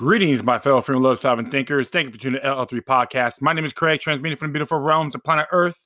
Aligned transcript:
Greetings, 0.00 0.42
my 0.42 0.58
fellow 0.58 0.80
freedom 0.80 1.02
love 1.02 1.20
sovereign 1.20 1.50
thinkers. 1.50 1.90
Thank 1.90 2.06
you 2.06 2.12
for 2.12 2.18
tuning 2.18 2.40
to 2.40 2.46
LL3 2.46 2.80
Podcast. 2.80 3.42
My 3.42 3.52
name 3.52 3.66
is 3.66 3.74
Craig, 3.74 4.00
transmitting 4.00 4.38
from 4.38 4.48
the 4.48 4.52
beautiful 4.54 4.78
realms 4.78 5.14
of 5.14 5.22
planet 5.22 5.46
Earth. 5.52 5.76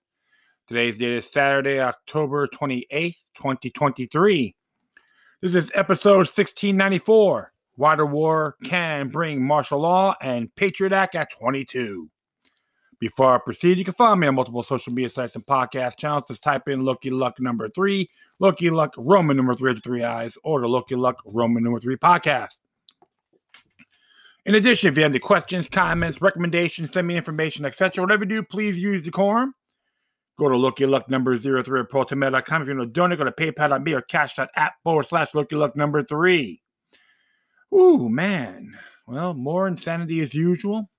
Today's 0.68 1.00
date 1.00 1.14
is 1.14 1.26
Saturday, 1.26 1.80
October 1.80 2.46
28th, 2.46 3.16
2023. 3.34 4.54
This 5.42 5.56
is 5.56 5.72
episode 5.74 6.28
1694. 6.28 7.52
Why 7.74 7.96
the 7.96 8.06
war 8.06 8.54
can 8.62 9.08
bring 9.08 9.44
martial 9.44 9.80
law 9.80 10.14
and 10.22 10.54
Patriot 10.54 10.92
Act 10.92 11.16
at 11.16 11.32
22. 11.36 12.08
Before 13.00 13.34
I 13.34 13.38
proceed, 13.44 13.78
you 13.78 13.84
can 13.84 13.94
find 13.94 14.20
me 14.20 14.28
on 14.28 14.36
multiple 14.36 14.62
social 14.62 14.92
media 14.92 15.10
sites 15.10 15.34
and 15.34 15.44
podcast 15.44 15.96
channels. 15.98 16.28
Just 16.28 16.44
type 16.44 16.68
in 16.68 16.84
Loki 16.84 17.10
Luck 17.10 17.40
number 17.40 17.68
three, 17.68 18.08
Loki 18.38 18.70
Luck 18.70 18.94
Roman 18.96 19.36
number 19.36 19.56
three, 19.56 19.74
three 19.80 20.04
eyes, 20.04 20.38
or 20.44 20.60
the 20.60 20.68
Loki 20.68 20.94
Luck 20.94 21.20
Roman 21.26 21.64
number 21.64 21.80
three 21.80 21.96
podcast. 21.96 22.60
In 24.46 24.54
addition, 24.54 24.90
if 24.90 24.96
you 24.96 25.02
have 25.02 25.12
any 25.12 25.18
questions, 25.18 25.68
comments, 25.68 26.20
recommendations, 26.20 26.92
send 26.92 27.06
me 27.06 27.16
information, 27.16 27.64
etc., 27.64 28.02
whatever 28.02 28.24
you 28.24 28.28
do, 28.28 28.42
please 28.42 28.76
use 28.78 29.02
the 29.02 29.10
decorum. 29.10 29.54
Go 30.38 30.48
to 30.48 30.56
Loki 30.56 30.84
Luck 30.84 31.08
number 31.08 31.36
03 31.36 31.60
at 31.60 31.66
protonmail.com. 31.66 32.62
If 32.62 32.68
you 32.68 32.76
want 32.76 32.88
to 32.88 32.92
donate, 32.92 33.18
go 33.18 33.24
to 33.24 33.32
paypal.me 33.32 33.92
or 33.92 34.02
cash.app 34.02 34.74
forward 34.82 35.06
slash 35.06 35.34
Loki 35.34 35.56
Luck 35.56 35.76
number 35.76 36.02
three. 36.02 36.60
Ooh, 37.72 38.08
man. 38.08 38.76
Well, 39.06 39.34
more 39.34 39.66
insanity 39.66 40.20
as 40.20 40.34
usual. 40.34 40.90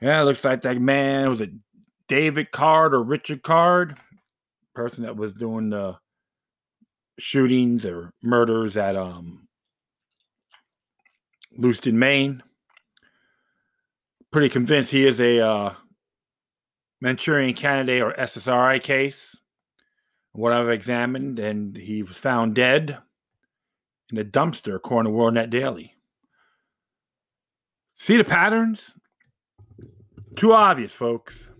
Yeah, 0.00 0.22
looks 0.22 0.44
like 0.44 0.62
that 0.62 0.80
man 0.80 1.30
was 1.30 1.40
it 1.40 1.50
David 2.08 2.50
Card 2.50 2.94
or 2.94 3.02
Richard 3.02 3.42
Card, 3.42 3.98
person 4.74 5.04
that 5.04 5.16
was 5.16 5.34
doing 5.34 5.70
the 5.70 5.96
shootings 7.18 7.86
or 7.86 8.12
murders 8.22 8.76
at 8.76 8.96
um 8.96 9.43
Lewiston, 11.56 11.98
Maine. 11.98 12.42
Pretty 14.30 14.48
convinced 14.48 14.90
he 14.90 15.06
is 15.06 15.20
a 15.20 15.40
uh, 15.40 15.74
Manchurian 17.00 17.54
candidate 17.54 18.02
or 18.02 18.12
SSRI 18.12 18.82
case. 18.82 19.36
What 20.32 20.52
I've 20.52 20.68
examined, 20.68 21.38
and 21.38 21.76
he 21.76 22.02
was 22.02 22.16
found 22.16 22.54
dead 22.54 22.98
in 24.10 24.18
a 24.18 24.24
dumpster, 24.24 24.74
according 24.74 25.12
to 25.12 25.16
WorldNet 25.18 25.50
Daily. 25.50 25.94
See 27.94 28.16
the 28.16 28.24
patterns? 28.24 28.90
Too 30.34 30.52
obvious, 30.52 30.92
folks. 30.92 31.52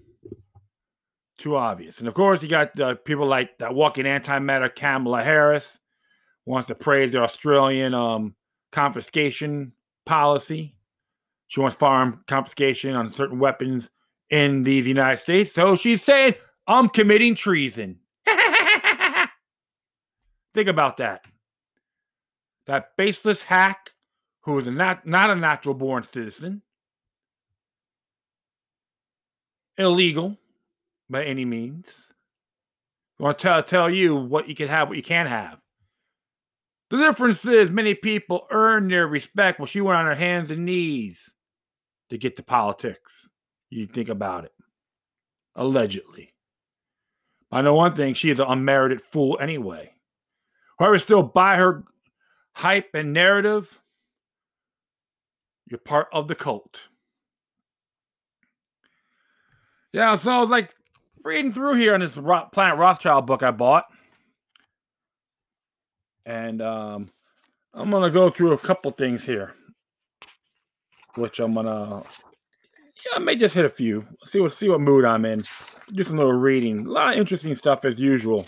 Too 1.39 1.57
obvious. 1.57 2.01
And 2.01 2.09
of 2.09 2.15
course, 2.15 2.43
you 2.43 2.49
got 2.49 2.79
uh, 2.81 2.97
people 2.97 3.27
like 3.27 3.59
that 3.59 3.75
walking 3.75 4.05
antimatter 4.05 4.75
Kamala 4.75 5.23
Harris 5.23 5.79
wants 6.45 6.69
to 6.69 6.75
praise 6.75 7.13
the 7.13 7.23
Australian 7.23 7.95
um, 7.95 8.35
confiscation 8.73 9.73
policy. 10.07 10.77
She 11.47 11.61
wants 11.61 11.77
firearm 11.77 12.25
confiscation 12.27 12.95
on 12.95 13.09
certain 13.11 13.39
weapons 13.39 13.91
in 14.31 14.63
these 14.63 14.87
United 14.87 15.19
States. 15.19 15.53
So 15.53 15.77
she's 15.77 16.03
saying, 16.03 16.35
I'm 16.67 16.89
committing 16.89 17.35
treason. 17.35 17.99
Think 20.55 20.69
about 20.69 20.97
that. 20.99 21.23
That 22.67 22.97
baseless 22.97 23.43
hack 23.43 23.91
who 24.41 24.59
is 24.59 24.69
not, 24.69 25.07
not 25.07 25.31
a 25.31 25.37
natural 25.37 25.75
born 25.75 26.03
citizen, 26.03 26.63
illegal 29.79 30.37
by 31.11 31.25
any 31.25 31.45
means. 31.45 31.87
I 33.19 33.23
want 33.23 33.39
to 33.39 33.43
tell, 33.43 33.63
tell 33.63 33.91
you 33.91 34.17
what 34.17 34.49
you 34.49 34.55
can 34.55 34.69
have, 34.69 34.89
what 34.89 34.97
you 34.97 35.03
can't 35.03 35.29
have. 35.29 35.59
The 36.91 36.99
difference 36.99 37.45
is 37.45 37.71
many 37.71 37.95
people 37.95 38.47
earn 38.51 38.89
their 38.89 39.07
respect 39.07 39.59
while 39.59 39.67
she 39.67 39.81
went 39.81 39.99
on 39.99 40.07
her 40.07 40.15
hands 40.15 40.51
and 40.51 40.65
knees 40.65 41.31
to 42.11 42.19
get 42.19 42.37
to 42.37 42.43
politics. 42.43 43.29
You 43.71 43.87
think 43.87 44.09
about 44.09 44.45
it. 44.45 44.53
Allegedly. 45.57 46.35
I 47.51 47.63
know 47.63 47.75
one 47.75 47.95
thing, 47.95 48.15
she 48.15 48.31
is 48.31 48.41
an 48.41 48.47
unmerited 48.49 49.01
fool 49.01 49.39
anyway. 49.41 49.93
Whoever 50.79 50.99
still 50.99 51.23
buy 51.23 51.57
her 51.57 51.85
hype 52.53 52.91
and 52.95 53.13
narrative, 53.13 53.81
you're 55.67 55.79
part 55.79 56.09
of 56.13 56.29
the 56.29 56.35
cult. 56.35 56.81
Yeah, 59.93 60.17
so 60.17 60.33
I 60.33 60.41
was 60.41 60.51
like 60.51 60.75
reading 61.23 61.53
through 61.53 61.75
here 61.75 61.95
on 61.95 62.01
this 62.01 62.15
Planet 62.15 62.77
Rothschild 62.79 63.27
book 63.27 63.43
I 63.43 63.53
bought. 63.53 63.85
And 66.27 66.63
um, 66.63 67.11
I'm 67.75 67.91
going 67.91 68.03
to 68.03 68.11
go 68.11 68.31
through 68.31 68.53
a 68.53 68.59
couple 68.59 68.91
things 68.93 69.25
here, 69.25 69.55
which 71.17 71.41
I'm 71.41 71.55
going 71.55 71.67
to, 71.67 72.03
yeah, 73.05 73.17
I 73.17 73.19
may 73.19 73.37
just 73.37 73.55
hit 73.55 73.65
a 73.65 73.71
few. 73.71 74.07
See 74.25 74.41
what, 74.41 74.53
see 74.53 74.69
what 74.69 74.81
mood 74.81 75.05
I'm 75.05 75.25
in. 75.25 75.43
Do 75.93 76.03
some 76.03 76.17
little 76.17 76.33
reading. 76.33 76.87
A 76.87 76.91
lot 76.91 77.13
of 77.13 77.19
interesting 77.19 77.55
stuff 77.55 77.85
as 77.85 77.99
usual. 77.99 78.47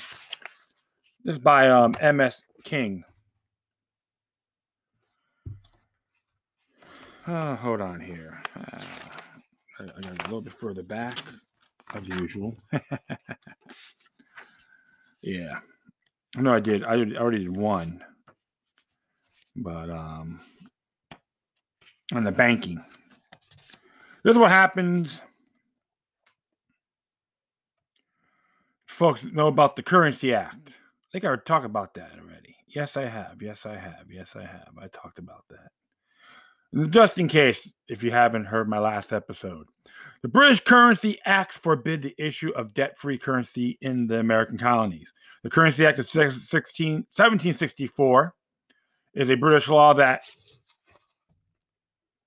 This 1.25 1.39
by 1.39 1.69
um, 1.69 1.95
M.S. 2.01 2.43
King. 2.65 3.05
Uh, 7.27 7.57
hold 7.57 7.81
on 7.81 7.99
here. 7.99 8.41
Uh, 8.55 8.79
I, 9.81 10.01
got 10.01 10.21
a 10.21 10.25
little 10.25 10.41
bit 10.41 10.53
further 10.53 10.85
back, 10.85 11.19
as 11.93 12.09
usual. 12.09 12.57
yeah. 15.23 15.59
No, 16.37 16.55
I 16.55 16.61
did. 16.61 16.85
I, 16.85 16.97
already 17.17 17.39
did 17.39 17.57
one, 17.57 18.05
but 19.57 19.89
um, 19.91 20.41
on 22.13 22.25
the 22.25 22.33
banking. 22.33 22.83
This 24.23 24.33
is 24.33 24.39
what 24.39 24.51
happens. 24.51 25.23
Folks 28.87 29.25
know 29.25 29.47
about 29.47 29.77
the 29.77 29.83
Currency 29.83 30.35
Act. 30.35 30.69
I 30.69 31.07
think 31.13 31.25
I 31.25 31.37
talked 31.37 31.65
about 31.65 31.95
that 31.95 32.13
already. 32.21 32.57
Yes, 32.69 32.97
I 32.97 33.07
have. 33.07 33.41
Yes, 33.41 33.65
I 33.65 33.77
have. 33.77 34.07
Yes, 34.11 34.37
I 34.37 34.43
have. 34.43 34.73
I 34.81 34.89
talked 34.89 35.19
about 35.19 35.45
that. 35.51 35.71
Just 36.91 37.19
in 37.19 37.27
case, 37.29 37.73
if 37.89 38.03
you 38.03 38.11
haven't 38.11 38.45
heard 38.45 38.69
my 38.69 38.79
last 38.79 39.13
episode, 39.13 39.67
the 40.21 40.29
British 40.29 40.61
Currency 40.61 41.19
Acts 41.25 41.57
forbid 41.57 42.03
the 42.03 42.15
issue 42.19 42.51
of 42.51 42.75
debt 42.75 42.99
free 42.99 43.17
currency 43.17 43.79
in 43.81 44.07
the 44.07 44.19
American 44.19 44.59
colonies. 44.59 45.15
The 45.43 45.49
Currency 45.49 45.87
Act 45.87 45.99
of 46.01 46.09
16, 46.09 46.33
1764 46.43 48.35
is 49.15 49.31
a 49.31 49.37
British 49.37 49.69
law 49.69 49.95
that 49.95 50.25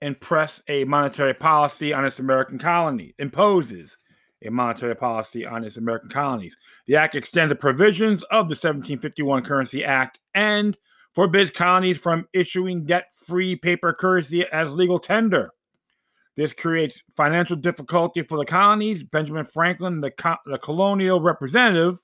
impress 0.01 0.61
a 0.67 0.83
monetary 0.85 1.33
policy 1.33 1.93
on 1.93 2.05
its 2.05 2.19
American 2.19 2.57
colony, 2.57 3.13
imposes 3.19 3.97
a 4.43 4.49
monetary 4.49 4.95
policy 4.95 5.45
on 5.45 5.63
its 5.63 5.77
American 5.77 6.09
colonies. 6.09 6.55
The 6.87 6.95
act 6.95 7.13
extends 7.13 7.51
the 7.51 7.55
provisions 7.55 8.23
of 8.23 8.47
the 8.47 8.55
1751 8.55 9.43
Currency 9.43 9.83
Act 9.83 10.19
and 10.33 10.75
forbids 11.13 11.51
colonies 11.51 11.97
from 11.97 12.27
issuing 12.33 12.85
debt 12.85 13.07
free 13.13 13.55
paper 13.55 13.93
currency 13.93 14.45
as 14.51 14.71
legal 14.71 14.99
tender. 14.99 15.51
This 16.35 16.53
creates 16.53 17.03
financial 17.17 17.57
difficulty 17.57 18.21
for 18.21 18.37
the 18.37 18.45
colonies. 18.45 19.03
Benjamin 19.03 19.45
Franklin, 19.45 19.99
the, 19.99 20.11
co- 20.11 20.37
the 20.45 20.57
colonial 20.57 21.21
representative, 21.21 21.99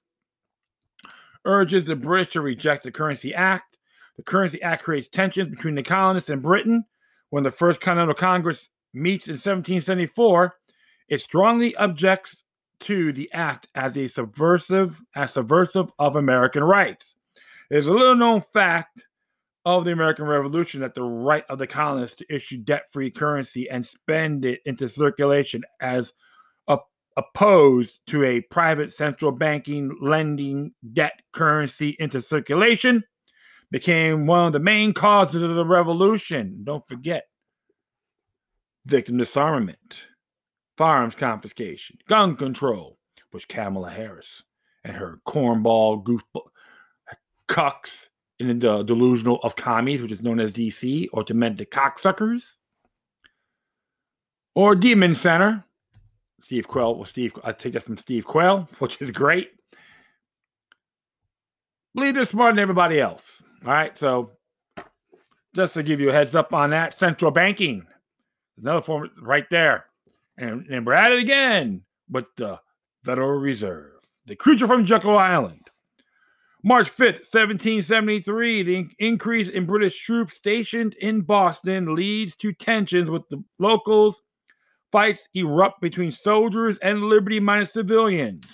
urges 1.46 1.86
the 1.86 1.96
British 1.96 2.34
to 2.34 2.42
reject 2.42 2.84
the 2.84 2.92
Currency 2.92 3.34
Act. 3.34 3.78
The 4.18 4.24
Currency 4.24 4.62
Act 4.62 4.84
creates 4.84 5.08
tensions 5.08 5.48
between 5.48 5.76
the 5.76 5.84
colonists 5.84 6.30
and 6.30 6.42
Britain. 6.42 6.84
When 7.30 7.44
the 7.44 7.52
First 7.52 7.82
Continental 7.82 8.16
Congress 8.16 8.70
meets 8.94 9.28
in 9.28 9.34
1774, 9.34 10.56
it 11.08 11.22
strongly 11.22 11.76
objects 11.76 12.44
to 12.79 13.14
the 13.14 13.32
act 13.32 13.68
as 13.76 13.97
a 13.97 14.08
subversive, 14.08 15.02
as 15.16 15.32
subversive 15.34 15.91
of 15.97 16.16
American 16.16 16.64
rights. 16.64 17.16
There's 17.76 17.88
a 17.88 17.94
little 17.94 18.16
known 18.16 18.42
fact 18.54 19.04
of 19.66 19.84
the 19.84 19.92
American 19.92 20.24
Revolution 20.24 20.80
that 20.80 20.94
the 20.94 21.04
right 21.04 21.44
of 21.50 21.58
the 21.58 21.68
colonists 21.68 22.16
to 22.20 22.34
issue 22.34 22.60
debt 22.60 22.84
free 22.90 23.12
currency 23.12 23.70
and 23.70 23.86
spend 23.86 24.46
it 24.46 24.62
into 24.66 24.88
circulation 24.88 25.62
as 25.82 26.14
opposed 27.18 28.00
to 28.08 28.24
a 28.24 28.40
private 28.40 28.94
central 28.94 29.34
banking 29.34 29.94
lending 30.02 30.72
debt 30.94 31.22
currency 31.34 31.98
into 32.00 32.22
circulation 32.22 33.04
became 33.72 34.26
one 34.26 34.48
of 34.48 34.54
the 34.54 34.60
main 34.60 34.94
causes 34.94 35.42
of 35.42 35.56
the 35.56 35.66
revolution. 35.66 36.62
Don't 36.64 36.88
forget 36.88 37.26
victim 38.86 39.18
disarmament, 39.18 40.08
firearms 40.78 41.16
confiscation, 41.16 41.98
gun 42.08 42.38
control, 42.38 42.98
which 43.32 43.50
Kamala 43.50 43.90
Harris 43.90 44.44
and 44.86 44.96
her 44.96 45.20
cornball 45.28 46.02
goofball 46.02 46.48
cucks 47.47 48.08
in 48.40 48.59
the 48.59 48.84
delusional 48.84 49.40
of 49.44 49.56
commies, 49.56 50.02
which 50.02 50.12
is 50.12 50.22
known 50.22 50.40
as 50.40 50.53
DC, 50.53 51.08
or 51.14 51.24
demented 51.24 51.72
cocksuckers, 51.72 52.56
or 54.56 54.76
Demon 54.76 55.16
Center. 55.16 55.64
Steve 56.42 56.68
Quayle, 56.68 56.96
Well, 56.96 57.06
Steve, 57.06 57.34
I 57.44 57.52
take 57.53 57.74
that 57.74 57.84
from 57.84 57.97
Steve 57.97 58.26
Quayle, 58.26 58.68
which 58.80 59.02
is 59.02 59.12
great. 59.12 59.52
Believe 61.96 62.14
they're 62.14 62.26
smarter 62.26 62.56
than 62.56 62.62
everybody 62.62 63.00
else. 63.00 63.42
All 63.66 63.72
right, 63.72 63.98
so 63.98 64.32
just 65.56 65.74
to 65.76 65.84
give 65.84 66.00
you 66.00 66.09
a 66.09 66.14
heads 66.14 66.36
up 66.36 66.53
on 66.53 66.72
that, 66.72 66.94
central 66.94 67.32
banking, 67.32 67.88
another 68.62 68.82
form 68.82 69.09
right 69.22 69.50
there. 69.50 69.86
And, 70.38 70.68
and 70.68 70.86
we're 70.86 70.94
at 70.94 71.14
it 71.14 71.20
again 71.20 71.82
with 72.09 72.26
the 72.36 72.59
Federal 73.06 73.40
Reserve, 73.40 73.94
the 74.26 74.36
creature 74.36 74.68
from 74.68 74.86
Jekyll 74.86 75.18
Island. 75.18 75.65
March 76.67 76.88
5th, 76.90 77.22
1773, 77.32 78.64
the 78.64 78.88
increase 78.97 79.50
in 79.50 79.67
British 79.67 80.00
troops 80.00 80.35
stationed 80.35 80.96
in 80.96 81.22
Boston 81.22 81.94
leads 81.94 82.35
to 82.38 82.52
tensions 82.53 83.08
with 83.08 83.22
the 83.29 83.44
locals. 83.59 84.23
Fights 84.91 85.29
erupt 85.35 85.79
between 85.79 86.09
soldiers 86.09 86.79
and 86.79 87.03
liberty 87.03 87.40
minded 87.40 87.70
civilians. 87.70 88.46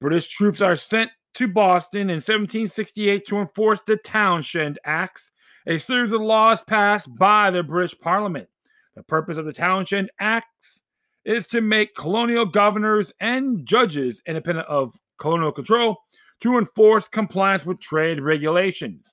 British 0.00 0.28
troops 0.28 0.62
are 0.62 0.76
sent 0.76 1.10
to 1.34 1.46
Boston 1.46 2.08
in 2.08 2.16
1768 2.16 3.26
to 3.26 3.36
enforce 3.36 3.82
the 3.82 3.98
Townshend 3.98 4.78
Acts, 4.86 5.30
a 5.66 5.76
series 5.76 6.12
of 6.12 6.22
laws 6.22 6.64
passed 6.64 7.14
by 7.16 7.50
the 7.50 7.62
British 7.62 7.98
Parliament. 8.00 8.48
The 8.94 9.02
purpose 9.02 9.36
of 9.36 9.44
the 9.44 9.52
Townshend 9.52 10.10
Acts 10.20 10.80
is 11.26 11.46
to 11.48 11.60
make 11.60 11.94
colonial 11.94 12.46
governors 12.46 13.12
and 13.20 13.66
judges 13.66 14.22
independent 14.26 14.68
of 14.68 14.94
colonial 15.18 15.52
control 15.52 15.98
to 16.40 16.58
enforce 16.58 17.08
compliance 17.08 17.66
with 17.66 17.80
trade 17.80 18.20
regulations 18.20 19.06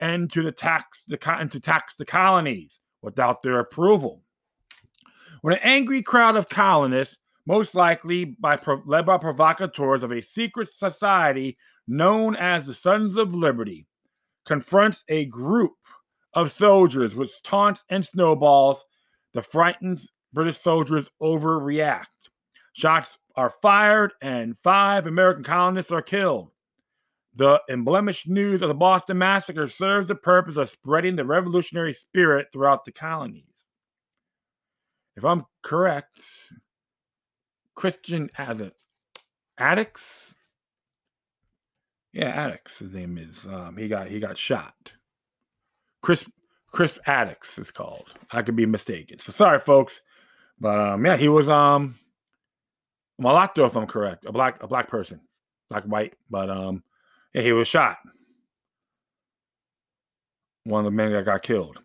and 0.00 0.30
to 0.32 0.42
the 0.42 0.52
tax 0.52 1.04
the 1.06 1.18
and 1.38 1.50
to 1.52 1.60
tax 1.60 1.96
the 1.96 2.04
colonies 2.04 2.78
without 3.02 3.42
their 3.42 3.60
approval. 3.60 4.22
When 5.42 5.54
an 5.54 5.60
angry 5.62 6.02
crowd 6.02 6.36
of 6.36 6.48
colonists, 6.48 7.18
most 7.46 7.74
likely 7.74 8.24
by 8.24 8.58
led 8.86 9.06
by 9.06 9.18
provocateurs 9.18 10.02
of 10.02 10.10
a 10.10 10.22
secret 10.22 10.68
society 10.68 11.58
known 11.86 12.34
as 12.36 12.66
the 12.66 12.74
Sons 12.74 13.16
of 13.16 13.34
Liberty, 13.34 13.86
confronts 14.46 15.04
a 15.08 15.26
group 15.26 15.74
of 16.32 16.50
soldiers 16.50 17.14
with 17.14 17.42
taunts 17.42 17.84
and 17.90 18.04
snowballs, 18.04 18.84
the 19.34 19.42
frightened 19.42 20.00
British 20.32 20.58
soldiers 20.58 21.08
overreact. 21.22 22.06
Shots 22.72 23.18
are 23.36 23.54
fired, 23.62 24.12
and 24.20 24.58
five 24.58 25.06
American 25.06 25.44
colonists 25.44 25.92
are 25.92 26.02
killed. 26.02 26.50
The 27.36 27.60
emblemished 27.68 28.28
news 28.28 28.62
of 28.62 28.68
the 28.68 28.74
Boston 28.74 29.18
Massacre 29.18 29.68
serves 29.68 30.08
the 30.08 30.14
purpose 30.14 30.56
of 30.56 30.68
spreading 30.68 31.16
the 31.16 31.24
revolutionary 31.24 31.92
spirit 31.92 32.46
throughout 32.52 32.84
the 32.84 32.92
colonies. 32.92 33.44
If 35.16 35.24
I'm 35.24 35.44
correct, 35.62 36.20
Christian 37.74 38.30
as 38.38 38.60
it 38.60 38.74
Attucks? 39.58 40.34
Yeah, 42.12 42.46
Attucks, 42.46 42.78
his 42.78 42.92
name 42.92 43.18
is. 43.18 43.44
Um, 43.46 43.76
he 43.76 43.88
got 43.88 44.08
he 44.08 44.20
got 44.20 44.38
shot. 44.38 44.92
Chris 46.02 46.24
Chris 46.70 46.98
Attucks 47.06 47.58
is 47.58 47.70
called. 47.70 48.12
I 48.30 48.42
could 48.42 48.56
be 48.56 48.66
mistaken. 48.66 49.18
So 49.18 49.32
sorry, 49.32 49.58
folks. 49.58 50.02
But 50.60 50.78
um, 50.78 51.04
yeah, 51.04 51.16
he 51.16 51.28
was 51.28 51.48
um 51.48 51.98
mulatto, 53.18 53.64
if 53.64 53.76
I'm 53.76 53.86
correct, 53.86 54.24
a 54.24 54.32
black 54.32 54.62
a 54.62 54.68
black 54.68 54.88
person, 54.88 55.20
black 55.68 55.84
white. 55.84 56.14
But 56.30 56.50
um, 56.50 56.82
yeah, 57.34 57.42
he 57.42 57.52
was 57.52 57.68
shot. 57.68 57.98
One 60.64 60.80
of 60.80 60.84
the 60.84 60.96
men 60.96 61.12
that 61.12 61.24
got 61.24 61.42
killed. 61.42 61.80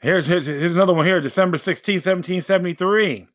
Here's, 0.00 0.26
here's, 0.26 0.46
here's 0.46 0.74
another 0.74 0.94
one 0.94 1.06
here 1.06 1.20
December 1.20 1.58
16, 1.58 1.96
1773. 1.96 3.28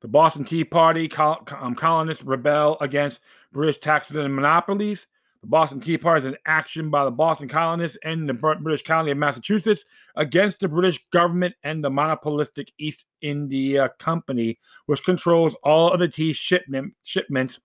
The 0.00 0.08
Boston 0.08 0.44
Tea 0.44 0.64
Party 0.64 1.08
col- 1.08 1.46
um, 1.58 1.74
colonists 1.74 2.22
rebel 2.22 2.76
against 2.80 3.20
British 3.52 3.78
taxes 3.78 4.16
and 4.16 4.34
monopolies. 4.34 5.06
The 5.42 5.48
Boston 5.48 5.80
Tea 5.80 5.98
Party 5.98 6.20
is 6.20 6.24
an 6.26 6.36
action 6.46 6.90
by 6.90 7.04
the 7.04 7.10
Boston 7.10 7.48
colonists 7.48 7.98
and 8.02 8.28
the 8.28 8.34
British 8.34 8.82
colony 8.82 9.10
of 9.10 9.18
Massachusetts 9.18 9.84
against 10.16 10.60
the 10.60 10.68
British 10.68 11.04
government 11.12 11.54
and 11.62 11.82
the 11.82 11.90
monopolistic 11.90 12.72
East 12.78 13.04
India 13.20 13.90
Company, 13.98 14.58
which 14.86 15.04
controls 15.04 15.56
all 15.62 15.92
of 15.92 15.98
the 15.98 16.08
tea 16.08 16.32
shipment, 16.32 16.94
shipments 17.02 17.58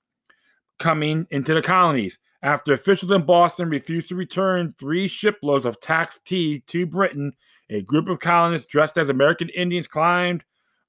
coming 0.80 1.28
into 1.32 1.54
the 1.54 1.62
colonies. 1.62 2.18
After 2.44 2.74
officials 2.74 3.12
in 3.12 3.24
Boston 3.24 3.70
refused 3.70 4.10
to 4.10 4.16
return 4.16 4.74
three 4.74 5.08
shiploads 5.08 5.66
of 5.66 5.80
taxed 5.80 6.26
tea 6.26 6.62
to 6.68 6.88
Britain, 6.88 7.34
a 7.70 7.82
group 7.82 8.10
of 8.10 8.20
colonists 8.20 8.68
dressed 8.68 8.98
as 8.98 9.10
American 9.10 9.50
Indians 9.50 9.88
climbed 9.88 10.44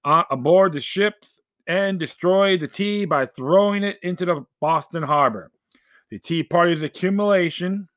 uh, 0.04 0.24
aboard 0.30 0.72
the 0.72 0.80
ships 0.80 1.40
and 1.66 1.98
destroyed 1.98 2.60
the 2.60 2.68
tea 2.68 3.04
by 3.04 3.26
throwing 3.26 3.82
it 3.82 3.98
into 4.02 4.24
the 4.24 4.44
Boston 4.60 5.02
harbor. 5.02 5.50
The 6.10 6.18
Tea 6.18 6.42
Party's 6.42 6.82
accumulation, 6.82 7.88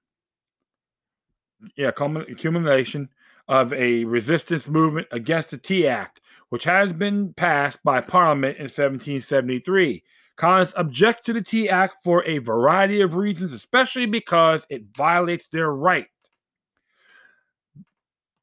yeah, 1.75 1.90
accumulation 1.90 3.10
of 3.48 3.74
a 3.74 4.04
resistance 4.06 4.68
movement 4.68 5.08
against 5.12 5.51
the 5.51 5.58
Tea 5.58 5.88
Act, 5.88 6.22
which 6.50 6.63
has 6.63 6.94
been 6.94 7.34
passed 7.34 7.80
by 7.84 8.01
Parliament 8.01 8.58
in 8.58 8.63
1773. 8.63 10.04
Colonists 10.38 10.74
object 10.78 11.26
to 11.26 11.34
the 11.34 11.42
Tea 11.42 11.70
Act 11.70 11.98
for 12.04 12.24
a 12.26 12.40
variety 12.40 13.02
of 13.02 13.16
reasons, 13.16 13.54
especially 13.54 14.06
because 14.06 14.66
it 14.70 14.84
violates 14.96 15.48
their 15.48 15.72
right 15.72 16.08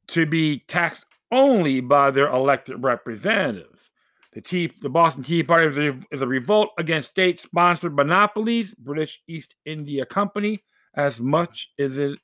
to 0.08 0.26
be 0.26 0.60
taxed 0.68 1.04
only 1.30 1.80
by 1.80 2.10
their 2.10 2.28
elected 2.28 2.82
representatives. 2.82 3.90
The, 4.32 4.40
tea, 4.40 4.72
the 4.80 4.88
Boston 4.88 5.22
Tea 5.22 5.42
Party 5.42 5.66
is 5.66 5.78
a, 5.78 5.98
is 6.10 6.22
a 6.22 6.26
revolt 6.26 6.70
against 6.78 7.10
state 7.10 7.38
sponsored 7.38 7.94
monopolies, 7.94 8.74
British 8.74 9.22
East 9.28 9.54
India 9.66 10.06
Company, 10.06 10.62
as 10.94 11.20
much 11.20 11.68
as 11.78 11.98
it 11.98 12.18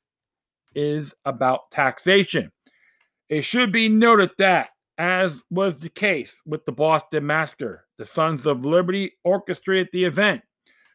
is 0.74 1.12
about 1.26 1.70
taxation. 1.70 2.50
It 3.28 3.42
should 3.42 3.72
be 3.72 3.90
noted 3.90 4.30
that 4.38 4.70
as 4.98 5.40
was 5.50 5.78
the 5.78 5.88
case 5.88 6.42
with 6.44 6.66
the 6.66 6.72
Boston 6.72 7.26
Massacre. 7.26 7.86
The 7.96 8.04
Sons 8.04 8.46
of 8.46 8.66
Liberty 8.66 9.12
orchestrated 9.24 9.88
the 9.92 10.04
event. 10.04 10.42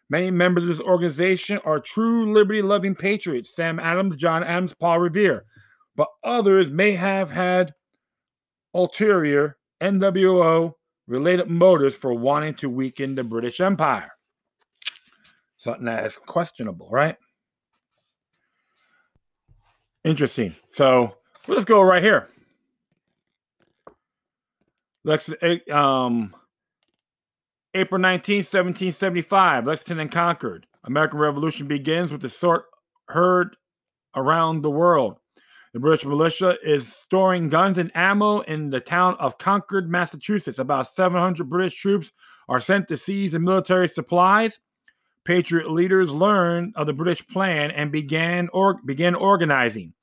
Many 0.09 0.29
members 0.29 0.63
of 0.63 0.69
this 0.69 0.81
organization 0.81 1.59
are 1.63 1.79
true 1.79 2.33
liberty 2.33 2.61
loving 2.61 2.93
patriots 2.93 3.55
Sam 3.55 3.79
Adams, 3.79 4.17
John 4.17 4.43
Adams, 4.43 4.73
Paul 4.73 4.99
Revere. 4.99 5.45
But 5.95 6.09
others 6.23 6.69
may 6.69 6.91
have 6.91 7.31
had 7.31 7.73
ulterior 8.73 9.57
NWO 9.81 10.73
related 11.07 11.49
motives 11.49 11.95
for 11.95 12.13
wanting 12.13 12.55
to 12.55 12.69
weaken 12.69 13.15
the 13.15 13.23
British 13.23 13.61
Empire. 13.61 14.11
Something 15.55 15.85
that 15.85 16.05
is 16.05 16.17
questionable, 16.17 16.89
right? 16.91 17.15
Interesting. 20.03 20.55
So 20.73 21.15
let's 21.47 21.65
go 21.65 21.81
right 21.81 22.03
here. 22.03 22.27
Lex, 25.05 25.29
eh, 25.41 25.57
um, 25.71 26.35
April 27.73 27.99
19, 27.99 28.37
1775, 28.37 29.67
Lexington 29.67 29.99
and 29.99 30.11
Concord. 30.11 30.65
American 30.85 31.19
Revolution 31.19 31.67
begins 31.67 32.11
with 32.11 32.21
the 32.21 32.29
sort 32.29 32.65
heard 33.07 33.55
around 34.15 34.61
the 34.61 34.71
world. 34.71 35.17
The 35.73 35.79
British 35.79 36.05
militia 36.05 36.55
is 36.63 36.87
storing 36.93 37.49
guns 37.49 37.79
and 37.79 37.91
ammo 37.95 38.41
in 38.41 38.69
the 38.69 38.79
town 38.79 39.15
of 39.19 39.39
Concord, 39.39 39.89
Massachusetts. 39.89 40.59
About 40.59 40.93
700 40.93 41.49
British 41.49 41.73
troops 41.73 42.11
are 42.47 42.59
sent 42.59 42.87
to 42.89 42.97
seize 42.97 43.31
the 43.31 43.39
military 43.39 43.89
supplies. 43.89 44.59
Patriot 45.25 45.71
leaders 45.71 46.11
learn 46.11 46.73
of 46.75 46.85
the 46.85 46.93
British 46.93 47.25
plan 47.25 47.71
and 47.71 47.91
began 47.91 48.49
or 48.53 48.79
began 48.85 49.15
organizing. 49.15 49.93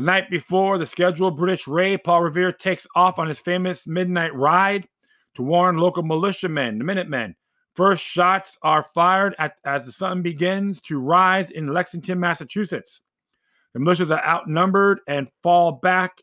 The 0.00 0.06
night 0.06 0.30
before 0.30 0.78
the 0.78 0.86
scheduled 0.86 1.36
British 1.36 1.68
raid, 1.68 2.04
Paul 2.04 2.22
Revere 2.22 2.52
takes 2.52 2.86
off 2.96 3.18
on 3.18 3.28
his 3.28 3.38
famous 3.38 3.86
midnight 3.86 4.34
ride 4.34 4.88
to 5.34 5.42
warn 5.42 5.76
local 5.76 6.02
militiamen, 6.02 6.78
the 6.78 6.84
Minutemen. 6.84 7.36
First 7.76 8.02
shots 8.02 8.56
are 8.62 8.88
fired 8.94 9.34
at, 9.38 9.58
as 9.66 9.84
the 9.84 9.92
sun 9.92 10.22
begins 10.22 10.80
to 10.80 10.98
rise 10.98 11.50
in 11.50 11.66
Lexington, 11.66 12.18
Massachusetts. 12.18 13.02
The 13.74 13.80
militias 13.80 14.10
are 14.10 14.24
outnumbered 14.24 15.00
and 15.06 15.28
fall 15.42 15.72
back 15.72 16.22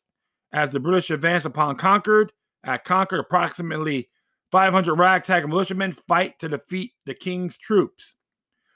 as 0.51 0.71
the 0.71 0.79
British 0.79 1.11
advance 1.11 1.45
upon 1.45 1.75
Concord. 1.75 2.31
At 2.63 2.83
Concord, 2.83 3.19
approximately 3.19 4.09
500 4.51 4.95
ragtag 4.95 5.47
militiamen 5.47 5.91
fight 6.07 6.39
to 6.39 6.49
defeat 6.49 6.93
the 7.05 7.13
king's 7.13 7.59
troops. 7.59 8.15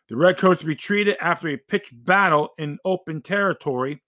The 0.10 0.16
Redcoats 0.16 0.64
retreated 0.64 1.18
after 1.20 1.48
a 1.48 1.58
pitched 1.58 2.06
battle 2.06 2.50
in 2.60 2.78
open 2.86 3.24
territory 3.24 4.04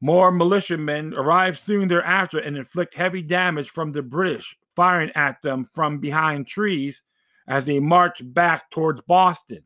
more 0.00 0.32
militiamen 0.32 1.14
arrive 1.14 1.58
soon 1.58 1.88
thereafter 1.88 2.38
and 2.38 2.56
inflict 2.56 2.94
heavy 2.94 3.22
damage 3.22 3.68
from 3.70 3.92
the 3.92 4.02
British, 4.02 4.56
firing 4.74 5.10
at 5.14 5.42
them 5.42 5.68
from 5.74 5.98
behind 5.98 6.46
trees 6.46 7.02
as 7.46 7.66
they 7.66 7.80
march 7.80 8.22
back 8.22 8.70
towards 8.70 9.00
Boston. 9.02 9.62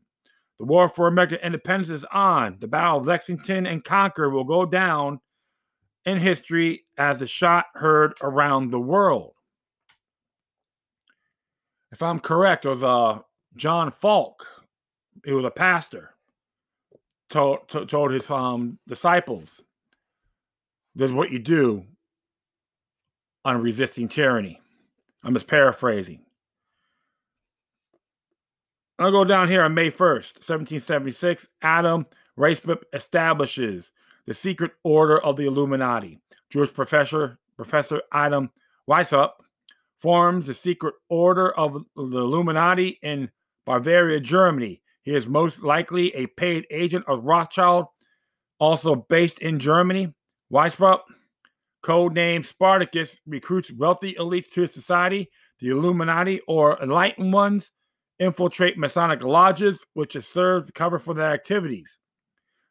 The 0.57 0.65
war 0.65 0.89
for 0.89 1.07
American 1.07 1.39
independence 1.39 1.89
is 1.89 2.05
on. 2.11 2.57
The 2.59 2.67
Battle 2.67 2.99
of 2.99 3.07
Lexington 3.07 3.65
and 3.65 3.83
Concord 3.83 4.33
will 4.33 4.43
go 4.43 4.65
down 4.65 5.19
in 6.05 6.17
history 6.17 6.85
as 6.97 7.21
a 7.21 7.27
shot 7.27 7.65
heard 7.73 8.13
around 8.21 8.71
the 8.71 8.79
world. 8.79 9.33
If 11.91 12.01
I'm 12.03 12.19
correct, 12.19 12.65
it 12.65 12.69
was 12.69 12.83
uh, 12.83 13.19
John 13.55 13.91
Falk. 13.91 14.45
He 15.23 15.31
was 15.31 15.45
a 15.45 15.51
pastor. 15.51 16.11
Told, 17.29 17.67
told 17.67 18.11
his 18.11 18.29
um, 18.29 18.77
disciples 18.87 19.63
This 20.95 21.09
is 21.09 21.13
what 21.13 21.31
you 21.31 21.39
do 21.39 21.85
on 23.43 23.61
resisting 23.61 24.07
tyranny. 24.07 24.61
I'm 25.23 25.33
just 25.33 25.47
paraphrasing. 25.47 26.21
I'll 28.97 29.11
go 29.11 29.25
down 29.25 29.49
here 29.49 29.63
on 29.63 29.73
May 29.73 29.91
1st, 29.91 30.39
1776. 30.39 31.47
Adam 31.61 32.05
Weishaupt 32.39 32.83
establishes 32.93 33.91
the 34.25 34.33
secret 34.33 34.71
order 34.83 35.19
of 35.19 35.35
the 35.35 35.45
Illuminati. 35.47 36.19
Jewish 36.49 36.73
professor 36.73 37.37
Professor 37.57 38.01
Adam 38.11 38.49
Weishaupt 38.89 39.31
forms 39.97 40.47
the 40.47 40.53
secret 40.53 40.95
order 41.09 41.51
of 41.57 41.85
the 41.95 42.17
Illuminati 42.19 42.99
in 43.01 43.29
Bavaria, 43.65 44.19
Germany. 44.19 44.81
He 45.01 45.15
is 45.15 45.27
most 45.27 45.63
likely 45.63 46.13
a 46.15 46.27
paid 46.27 46.67
agent 46.69 47.05
of 47.07 47.23
Rothschild, 47.23 47.87
also 48.59 48.95
based 48.95 49.39
in 49.39 49.59
Germany. 49.59 50.13
Weishaupt, 50.51 51.01
codenamed 51.83 52.45
Spartacus, 52.45 53.19
recruits 53.27 53.71
wealthy 53.71 54.13
elites 54.15 54.49
to 54.51 54.61
his 54.61 54.73
society. 54.73 55.29
The 55.59 55.69
Illuminati, 55.69 56.41
or 56.47 56.81
enlightened 56.81 57.31
ones, 57.31 57.71
infiltrate 58.19 58.77
Masonic 58.77 59.23
lodges, 59.23 59.85
which 59.93 60.13
has 60.13 60.27
served 60.27 60.73
cover 60.73 60.99
for 60.99 61.13
their 61.13 61.31
activities. 61.31 61.97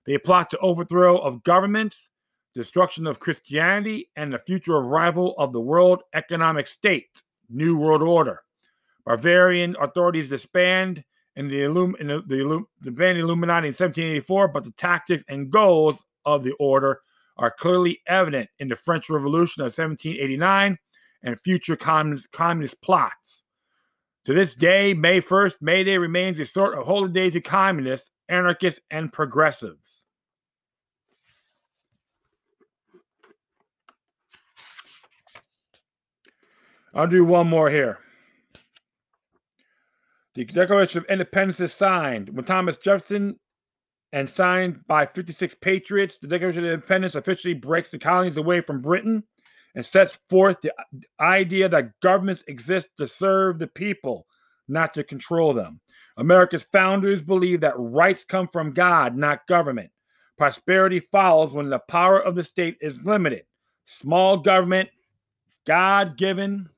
They 0.07 0.19
plot 0.19 0.51
to 0.51 0.59
overthrow 0.59 1.19
of 1.19 1.43
governments, 1.45 2.11
destruction 2.55 3.07
of 3.07 3.21
Christianity, 3.21 4.11
and 4.17 4.33
the 4.33 4.39
future 4.39 4.77
arrival 4.77 5.35
of 5.39 5.53
the 5.53 5.61
World 5.61 6.03
Economic 6.15 6.67
State, 6.67 7.23
New 7.49 7.77
World 7.79 8.03
Order. 8.03 8.41
Bavarian 9.07 9.77
authorities 9.81 10.29
disband 10.29 11.05
in 11.37 11.49
the, 11.49 11.63
Illum- 11.63 11.97
the, 11.99 12.23
the, 12.27 12.91
the 12.91 13.05
Illuminati 13.07 13.69
in 13.69 13.75
1784, 13.75 14.49
but 14.49 14.65
the 14.65 14.71
tactics 14.73 15.25
and 15.29 15.51
goals 15.51 16.05
of 16.25 16.45
the 16.45 16.53
order 16.59 17.01
are 17.37 17.55
clearly 17.59 18.01
evident 18.07 18.49
in 18.59 18.69
the 18.69 18.77
French 18.77 19.11
Revolution 19.11 19.63
of 19.63 19.77
1789 19.77 20.79
and 21.23 21.41
future 21.41 21.77
communist, 21.77 22.31
communist 22.31 22.81
plots. 22.81 23.45
To 24.27 24.33
this 24.33 24.55
day, 24.55 24.95
May 24.95 25.21
1st, 25.21 25.57
May 25.61 25.85
Day 25.85 25.99
remains 25.99 26.39
a 26.41 26.47
sort 26.47 26.79
of 26.79 26.87
holy 26.87 27.11
day 27.11 27.31
to 27.31 27.41
communists, 27.41 28.11
anarchists, 28.29 28.81
and 28.91 29.13
progressives. 29.13 30.07
I'll 36.95 37.09
do 37.09 37.25
one 37.25 37.49
more 37.49 37.69
here. 37.69 37.99
The 40.35 40.45
Declaration 40.45 40.99
of 40.99 41.05
Independence 41.07 41.61
is 41.61 41.73
signed 41.73 42.29
when 42.31 42.45
Thomas 42.45 42.79
Jefferson 42.79 43.39
and 44.15 44.31
signed 44.31 44.79
by 44.87 45.05
56 45.05 45.57
patriots. 45.61 46.19
The 46.23 46.29
Declaration 46.29 46.65
of 46.65 46.71
Independence 46.73 47.17
officially 47.17 47.53
breaks 47.53 47.89
the 47.89 47.99
colonies 47.99 48.37
away 48.37 48.61
from 48.61 48.81
Britain 48.81 49.25
and 49.75 49.85
sets 49.85 50.21
forth 50.31 50.61
the 50.61 50.73
idea 51.19 51.69
that 51.69 51.99
governments 52.01 52.45
exist 52.47 52.91
to 52.99 53.09
serve 53.09 53.59
the 53.59 53.67
people, 53.67 54.29
not 54.69 54.95
to 54.95 55.03
control 55.03 55.53
them. 55.53 55.81
America's 56.17 56.63
founders 56.71 57.21
believed 57.23 57.65
that 57.65 57.75
rights 57.77 58.25
come 58.25 58.47
from 58.47 58.73
God, 58.73 59.17
not 59.17 59.49
government. 59.49 59.91
Prosperity 60.39 61.01
follows 61.01 61.53
when 61.53 61.69
the 61.69 61.81
power 61.81 62.21
of 62.21 62.37
the 62.37 62.45
state 62.45 62.77
is 62.81 63.03
limited. 63.03 63.43
Small 63.87 64.37
government, 64.37 64.91
God 65.67 66.17
given 66.17 66.69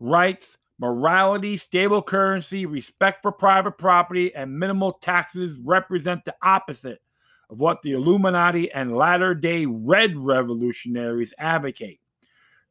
rights, 0.00 0.56
morality, 0.78 1.56
stable 1.56 2.02
currency, 2.02 2.66
respect 2.66 3.22
for 3.22 3.32
private 3.32 3.78
property, 3.78 4.34
and 4.34 4.58
minimal 4.58 4.94
taxes 4.94 5.58
represent 5.62 6.24
the 6.24 6.34
opposite 6.42 7.00
of 7.50 7.60
what 7.60 7.82
the 7.82 7.92
Illuminati 7.92 8.70
and 8.72 8.96
latter 8.96 9.34
day 9.34 9.66
Red 9.66 10.16
Revolutionaries 10.16 11.34
advocate. 11.38 12.00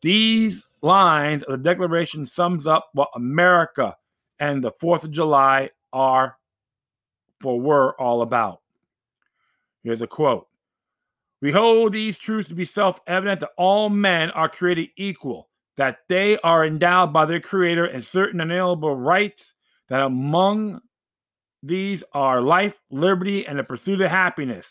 These 0.01 0.65
lines 0.81 1.43
of 1.43 1.51
the 1.51 1.63
Declaration 1.63 2.25
sums 2.25 2.67
up 2.67 2.89
what 2.93 3.09
America 3.15 3.95
and 4.39 4.63
the 4.63 4.71
4th 4.71 5.05
of 5.05 5.11
July 5.11 5.69
are 5.93 6.37
for 7.39 7.59
were 7.59 7.99
all 8.01 8.21
about. 8.21 8.61
Here's 9.83 10.01
a 10.01 10.07
quote. 10.07 10.47
We 11.41 11.51
hold 11.51 11.91
these 11.91 12.17
truths 12.17 12.49
to 12.49 12.55
be 12.55 12.65
self 12.65 12.99
evident 13.05 13.41
that 13.41 13.51
all 13.57 13.89
men 13.89 14.31
are 14.31 14.47
created 14.47 14.89
equal, 14.95 15.49
that 15.77 15.99
they 16.07 16.37
are 16.39 16.65
endowed 16.65 17.13
by 17.13 17.25
their 17.25 17.39
Creator 17.39 17.87
in 17.87 18.01
certain 18.01 18.39
inalienable 18.39 18.95
rights, 18.95 19.55
that 19.89 20.01
among 20.01 20.81
these 21.61 22.03
are 22.13 22.41
life, 22.41 22.81
liberty, 22.91 23.47
and 23.47 23.57
the 23.57 23.63
pursuit 23.63 24.01
of 24.01 24.11
happiness, 24.11 24.67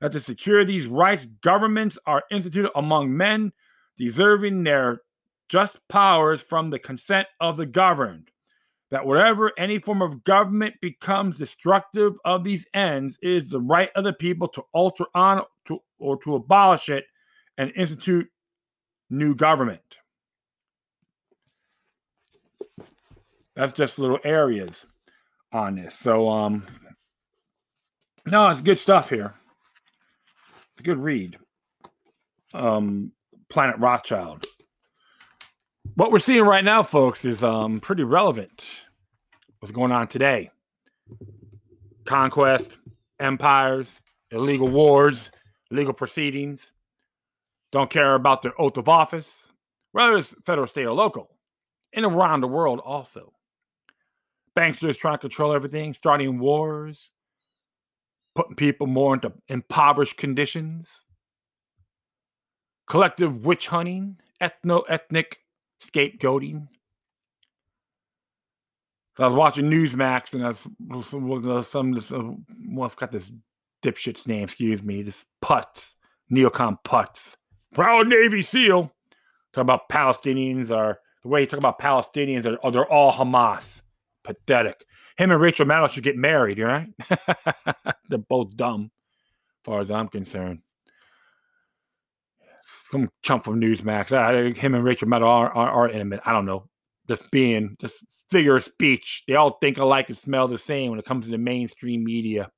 that 0.00 0.12
to 0.12 0.20
secure 0.20 0.64
these 0.64 0.86
rights, 0.86 1.26
governments 1.42 1.98
are 2.06 2.22
instituted 2.30 2.70
among 2.76 3.16
men 3.16 3.52
deserving 3.96 4.62
their 4.62 5.00
just 5.48 5.78
powers 5.88 6.40
from 6.40 6.70
the 6.70 6.78
consent 6.78 7.26
of 7.40 7.56
the 7.56 7.66
governed. 7.66 8.30
That 8.90 9.06
whatever 9.06 9.52
any 9.58 9.80
form 9.80 10.00
of 10.00 10.22
government 10.22 10.74
becomes 10.80 11.38
destructive 11.38 12.14
of 12.24 12.44
these 12.44 12.66
ends 12.72 13.18
is 13.20 13.50
the 13.50 13.60
right 13.60 13.90
of 13.96 14.04
the 14.04 14.12
people 14.12 14.46
to 14.48 14.62
alter 14.72 15.06
on 15.14 15.42
to, 15.64 15.80
or 15.98 16.16
to 16.18 16.36
abolish 16.36 16.88
it 16.88 17.04
and 17.58 17.72
institute 17.74 18.28
new 19.10 19.34
government. 19.34 19.96
That's 23.56 23.72
just 23.72 23.98
little 23.98 24.20
areas 24.22 24.86
on 25.52 25.76
this. 25.76 25.98
So 25.98 26.28
um 26.28 26.66
no, 28.26 28.48
it's 28.48 28.60
good 28.60 28.78
stuff 28.78 29.10
here. 29.10 29.34
It's 30.72 30.80
a 30.80 30.84
good 30.84 30.98
read. 30.98 31.38
Um 32.54 33.12
Planet 33.48 33.78
Rothschild. 33.78 34.44
What 35.94 36.12
we're 36.12 36.18
seeing 36.18 36.42
right 36.42 36.64
now, 36.64 36.82
folks, 36.82 37.24
is 37.24 37.42
um, 37.42 37.80
pretty 37.80 38.02
relevant. 38.02 38.64
What's 39.60 39.72
going 39.72 39.92
on 39.92 40.08
today? 40.08 40.50
Conquest, 42.04 42.76
empires, 43.18 43.88
illegal 44.30 44.68
wars, 44.68 45.30
legal 45.70 45.94
proceedings. 45.94 46.72
Don't 47.72 47.90
care 47.90 48.14
about 48.14 48.42
their 48.42 48.60
oath 48.60 48.76
of 48.76 48.88
office, 48.88 49.52
whether 49.92 50.16
it's 50.16 50.34
federal, 50.44 50.66
state, 50.66 50.84
or 50.84 50.92
local, 50.92 51.30
and 51.94 52.04
around 52.04 52.40
the 52.40 52.48
world 52.48 52.80
also. 52.84 53.32
Banksters 54.56 54.96
trying 54.96 55.14
to 55.14 55.18
control 55.18 55.52
everything, 55.52 55.94
starting 55.94 56.38
wars, 56.38 57.10
putting 58.34 58.56
people 58.56 58.86
more 58.86 59.14
into 59.14 59.32
impoverished 59.48 60.16
conditions 60.16 60.88
collective 62.86 63.44
witch 63.44 63.68
hunting, 63.68 64.16
ethno 64.40 64.82
ethnic 64.88 65.38
scapegoating. 65.82 66.68
So 69.16 69.24
I 69.24 69.26
was 69.26 69.34
watching 69.34 69.70
Newsmax 69.70 70.34
and 70.34 70.44
I 70.44 70.54
was 70.94 71.68
some 71.68 71.92
this 71.92 72.12
uh, 72.12 72.22
well, 72.68 72.92
I 73.00 73.06
this 73.06 73.30
dipshit's 73.82 74.26
name, 74.26 74.44
excuse 74.44 74.82
me, 74.82 75.02
this 75.02 75.24
Putz, 75.42 75.94
Neocon 76.30 76.78
Putz. 76.84 77.34
Proud 77.74 78.08
Navy 78.08 78.42
SEAL. 78.42 78.92
Talking 79.52 79.62
about 79.62 79.88
Palestinians 79.88 80.70
are 80.70 80.98
the 81.22 81.28
way 81.28 81.40
he's 81.40 81.48
talking 81.48 81.60
about 81.60 81.80
Palestinians 81.80 82.44
are 82.44 82.58
oh, 82.62 82.70
they're 82.70 82.90
all 82.90 83.12
Hamas. 83.12 83.80
Pathetic. 84.26 84.84
Him 85.16 85.30
and 85.30 85.40
Rachel 85.40 85.66
Maddow 85.66 85.90
should 85.90 86.04
get 86.04 86.16
married, 86.16 86.58
you 86.58 86.66
right? 86.66 86.88
they're 88.08 88.18
both 88.18 88.56
dumb, 88.56 88.90
as 88.90 89.64
far 89.64 89.80
as 89.80 89.90
I'm 89.90 90.08
concerned 90.08 90.60
some 92.90 93.10
chump 93.22 93.44
from 93.44 93.60
Newsmax. 93.60 94.12
Uh, 94.12 94.54
him 94.58 94.74
and 94.74 94.84
Rachel 94.84 95.08
Maddow 95.08 95.26
are, 95.26 95.52
are, 95.52 95.70
are 95.70 95.88
intimate. 95.88 96.20
I 96.24 96.32
don't 96.32 96.46
know. 96.46 96.68
Just 97.08 97.30
being, 97.30 97.76
just 97.80 98.04
figure 98.30 98.56
of 98.56 98.64
speech. 98.64 99.22
They 99.26 99.34
all 99.34 99.58
think 99.60 99.78
alike 99.78 100.08
and 100.08 100.18
smell 100.18 100.48
the 100.48 100.58
same 100.58 100.90
when 100.90 100.98
it 100.98 101.04
comes 101.04 101.24
to 101.24 101.30
the 101.30 101.38
mainstream 101.38 102.04
media. 102.04 102.50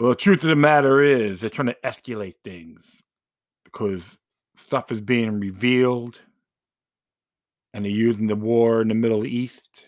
Well, 0.00 0.10
the 0.10 0.16
truth 0.16 0.42
of 0.44 0.50
the 0.50 0.56
matter 0.56 1.02
is, 1.02 1.40
they're 1.40 1.50
trying 1.50 1.68
to 1.68 1.76
escalate 1.84 2.34
things 2.44 2.84
because 3.64 4.16
stuff 4.56 4.92
is 4.92 5.00
being 5.00 5.40
revealed 5.40 6.20
and 7.78 7.84
they're 7.84 7.92
using 7.92 8.26
the 8.26 8.34
war 8.34 8.82
in 8.82 8.88
the 8.88 8.94
Middle 8.94 9.24
East 9.24 9.84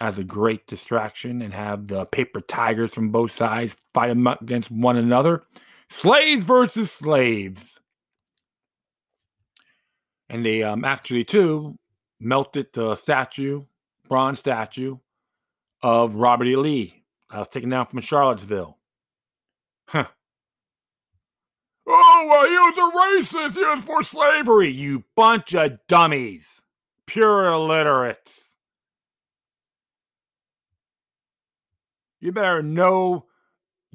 as 0.00 0.16
a 0.16 0.24
great 0.24 0.66
distraction 0.66 1.42
and 1.42 1.52
have 1.52 1.86
the 1.86 2.06
paper 2.06 2.40
tigers 2.40 2.94
from 2.94 3.10
both 3.10 3.30
sides 3.30 3.76
fight 3.92 4.16
against 4.40 4.70
one 4.70 4.96
another 4.96 5.42
slaves 5.90 6.44
versus 6.44 6.90
slaves. 6.90 7.78
And 10.30 10.46
they 10.46 10.62
um, 10.62 10.82
actually, 10.86 11.24
too, 11.24 11.76
melted 12.20 12.68
the 12.72 12.96
statue, 12.96 13.60
bronze 14.08 14.38
statue 14.38 14.96
of 15.82 16.14
Robert 16.14 16.46
E. 16.46 16.56
Lee. 16.56 17.04
I 17.28 17.40
was 17.40 17.48
taken 17.48 17.68
down 17.68 17.84
from 17.84 18.00
Charlottesville. 18.00 18.78
Huh. 19.88 20.06
Oh, 22.28 22.46
he 22.46 22.58
was 22.58 22.76
a 22.76 23.36
racist. 23.36 23.54
He 23.54 23.60
was 23.60 23.82
for 23.82 24.02
slavery. 24.02 24.70
You 24.70 25.04
bunch 25.14 25.54
of 25.54 25.78
dummies. 25.88 26.48
Pure 27.06 27.46
illiterates. 27.48 28.46
You 32.20 32.32
better 32.32 32.62
know 32.62 33.26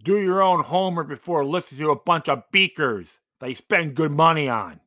do 0.04 0.20
your 0.20 0.42
own 0.42 0.64
homework 0.64 1.10
before 1.10 1.46
listening 1.46 1.82
to 1.82 1.92
a 1.92 2.00
bunch 2.00 2.30
of 2.30 2.44
beakers 2.52 3.08
that 3.40 3.50
you 3.50 3.56
spend 3.56 3.96
good 3.96 4.12
money 4.12 4.48
on. 4.50 4.80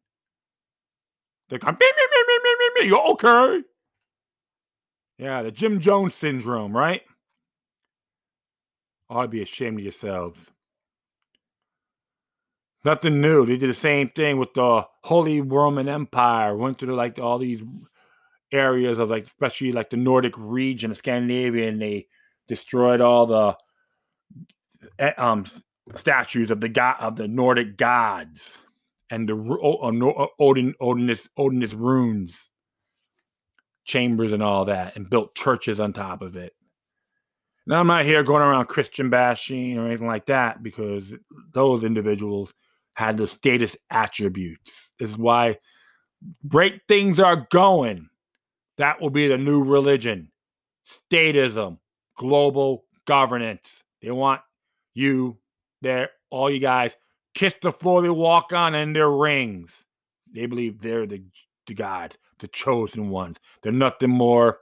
They 1.50 1.58
come, 1.58 1.76
me, 1.78 1.86
me, 1.86 2.06
me, 2.10 2.38
me, 2.42 2.54
me, 2.58 2.80
me. 2.80 2.86
You 2.88 2.98
okay? 3.12 3.62
Yeah, 5.18 5.42
the 5.42 5.50
Jim 5.52 5.78
Jones 5.78 6.14
syndrome, 6.14 6.76
right? 6.76 7.02
Ought 9.10 9.22
to 9.22 9.28
be 9.28 9.42
ashamed 9.42 9.78
of 9.78 9.84
yourselves. 9.84 10.50
Nothing 12.84 13.20
new. 13.20 13.46
They 13.46 13.56
did 13.56 13.70
the 13.70 13.74
same 13.74 14.10
thing 14.10 14.38
with 14.38 14.52
the 14.54 14.86
Holy 15.02 15.40
Roman 15.40 15.88
Empire. 15.88 16.56
Went 16.56 16.78
through 16.78 16.94
like 16.94 17.18
all 17.18 17.38
these 17.38 17.62
areas 18.52 18.98
of 18.98 19.08
like, 19.08 19.24
especially 19.26 19.72
like 19.72 19.90
the 19.90 19.96
Nordic 19.96 20.34
region 20.36 20.90
of 20.90 20.98
Scandinavia, 20.98 21.68
and 21.68 21.80
they 21.80 22.06
destroyed 22.46 23.00
all 23.00 23.26
the 23.26 23.56
eh, 24.98 25.12
um 25.16 25.46
statues 25.96 26.50
of 26.50 26.60
the 26.60 26.68
god 26.68 26.96
of 27.00 27.16
the 27.16 27.28
Nordic 27.28 27.76
gods 27.76 28.56
and 29.10 29.28
the 29.28 29.34
uh, 29.36 30.26
Odin 30.38 30.74
Odinist 30.80 31.28
Odinist 31.38 31.74
runes 31.76 32.50
chambers 33.84 34.32
and 34.32 34.42
all 34.42 34.64
that 34.64 34.96
and 34.96 35.08
built 35.10 35.34
churches 35.34 35.78
on 35.78 35.92
top 35.92 36.22
of 36.22 36.36
it. 36.36 36.52
Now 37.66 37.80
I'm 37.80 37.86
not 37.86 38.04
here 38.04 38.22
going 38.22 38.42
around 38.42 38.66
Christian 38.66 39.10
bashing 39.10 39.78
or 39.78 39.86
anything 39.86 40.06
like 40.06 40.26
that 40.26 40.62
because 40.62 41.14
those 41.52 41.84
individuals 41.84 42.52
had 42.94 43.16
those 43.16 43.32
status 43.32 43.76
attributes. 43.90 44.92
This 44.98 45.10
is 45.10 45.18
why 45.18 45.58
great 46.48 46.82
things 46.88 47.20
are 47.20 47.46
going. 47.50 48.08
That 48.78 49.00
will 49.00 49.10
be 49.10 49.28
the 49.28 49.38
new 49.38 49.62
religion. 49.62 50.30
Statism, 51.12 51.78
global 52.16 52.84
governance. 53.06 53.82
They 54.02 54.10
want 54.10 54.40
you 54.94 55.38
there, 55.82 56.10
all 56.30 56.50
you 56.50 56.58
guys, 56.58 56.94
kiss 57.34 57.54
the 57.60 57.72
floor 57.72 58.02
they 58.02 58.08
walk 58.08 58.52
on 58.52 58.74
in 58.74 58.92
their 58.92 59.10
rings. 59.10 59.70
They 60.32 60.46
believe 60.46 60.80
they're 60.80 61.06
the, 61.06 61.22
the 61.66 61.74
gods, 61.74 62.18
the 62.38 62.48
chosen 62.48 63.10
ones. 63.10 63.36
They're 63.62 63.72
nothing 63.72 64.10
more 64.10 64.58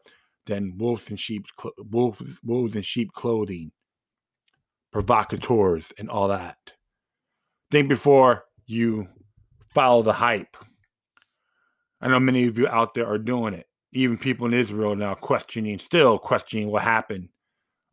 than 0.47 0.77
wolves 0.77 1.09
and 1.09 1.19
sheep, 1.19 1.47
wolves, 1.79 2.23
wolves 2.45 2.75
and 2.75 2.85
sheep 2.85 3.13
clothing, 3.13 3.73
provocateurs, 4.93 5.93
and 5.99 6.11
all 6.11 6.29
that. 6.29 6.57
Think 7.73 7.89
before 7.89 8.45
you 8.67 9.09
follow 9.75 10.03
the 10.03 10.13
hype. 10.13 10.59
I 12.03 12.09
know 12.09 12.21
many 12.21 12.47
of 12.47 12.59
you 12.59 12.69
out 12.69 12.93
there 12.93 13.07
are 13.07 13.17
doing 13.17 13.55
it. 13.55 13.67
Even 13.95 14.19
people 14.19 14.47
in 14.47 14.53
Israel 14.53 14.95
now 14.95 15.15
questioning, 15.15 15.79
still 15.79 16.19
questioning 16.19 16.71
what 16.71 16.83
happened 16.83 17.31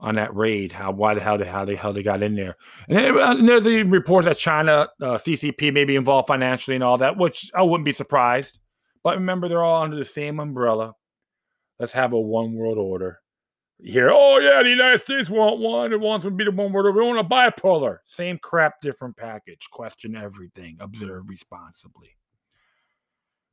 on 0.02 0.16
that 0.16 0.36
raid. 0.36 0.74
How 0.74 0.92
why 0.92 1.14
the 1.14 1.22
hell 1.22 1.38
they 1.38 1.46
how 1.46 1.64
the 1.64 1.78
hell 1.78 1.94
they 1.94 2.04
got 2.04 2.22
in 2.22 2.36
there? 2.36 2.58
And, 2.90 2.98
then, 2.98 3.18
and 3.18 3.48
there's 3.48 3.66
even 3.66 3.90
reports 3.90 4.26
that 4.26 4.38
China 4.38 4.90
uh, 5.02 5.18
CCP 5.18 5.74
may 5.74 5.86
be 5.86 5.96
involved 5.96 6.28
financially 6.28 6.76
and 6.76 6.84
all 6.84 6.98
that, 6.98 7.16
which 7.16 7.50
I 7.56 7.62
wouldn't 7.62 7.86
be 7.86 7.94
surprised. 7.94 8.60
But 9.02 9.16
remember, 9.16 9.48
they're 9.48 9.64
all 9.64 9.82
under 9.82 9.96
the 9.96 10.04
same 10.04 10.42
umbrella. 10.42 10.92
Let's 11.80 11.94
have 11.94 12.12
a 12.12 12.20
one 12.20 12.54
world 12.54 12.78
order. 12.78 13.20
Hear, 13.82 14.10
oh 14.12 14.40
yeah, 14.40 14.62
the 14.62 14.70
United 14.70 15.00
States 15.00 15.30
want 15.30 15.60
one. 15.60 15.94
It 15.94 16.00
wants 16.00 16.26
to 16.26 16.32
be 16.32 16.44
the 16.44 16.52
one 16.52 16.76
order. 16.76 16.92
We 16.92 17.02
want 17.02 17.20
a 17.20 17.24
bipolar. 17.24 18.00
Same 18.08 18.38
crap, 18.38 18.82
different 18.82 19.16
package. 19.16 19.70
Question 19.72 20.18
everything. 20.18 20.78
Observe 20.82 21.30
responsibly. 21.30 22.10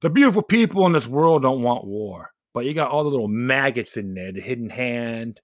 The 0.02 0.10
beautiful 0.10 0.42
people 0.42 0.84
in 0.86 0.92
this 0.92 1.06
world 1.06 1.42
don't 1.42 1.62
want 1.62 1.86
war, 1.86 2.32
but 2.52 2.64
you 2.64 2.74
got 2.74 2.90
all 2.90 3.04
the 3.04 3.10
little 3.10 3.28
maggots 3.28 3.96
in 3.96 4.14
there, 4.14 4.32
the 4.32 4.40
hidden 4.40 4.68
hand, 4.68 5.40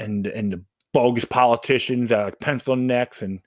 and 0.00 0.26
and 0.26 0.52
the 0.52 0.64
bogus 0.92 1.24
politicians, 1.24 2.10
uh, 2.10 2.32
pencil 2.40 2.74
necks, 2.74 3.22
and 3.22 3.40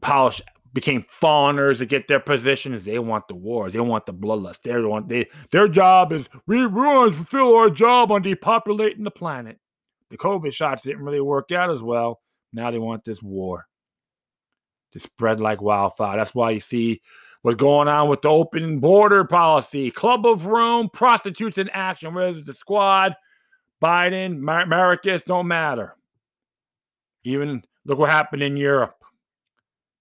polish 0.00 0.40
became 0.72 1.02
fawners 1.02 1.78
to 1.78 1.86
get 1.86 2.08
their 2.08 2.20
positions. 2.20 2.84
They 2.84 2.98
want 2.98 3.28
the 3.28 3.34
wars. 3.34 3.72
They 3.72 3.80
want 3.80 4.06
the 4.06 4.14
bloodlust. 4.14 4.62
They 4.62 4.80
want 4.80 5.08
they 5.08 5.28
their 5.50 5.68
job 5.68 6.12
is 6.12 6.28
we, 6.46 6.58
to 6.58 7.12
fulfill 7.14 7.56
our 7.56 7.70
job 7.70 8.10
on 8.10 8.22
depopulating 8.22 9.04
the 9.04 9.10
planet. 9.10 9.58
The 10.10 10.18
COVID 10.18 10.52
shots 10.52 10.82
didn't 10.82 11.04
really 11.04 11.20
work 11.20 11.52
out 11.52 11.70
as 11.70 11.82
well. 11.82 12.20
Now 12.52 12.70
they 12.70 12.78
want 12.78 13.04
this 13.04 13.22
war 13.22 13.66
to 14.92 15.00
spread 15.00 15.40
like 15.40 15.62
wildfire. 15.62 16.16
That's 16.16 16.34
why 16.34 16.50
you 16.50 16.60
see 16.60 17.00
what's 17.42 17.56
going 17.56 17.88
on 17.88 18.08
with 18.08 18.22
the 18.22 18.28
open 18.28 18.78
border 18.78 19.24
policy. 19.24 19.90
Club 19.90 20.26
of 20.26 20.46
Rome, 20.46 20.90
prostitutes 20.92 21.58
in 21.58 21.68
action. 21.70 22.14
Where's 22.14 22.44
the 22.44 22.52
squad? 22.54 23.16
Biden, 23.82 24.38
Mar- 24.38 24.66
Marcus, 24.66 25.22
don't 25.22 25.48
matter. 25.48 25.96
Even 27.24 27.62
look 27.84 27.98
what 27.98 28.10
happened 28.10 28.42
in 28.42 28.56
Europe. 28.56 29.01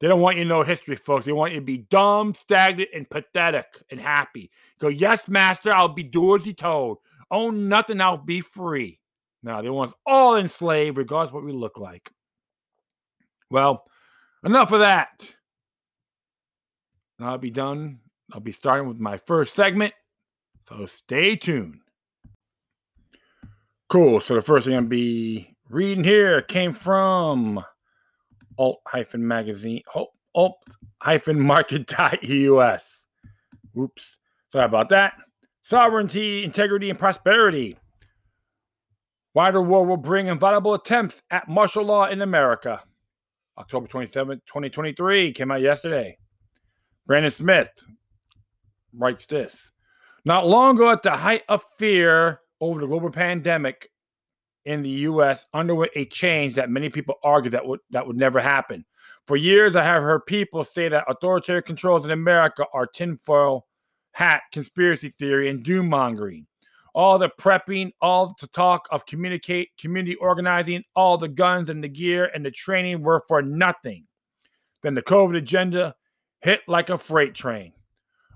They 0.02 0.08
don't 0.08 0.20
want 0.20 0.38
you 0.38 0.44
to 0.44 0.50
know 0.50 0.64
history, 0.64 0.96
folks. 0.96 1.28
They 1.28 1.32
want 1.32 1.54
you 1.54 1.60
to 1.60 1.66
be 1.66 1.78
dumb, 1.78 2.34
stagnant, 2.34 2.90
and 2.94 3.08
pathetic 3.08 3.68
and 3.92 4.02
happy. 4.02 4.50
Go, 4.80 4.88
yes, 4.88 5.28
master, 5.28 5.72
I'll 5.72 5.90
be 5.90 6.02
do 6.02 6.36
as 6.36 6.44
he 6.44 6.56
told. 6.56 6.98
Own 7.30 7.70
nothing, 7.70 8.02
I'll 8.02 8.18
be 8.18 8.42
free. 8.42 9.00
Now 9.44 9.62
they 9.62 9.70
want 9.70 9.92
us 9.92 9.96
all 10.06 10.38
enslaved, 10.38 10.98
regardless 10.98 11.30
of 11.30 11.36
what 11.36 11.46
we 11.46 11.54
look 11.54 11.78
like. 11.78 12.12
Well, 13.52 13.86
enough 14.44 14.72
of 14.72 14.80
that. 14.80 15.36
I'll 17.20 17.38
be 17.38 17.52
done. 17.52 18.00
I'll 18.34 18.40
be 18.40 18.52
starting 18.52 18.88
with 18.88 19.00
my 19.00 19.18
first 19.18 19.54
segment. 19.54 19.94
So 20.68 20.88
stay 20.88 21.36
tuned. 21.36 21.80
Cool. 23.88 24.20
So 24.20 24.34
the 24.34 24.42
first 24.42 24.66
thing 24.66 24.76
I'm 24.76 24.88
be 24.88 25.56
reading 25.70 26.04
here 26.04 26.42
came 26.42 26.74
from 26.74 27.64
alt-magazine 28.62 29.82
alt-market.us. 30.36 33.06
Oops. 33.80 34.18
Sorry 34.52 34.66
about 34.66 34.90
that. 34.90 35.14
Sovereignty, 35.64 36.44
integrity, 36.44 36.92
and 36.92 37.00
prosperity. 37.00 37.78
Wider 39.34 39.62
war 39.62 39.86
will 39.86 39.96
bring 39.98 40.28
inviolable 40.28 40.76
attempts 40.76 41.22
at 41.32 41.48
martial 41.48 41.86
law 41.86 42.06
in 42.06 42.22
America. 42.22 42.84
October 43.58 43.88
27, 43.88 44.42
2023 44.46 45.32
came 45.32 45.52
out 45.52 45.62
yesterday. 45.62 46.18
Brandon 47.08 47.32
Smith 47.32 47.70
writes 48.94 49.26
this. 49.26 49.72
Not 50.26 50.48
long 50.48 50.76
ago, 50.76 50.92
at 50.92 51.02
the 51.02 51.12
height 51.12 51.44
of 51.50 51.66
fear 51.80 52.42
over 52.60 52.82
the 52.82 52.88
global 52.88 53.10
pandemic, 53.10 53.90
in 54.66 54.82
the 54.84 54.90
U.S. 54.90 55.46
underwent 55.54 55.92
a 55.96 56.06
change 56.06 56.56
that 56.56 56.70
many 56.70 56.90
people 56.90 57.16
argue 57.24 57.52
that 57.52 57.66
would 57.66 57.80
that 57.90 58.06
would 58.06 58.18
never 58.18 58.40
happen. 58.40 58.86
For 59.28 59.36
years, 59.36 59.76
I 59.76 59.84
have 59.84 60.04
heard 60.04 60.26
people 60.26 60.64
say 60.64 60.90
that 60.90 61.06
authoritarian 61.08 61.64
controls 61.64 62.06
in 62.06 62.12
America 62.12 62.66
are 62.74 62.86
tinfoil 62.86 63.66
hat 64.14 64.42
conspiracy 64.52 65.14
theory 65.18 65.50
and 65.50 65.64
doom 65.64 65.90
mongering. 65.90 66.48
All 66.94 67.18
the 67.18 67.30
prepping, 67.40 67.92
all 68.02 68.36
the 68.40 68.48
talk 68.48 68.88
of 68.92 69.06
communicate, 69.06 69.70
community 69.80 70.16
organizing, 70.16 70.84
all 70.96 71.18
the 71.18 71.30
guns 71.30 71.70
and 71.70 71.84
the 71.84 71.88
gear 71.88 72.30
and 72.34 72.46
the 72.46 72.52
training 72.52 73.02
were 73.02 73.24
for 73.28 73.42
nothing. 73.42 74.06
Then 74.84 74.96
the 74.96 75.02
COVID 75.02 75.38
agenda 75.38 75.96
hit 76.42 76.62
like 76.68 76.90
a 76.90 76.98
freight 76.98 77.34
train. 77.34 77.72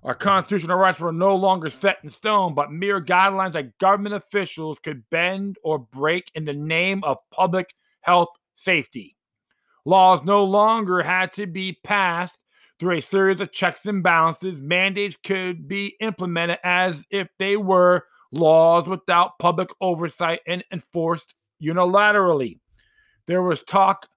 Our 0.06 0.14
constitutional 0.14 0.78
rights 0.78 1.00
were 1.00 1.12
no 1.12 1.36
longer 1.36 1.68
set 1.72 1.98
in 2.04 2.12
stone, 2.12 2.54
but 2.54 2.72
mere 2.72 3.02
guidelines 3.02 3.54
that 3.54 3.76
government 3.80 4.14
officials 4.14 4.78
could 4.78 5.04
bend 5.10 5.58
or 5.64 5.80
break 5.80 6.30
in 6.36 6.46
the 6.46 6.54
name 6.54 7.04
of 7.04 7.18
public 7.32 7.74
health 8.02 8.30
safety. 8.56 9.18
Laws 9.84 10.24
no 10.24 10.44
longer 10.44 11.02
had 11.02 11.34
to 11.34 11.48
be 11.48 11.80
passed 11.84 12.40
through 12.80 12.98
a 12.98 13.02
series 13.02 13.42
of 13.42 13.52
checks 13.52 13.88
and 13.88 14.04
balances. 14.04 14.62
Mandates 14.62 15.18
could 15.24 15.68
be 15.68 15.96
implemented 16.00 16.60
as 16.64 17.04
if 17.10 17.28
they 17.40 17.58
were 17.58 18.06
laws 18.32 18.88
without 18.88 19.40
public 19.40 19.70
oversight 19.82 20.42
and 20.46 20.64
enforced 20.72 21.34
unilaterally. 21.60 22.60
There 23.26 23.42
was 23.42 23.64
talk 23.64 24.08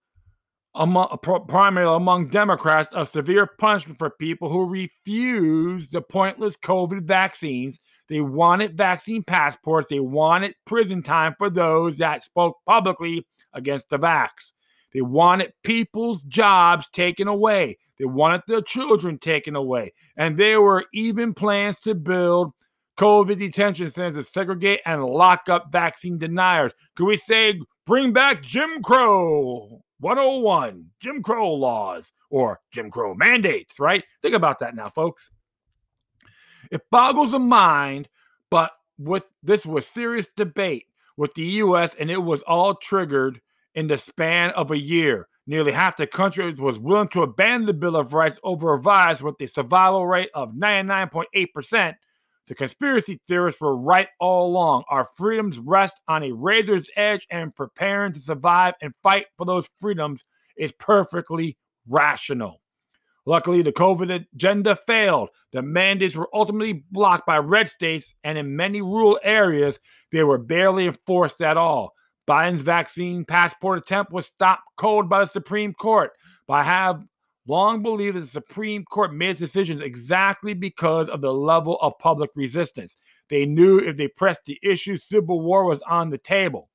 among, 0.79 1.19
primarily 1.49 1.97
among 1.97 2.29
Democrats 2.29 2.93
of 2.95 3.09
severe 3.09 3.47
punishment 3.47 3.99
for 3.99 4.11
people 4.11 4.49
who 4.49 4.65
refused 4.65 5.93
the 5.93 6.01
pointless 6.01 6.57
COVID 6.57 7.03
vaccines. 7.03 7.79
They 8.09 8.21
wanted 8.23 8.77
vaccine 8.77 9.23
passports. 9.23 9.89
They 9.89 10.01
wanted 10.01 10.55
prison 10.65 11.03
time 11.03 11.35
for 11.37 11.51
those 11.51 11.99
that 11.99 12.25
spoke 12.25 12.57
publicly 12.67 13.27
against 13.53 13.91
the 13.91 13.99
vax. 13.99 14.29
They 14.95 15.03
wanted 15.03 15.53
people's 15.65 16.23
jobs 16.23 16.89
taken 16.89 17.29
away. 17.29 17.77
They 17.99 18.07
wanted 18.07 18.43
their 18.47 18.63
children 18.63 19.19
taken 19.19 19.57
away. 19.57 19.93
And 20.17 20.39
there 20.39 20.63
were 20.63 20.87
even 20.95 21.35
plans 21.35 21.81
to 21.81 21.95
build 21.95 22.53
COVID 22.99 23.39
detention 23.39 23.91
centers 23.91 24.25
to 24.25 24.31
segregate 24.31 24.81
and 24.87 25.05
lock 25.05 25.49
up 25.49 25.71
vaccine 25.71 26.19
deniers. 26.19 26.73
Could 26.97 27.07
we 27.07 27.17
say 27.17 27.61
bring 27.87 28.13
back 28.13 28.43
Jim 28.43 28.83
Crow? 28.83 29.83
101 30.01 30.87
Jim 31.01 31.23
Crow 31.23 31.53
laws 31.53 32.13
or 32.31 32.61
Jim 32.73 32.91
Crow 32.91 33.15
mandates, 33.15 33.79
right? 33.81 34.05
Think 34.23 34.35
about 34.35 34.59
that 34.61 34.75
now, 34.75 34.89
folks. 34.89 35.31
It 36.71 36.83
boggles 36.91 37.33
the 37.33 37.39
mind, 37.39 38.09
but 38.51 38.73
with 38.99 39.25
this 39.43 39.65
was 39.65 39.87
serious 39.87 40.29
debate 40.37 40.87
with 41.17 41.35
the 41.35 41.45
US 41.45 41.95
and 41.99 42.11
it 42.11 42.23
was 42.23 42.43
all 42.43 42.75
triggered 42.75 43.41
in 43.75 43.87
the 43.87 43.99
span 43.99 44.51
of 44.51 44.71
a 44.71 44.79
year. 44.79 45.29
Nearly 45.47 45.73
half 45.73 45.97
the 45.97 46.07
country 46.07 46.53
was 46.53 46.79
willing 46.79 47.09
to 47.09 47.23
abandon 47.23 47.67
the 47.67 47.73
Bill 47.73 47.97
of 47.97 48.13
Rights 48.13 48.39
over 48.43 48.77
rise 48.77 49.23
with 49.23 49.41
a 49.41 49.47
survival 49.47 50.07
rate 50.07 50.31
of 50.35 50.53
99.8%. 50.53 51.95
The 52.49 52.55
conspiracy 52.55 53.21
theorists 53.29 53.61
were 53.61 53.77
right 53.77 54.09
all 54.19 54.47
along. 54.47 54.85
Our 54.89 55.05
freedoms 55.05 55.59
rest 55.59 56.01
on 56.09 56.23
a 56.23 56.33
razor's 56.33 56.89
edge, 56.97 57.27
and 57.31 57.55
preparing 57.55 58.13
to 58.15 58.21
survive 58.21 58.75
and 58.81 58.95
fight 59.03 59.27
for 59.37 59.45
those 59.45 59.69
freedoms 59.79 60.25
is 60.57 60.73
perfectly 60.79 61.59
rational. 61.87 62.63
Luckily, 63.27 63.61
the 63.61 63.73
COVID 63.73 64.25
agenda 64.35 64.77
failed. 64.87 65.29
The 65.53 65.61
mandates 65.61 66.17
were 66.17 66.31
ultimately 66.33 66.85
blocked 66.91 67.27
by 67.27 67.37
red 67.37 67.69
states, 67.69 68.15
and 68.25 68.39
in 68.39 68.57
many 68.57 68.81
rural 68.81 69.21
areas, 69.23 69.79
they 70.11 70.25
were 70.25 70.39
barely 70.39 70.87
enforced 70.87 71.43
at 71.43 71.59
all. 71.59 71.93
Biden's 72.27 72.63
vaccine 72.63 73.27
passport 73.27 73.79
attempt 73.79 74.13
was 74.13 74.27
stopped 74.27 74.63
cold 74.79 75.11
by 75.11 75.21
the 75.21 75.27
Supreme 75.27 75.75
Court. 75.75 76.13
By 76.47 76.63
have 76.63 77.05
long 77.49 77.83
believed 77.83 78.17
that 78.17 78.21
the 78.21 78.27
Supreme 78.27 78.85
Court 78.85 79.13
made 79.13 79.31
its 79.31 79.41
decisions 79.41 79.81
exactly 79.81 80.55
because 80.55 81.09
of 81.09 81.21
the 81.21 81.33
level 81.33 81.79
of 81.81 81.99
public 81.99 82.31
resistance. 82.37 82.97
They 83.29 83.47
knew 83.47 83.79
if 83.79 83.97
they 83.97 84.09
pressed 84.09 84.45
the 84.45 84.59
issue, 84.63 84.97
civil 84.97 85.41
war 85.41 85.65
was 85.65 85.83
on 85.83 86.11
the 86.11 86.19
table. 86.19 86.69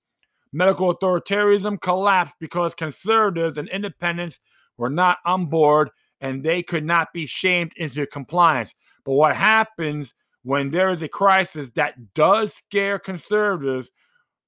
Medical 0.51 0.95
authoritarianism 0.95 1.81
collapsed 1.81 2.35
because 2.39 2.75
conservatives 2.75 3.57
and 3.57 3.69
independents 3.69 4.39
were 4.77 4.89
not 4.89 5.19
on 5.25 5.45
board 5.45 5.89
and 6.21 6.43
they 6.43 6.63
could 6.63 6.85
not 6.85 7.11
be 7.13 7.25
shamed 7.25 7.73
into 7.75 8.05
compliance. 8.07 8.73
But 9.03 9.13
what 9.13 9.35
happens 9.35 10.13
when 10.43 10.71
there 10.71 10.91
is 10.91 11.01
a 11.01 11.07
crisis 11.07 11.69
that 11.75 12.13
does 12.13 12.53
scare 12.53 12.97
conservatives? 12.97 13.91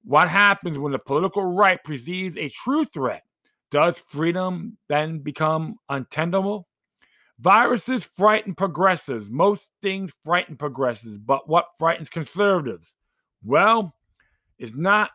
What 0.04 0.28
happens 0.28 0.78
when 0.78 0.92
the 0.92 0.98
political 0.98 1.44
right 1.44 1.82
perceives 1.82 2.36
a 2.36 2.48
true 2.48 2.84
threat? 2.84 3.25
Does 3.70 3.98
freedom 3.98 4.78
then 4.88 5.18
become 5.20 5.76
untenable? 5.88 6.68
Viruses 7.38 8.04
frighten 8.04 8.54
progressives. 8.54 9.30
Most 9.30 9.68
things 9.82 10.12
frighten 10.24 10.56
progressives, 10.56 11.18
but 11.18 11.48
what 11.48 11.66
frightens 11.78 12.08
conservatives? 12.08 12.94
Well, 13.44 13.94
it's 14.58 14.76
not 14.76 15.10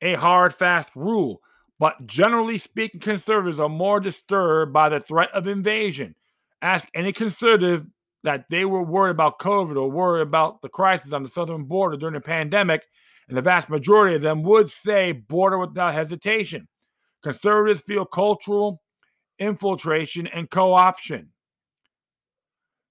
a 0.00 0.14
hard, 0.14 0.54
fast 0.54 0.90
rule, 0.94 1.40
but 1.78 2.06
generally 2.06 2.58
speaking, 2.58 3.00
conservatives 3.00 3.58
are 3.58 3.68
more 3.68 4.00
disturbed 4.00 4.72
by 4.72 4.88
the 4.88 5.00
threat 5.00 5.30
of 5.32 5.46
invasion. 5.46 6.14
Ask 6.62 6.88
any 6.94 7.12
conservative 7.12 7.86
that 8.24 8.46
they 8.50 8.64
were 8.64 8.82
worried 8.82 9.10
about 9.10 9.38
COVID 9.38 9.76
or 9.76 9.90
worried 9.90 10.22
about 10.22 10.62
the 10.62 10.68
crisis 10.68 11.12
on 11.12 11.22
the 11.22 11.28
southern 11.28 11.64
border 11.64 11.96
during 11.96 12.14
the 12.14 12.20
pandemic, 12.20 12.82
and 13.28 13.36
the 13.36 13.42
vast 13.42 13.68
majority 13.68 14.16
of 14.16 14.22
them 14.22 14.42
would 14.42 14.70
say 14.70 15.12
border 15.12 15.58
without 15.58 15.94
hesitation. 15.94 16.66
Conservatives 17.22 17.80
feel 17.80 18.04
cultural 18.04 18.82
infiltration 19.38 20.26
and 20.26 20.50
co 20.50 20.72
option. 20.72 21.30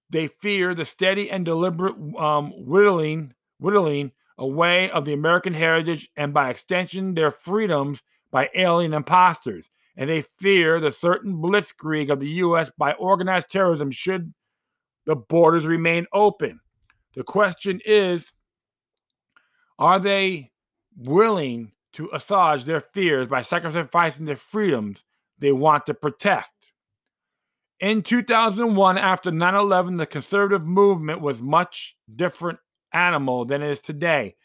They 0.10 0.28
fear 0.28 0.74
the 0.74 0.86
steady 0.86 1.30
and 1.30 1.44
deliberate 1.46 1.96
um, 2.18 2.52
whittling, 2.66 3.34
whittling 3.60 4.12
away 4.38 4.90
of 4.92 5.06
the 5.06 5.14
American 5.14 5.54
heritage 5.54 6.10
and, 6.16 6.34
by 6.34 6.50
extension, 6.50 7.14
their 7.14 7.32
freedoms 7.32 8.02
by 8.32 8.50
alien 8.56 8.94
imposters. 8.94 9.70
And 9.98 10.10
they 10.10 10.22
fear 10.22 10.80
the 10.80 10.92
certain 10.92 11.38
blitzkrieg 11.38 12.10
of 12.10 12.20
the 12.20 12.30
U.S. 12.30 12.72
by 12.78 12.94
organized 12.94 13.50
terrorism 13.50 13.92
should 13.92 14.34
the 15.06 15.16
borders 15.16 15.66
remain 15.66 16.06
open. 16.14 16.60
The 17.16 17.24
question 17.24 17.82
is 17.84 18.32
are 19.80 20.00
they 20.00 20.52
willing 20.98 21.72
to 21.98 22.10
assuage 22.14 22.64
their 22.64 22.80
fears 22.80 23.28
by 23.28 23.42
sacrificing 23.42 24.26
the 24.26 24.36
freedoms 24.36 25.04
they 25.40 25.52
want 25.52 25.88
to 25.88 25.96
protect. 25.96 26.50
In 27.80 28.04
2001, 28.04 28.98
after 29.00 29.32
9 29.32 29.56
11, 29.56 29.98
the 29.98 30.06
conservative 30.06 30.66
movement 30.66 31.22
was 31.22 31.42
much 31.42 31.96
different 32.16 32.60
animal 32.94 33.46
than 33.46 33.64
it 33.64 33.72
is 33.72 33.80
today. 33.82 34.36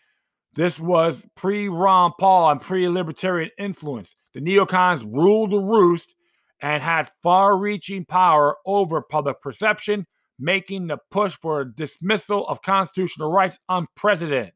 This 0.54 0.80
was 0.80 1.26
pre 1.34 1.68
Ron 1.68 2.12
Paul 2.18 2.50
and 2.50 2.60
pre 2.60 2.88
libertarian 2.88 3.50
influence. 3.58 4.14
The 4.32 4.40
neocons 4.40 5.04
ruled 5.04 5.50
the 5.50 5.58
roost 5.58 6.14
and 6.62 6.82
had 6.82 7.10
far 7.22 7.58
reaching 7.58 8.06
power 8.06 8.56
over 8.64 9.02
public 9.02 9.42
perception, 9.42 10.06
making 10.38 10.86
the 10.86 10.98
push 11.10 11.34
for 11.34 11.64
dismissal 11.64 12.46
of 12.48 12.62
constitutional 12.62 13.30
rights 13.30 13.58
unprecedented. 13.68 14.54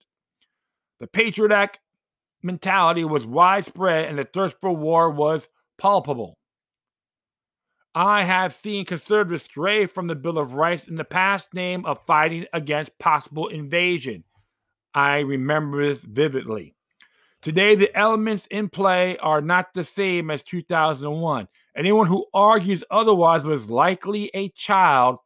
The 0.99 1.07
Patriot 1.07 1.53
Act 1.53 1.79
mentality 2.47 3.05
was 3.05 3.27
widespread 3.27 4.07
and 4.09 4.19
the 4.19 4.25
thirst 4.25 4.57
for 4.61 4.71
war 4.71 5.11
was 5.11 5.49
palpable. 5.77 6.39
I 7.95 8.23
have 8.23 8.55
seen 8.55 8.85
conservatives 8.85 9.45
stray 9.45 9.87
from 9.87 10.07
the 10.07 10.15
Bill 10.15 10.39
of 10.39 10.55
Rights 10.55 10.87
in 10.87 10.95
the 10.95 11.05
past 11.05 11.53
name 11.55 11.85
of 11.85 12.05
fighting 12.07 12.47
against 12.53 12.99
possible 12.99 13.49
invasion. 13.49 14.23
I 14.95 15.19
remember 15.21 15.89
this 15.89 16.03
vividly. 16.05 16.75
Today, 17.43 17.75
the 17.75 17.95
elements 17.97 18.47
in 18.51 18.69
play 18.69 19.17
are 19.19 19.41
not 19.41 19.73
the 19.73 19.85
same 19.85 20.31
as 20.31 20.43
2001. 20.43 21.49
Anyone 21.77 22.07
who 22.07 22.27
argues 22.35 22.83
otherwise 22.91 23.45
was 23.45 23.71
likely 23.71 24.31
a 24.35 24.49
child 24.51 25.19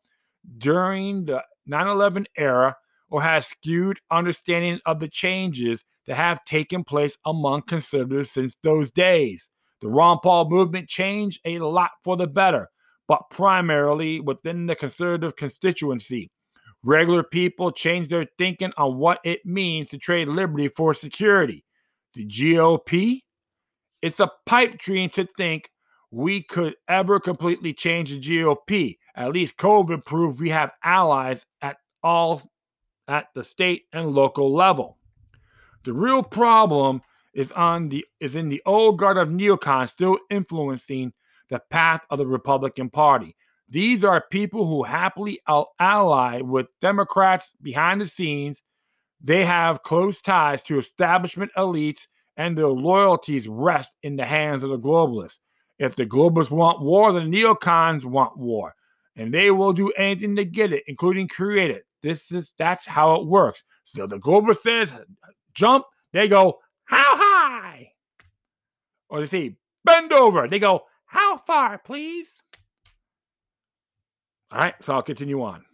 during 0.59 1.25
the 1.25 1.43
9 1.67 1.87
11 1.87 2.27
era 2.37 2.77
or 3.11 3.23
has 3.23 3.47
skewed 3.47 3.99
understanding 4.11 4.81
of 4.87 5.01
the 5.01 5.09
changes 5.09 5.85
that 6.11 6.17
have 6.17 6.45
taken 6.45 6.83
place 6.83 7.17
among 7.25 7.63
conservatives 7.63 8.33
since 8.33 8.57
those 8.65 8.91
days. 8.91 9.49
The 9.81 9.87
Ron 9.87 10.19
Paul 10.21 10.51
movement 10.51 10.89
changed 10.89 11.41
a 11.45 11.61
lot 11.61 11.93
for 12.03 12.17
the 12.17 12.27
better, 12.27 12.69
but 13.07 13.31
primarily 13.31 14.19
within 14.19 14.67
the 14.67 14.75
conservative 14.75 15.37
constituency. 15.37 16.29
Regular 16.83 17.23
people 17.23 17.71
changed 17.71 18.11
their 18.11 18.27
thinking 18.39 18.73
on 18.77 18.97
what 18.99 19.21
it 19.23 19.47
means 19.47 19.91
to 19.91 19.99
trade 19.99 20.27
liberty 20.27 20.67
for 20.67 20.95
security. 20.95 21.65
The 22.15 22.27
GOP, 22.27 23.21
it's 24.03 24.19
a 24.19 24.33
pipe 24.47 24.79
dream 24.79 25.11
to 25.11 25.29
think 25.37 25.71
we 26.11 26.43
could 26.43 26.75
ever 26.89 27.21
completely 27.21 27.73
change 27.73 28.11
the 28.11 28.21
GOP. 28.21 28.97
At 29.15 29.31
least 29.31 29.57
COVID 29.59 30.05
proved 30.05 30.41
we 30.41 30.51
have 30.51 30.73
allies 30.83 31.47
at 31.63 31.77
all 32.03 32.43
at 33.07 33.27
the 33.37 33.45
state 33.45 33.85
and 33.93 34.11
local 34.11 34.53
level. 34.53 34.97
The 35.83 35.93
real 35.93 36.23
problem 36.23 37.01
is 37.33 37.53
on 37.53 37.89
the 37.89 38.05
is 38.19 38.37
in 38.37 38.49
the 38.49 38.63
old 38.67 38.99
guard 38.99 39.17
of 39.17 39.29
neocons 39.29 39.91
still 39.91 40.19
influencing 40.31 41.13
the 41.49 41.61
path 41.71 42.05
of 42.11 42.19
the 42.19 42.27
Republican 42.27 42.91
Party. 42.91 43.37
These 43.69 44.05
are 44.05 44.25
people 44.31 44.67
who 44.67 44.83
happily 44.83 45.41
ally 45.79 46.41
with 46.41 46.67
Democrats 46.81 47.55
behind 47.63 48.01
the 48.01 48.07
scenes. 48.07 48.63
They 49.23 49.45
have 49.45 49.83
close 49.83 50.21
ties 50.21 50.63
to 50.65 50.79
establishment 50.79 51.53
elites, 51.57 52.07
and 52.37 52.57
their 52.57 52.69
loyalties 52.69 53.47
rest 53.47 53.93
in 54.03 54.17
the 54.17 54.25
hands 54.25 54.65
of 54.65 54.71
the 54.71 54.79
globalists. 54.79 55.39
If 55.79 55.95
the 55.95 56.07
globalists 56.07 56.51
want 56.51 56.81
war, 56.81 57.13
the 57.13 57.21
neocons 57.21 58.05
want 58.05 58.37
war, 58.37 58.75
and 59.17 59.33
they 59.33 59.51
will 59.51 59.73
do 59.73 59.91
anything 59.93 60.37
to 60.37 60.45
get 60.45 60.73
it, 60.73 60.83
including 60.89 61.29
create 61.29 61.71
it. 61.71 61.85
This 62.03 62.33
is 62.33 62.53
that's 62.59 62.87
how 62.87 63.15
it 63.15 63.27
works. 63.27 63.63
So 63.85 64.07
the 64.07 64.19
globalist 64.19 64.63
says 64.63 64.93
jump, 65.55 65.85
they 66.13 66.29
go, 66.29 66.59
how 66.85 67.17
high? 67.17 67.93
Or 69.09 69.21
they 69.21 69.27
say, 69.27 69.57
bend 69.85 70.13
over. 70.13 70.49
They 70.49 70.59
go, 70.59 70.83
how 71.07 71.39
far, 71.39 71.79
please? 71.79 72.29
All 74.53 74.59
right, 74.59 74.75
so 74.83 74.95
I'll 74.95 75.03
continue 75.03 75.43
on. 75.43 75.65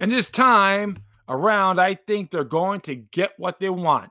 And 0.00 0.10
this 0.10 0.30
time 0.30 0.96
around, 1.28 1.80
I 1.80 1.94
think 1.94 2.30
they're 2.30 2.44
going 2.44 2.80
to 2.82 2.96
get 2.96 3.32
what 3.38 3.58
they 3.58 3.70
want. 3.70 4.10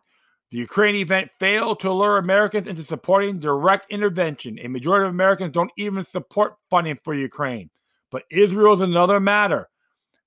The 0.51 0.57
Ukraine 0.59 0.95
event 0.95 1.31
failed 1.39 1.79
to 1.79 1.91
lure 1.91 2.17
Americans 2.17 2.67
into 2.67 2.83
supporting 2.83 3.39
direct 3.39 3.91
intervention. 3.91 4.59
A 4.61 4.67
majority 4.67 5.07
of 5.07 5.13
Americans 5.13 5.51
don't 5.51 5.71
even 5.77 6.03
support 6.03 6.55
funding 6.69 6.99
for 7.03 7.13
Ukraine. 7.13 7.69
But 8.11 8.23
Israel 8.29 8.73
is 8.73 8.81
another 8.81 9.19
matter. 9.19 9.67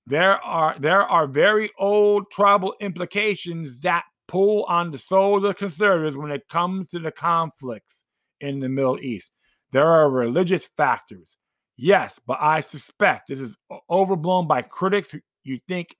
There 0.07 0.41
are 0.41 0.73
there 0.79 1.01
are 1.01 1.27
very 1.27 1.69
old 1.77 2.31
tribal 2.31 2.73
implications 2.79 3.77
that 3.79 4.05
pull 4.29 4.63
on 4.63 4.89
the 4.89 4.97
soul 4.97 5.35
of 5.35 5.43
the 5.43 5.53
conservatives 5.53 6.15
when 6.15 6.31
it 6.31 6.47
comes 6.47 6.91
to 6.91 6.99
the 6.99 7.11
conflicts 7.11 8.03
in 8.39 8.61
the 8.61 8.69
Middle 8.69 8.99
East. 9.01 9.31
There 9.73 9.85
are 9.85 10.09
religious 10.09 10.69
factors. 10.77 11.35
Yes, 11.75 12.21
but 12.25 12.37
I 12.39 12.61
suspect 12.61 13.27
this 13.27 13.41
is 13.41 13.57
overblown 13.89 14.47
by 14.47 14.61
critics 14.61 15.11
who 15.11 15.19
you 15.43 15.59
think 15.67 15.93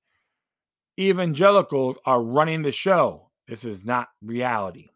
evangelicals 0.98 1.98
are 2.06 2.24
running 2.24 2.62
the 2.62 2.72
show. 2.72 3.30
This 3.46 3.66
is 3.66 3.84
not 3.84 4.08
reality. 4.22 4.88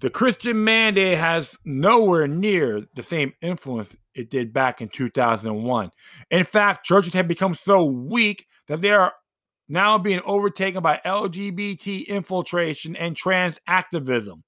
The 0.00 0.08
Christian 0.08 0.64
mandate 0.64 1.18
has 1.18 1.58
nowhere 1.66 2.26
near 2.26 2.86
the 2.94 3.02
same 3.02 3.34
influence 3.42 3.94
it 4.14 4.30
did 4.30 4.52
back 4.52 4.80
in 4.80 4.88
2001. 4.88 5.90
In 6.30 6.44
fact, 6.44 6.86
churches 6.86 7.12
have 7.12 7.28
become 7.28 7.54
so 7.54 7.84
weak 7.84 8.46
that 8.68 8.80
they 8.80 8.92
are 8.92 9.12
now 9.68 9.98
being 9.98 10.22
overtaken 10.24 10.82
by 10.82 11.00
LGBT 11.04 12.06
infiltration 12.06 12.96
and 12.96 13.14
trans 13.14 13.58
activism. 13.66 14.42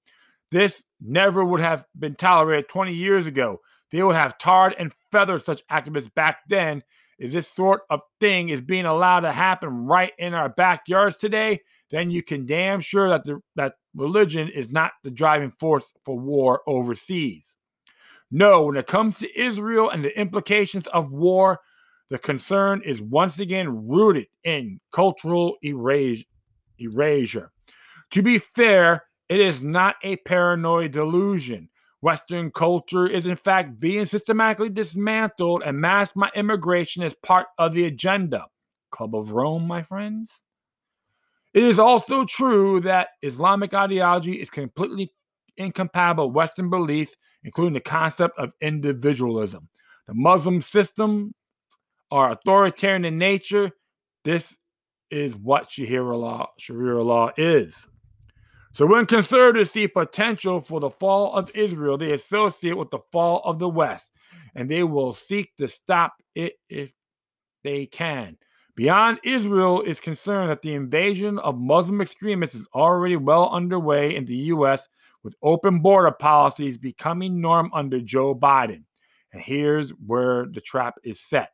This 0.51 0.83
never 1.01 1.45
would 1.45 1.61
have 1.61 1.85
been 1.99 2.15
tolerated 2.15 2.71
20 2.71 2.95
years 2.95 3.27
ago. 3.27 3.59
They 3.91 4.03
would 4.03 4.17
have 4.17 4.39
tarred 4.39 4.75
and 4.79 4.93
feathered 5.11 5.43
such 5.43 5.61
activists 5.71 6.13
back 6.15 6.39
then. 6.49 6.83
If 7.19 7.31
this 7.31 7.47
sort 7.47 7.83
of 7.91 8.01
thing 8.21 8.49
is 8.49 8.63
being 8.63 8.87
allowed 8.87 9.21
to 9.21 9.33
happen 9.33 9.85
right 9.85 10.13
in 10.19 10.33
our 10.33 10.49
backyards 10.49 11.19
today, 11.19 11.61
then 11.91 12.11
you 12.11 12.23
can 12.23 12.47
damn 12.47 12.81
sure 12.81 13.11
that 13.11 13.25
the, 13.25 13.39
that 13.57 13.75
religion 13.95 14.49
is 14.49 14.71
not 14.71 14.93
the 15.03 15.11
driving 15.11 15.51
force 15.51 15.93
for 16.05 16.19
war 16.19 16.63
overseas. 16.67 17.55
No, 18.31 18.67
when 18.67 18.77
it 18.77 18.87
comes 18.87 19.19
to 19.19 19.41
Israel 19.41 19.91
and 19.91 20.05
the 20.05 20.19
implications 20.19 20.87
of 20.89 21.13
war, 21.13 21.61
the 22.09 22.19
concern 22.19 22.83
is 22.85 23.01
once 23.01 23.39
again 23.39 23.89
rooted 23.89 24.27
in 24.45 24.81
cultural 24.93 25.57
erasure. 25.63 26.25
To 28.11 28.23
be 28.23 28.39
fair, 28.39 29.05
it 29.29 29.41
is 29.41 29.63
not 29.63 29.97
a 30.03 30.17
paranoid 30.17 30.93
delusion. 30.93 31.69
Western 32.03 32.51
culture 32.51 33.07
is, 33.07 33.27
in 33.27 33.37
fact, 33.37 33.79
being 33.79 34.07
systematically 34.07 34.69
dismantled, 34.69 35.63
and 35.65 35.81
mass 35.81 36.13
immigration 36.35 37.03
is 37.03 37.15
part 37.23 37.47
of 37.59 37.73
the 37.73 37.85
agenda. 37.85 38.47
Club 38.91 39.15
of 39.15 39.33
Rome, 39.33 39.67
my 39.67 39.83
friends. 39.83 40.31
It 41.55 41.65
is 41.65 41.79
also 41.79 42.25
true 42.25 42.81
that 42.81 43.09
Islamic 43.23 43.75
ideology 43.75 44.41
is 44.41 44.49
completely 44.49 45.13
incompatible 45.57 46.29
with 46.29 46.37
Western 46.37 46.71
beliefs, 46.71 47.15
including 47.45 47.75
the 47.75 47.81
concept 47.81 48.39
of 48.39 48.55
individualism. 48.61 49.69
The 50.07 50.15
Muslim 50.15 50.61
system 50.61 51.35
are 52.11 52.33
authoritarian 52.33 53.05
in 53.05 53.19
nature. 53.19 53.71
This 54.25 54.57
is 55.11 55.37
what 55.37 55.71
Sharia 55.71 56.03
law, 56.03 56.49
Sharia 56.59 57.03
law 57.03 57.31
is. 57.37 57.75
So 58.75 58.87
when 58.87 59.05
conservatives 59.05 59.71
see 59.71 59.87
potential 59.87 60.59
for 60.59 60.81
the 60.81 60.89
fall 60.89 61.35
of 61.35 61.51
Israel, 61.55 61.99
they 61.99 62.13
associate 62.13 62.77
with 62.77 62.91
the 62.91 63.01
fall 63.13 63.43
of 63.45 63.59
the 63.59 63.69
West, 63.69 64.09
and 64.55 64.71
they 64.71 64.83
will 64.83 65.13
seek 65.13 65.55
to 65.57 65.69
stop 65.69 66.15
it 66.35 66.55
if 66.71 66.93
they 67.63 67.85
can. 67.85 68.39
Beyond 68.75 69.21
Israel 69.23 69.83
is 69.83 70.01
concerned 70.01 70.51
that 70.51 70.63
the 70.63 70.75
invasion 70.75 71.39
of 71.41 71.59
Muslim 71.59 72.01
extremists 72.01 72.57
is 72.57 72.67
already 72.75 73.17
well 73.17 73.51
underway 73.51 74.17
in 74.17 74.25
the 74.25 74.37
U.S., 74.37 74.89
with 75.23 75.37
open 75.43 75.81
border 75.81 76.11
policies 76.11 76.77
becoming 76.77 77.41
norm 77.41 77.71
under 77.73 78.01
Joe 78.01 78.35
Biden. 78.35 78.83
And 79.33 79.41
here's 79.41 79.91
where 79.91 80.47
the 80.47 80.61
trap 80.61 80.95
is 81.05 81.21
set. 81.21 81.51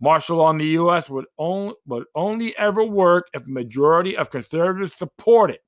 Martial 0.00 0.36
law 0.36 0.50
in 0.50 0.58
the 0.58 0.66
U.S. 0.66 1.08
would 1.08 1.24
only, 1.38 1.74
would 1.86 2.04
only 2.14 2.56
ever 2.58 2.84
work 2.84 3.28
if 3.32 3.44
the 3.44 3.52
majority 3.52 4.16
of 4.16 4.30
conservatives 4.30 4.94
support 4.94 5.50
it. 5.50 5.60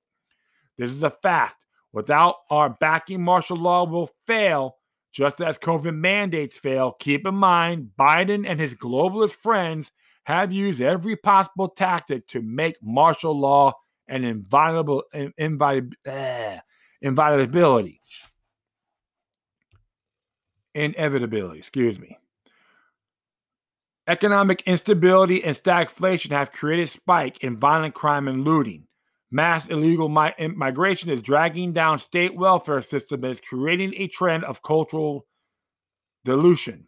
This 0.76 0.92
is 0.92 1.02
a 1.02 1.10
fact. 1.10 1.64
Without 1.92 2.34
our 2.50 2.70
backing, 2.80 3.22
martial 3.22 3.56
law 3.56 3.86
will 3.86 4.10
fail, 4.26 4.76
just 5.10 5.40
as 5.40 5.56
COVID 5.58 5.94
mandates 5.94 6.58
fail. 6.58 6.92
Keep 7.00 7.26
in 7.26 7.34
mind, 7.34 7.92
Biden 7.98 8.46
and 8.46 8.60
his 8.60 8.74
globalist 8.74 9.32
friends 9.32 9.90
have 10.28 10.52
used 10.52 10.82
every 10.82 11.16
possible 11.16 11.70
tactic 11.70 12.26
to 12.26 12.42
make 12.42 12.76
martial 12.82 13.32
law 13.32 13.72
an 14.08 14.24
inviolable, 14.24 15.02
inviolability. 15.38 15.96
Uh, 16.06 16.58
inevitability. 17.00 17.98
Inevitability, 20.74 21.58
excuse 21.58 21.98
me. 21.98 22.18
Economic 24.06 24.62
instability 24.66 25.42
and 25.42 25.56
stagflation 25.56 26.30
have 26.30 26.52
created 26.52 26.90
spike 26.90 27.42
in 27.42 27.56
violent 27.56 27.94
crime 27.94 28.28
and 28.28 28.44
looting. 28.44 28.86
Mass 29.30 29.66
illegal 29.68 30.10
mi- 30.10 30.48
migration 30.48 31.08
is 31.08 31.22
dragging 31.22 31.72
down 31.72 31.98
state 31.98 32.36
welfare 32.36 32.82
system 32.82 33.24
and 33.24 33.32
is 33.32 33.40
creating 33.40 33.94
a 33.96 34.08
trend 34.08 34.44
of 34.44 34.62
cultural 34.62 35.26
dilution. 36.26 36.86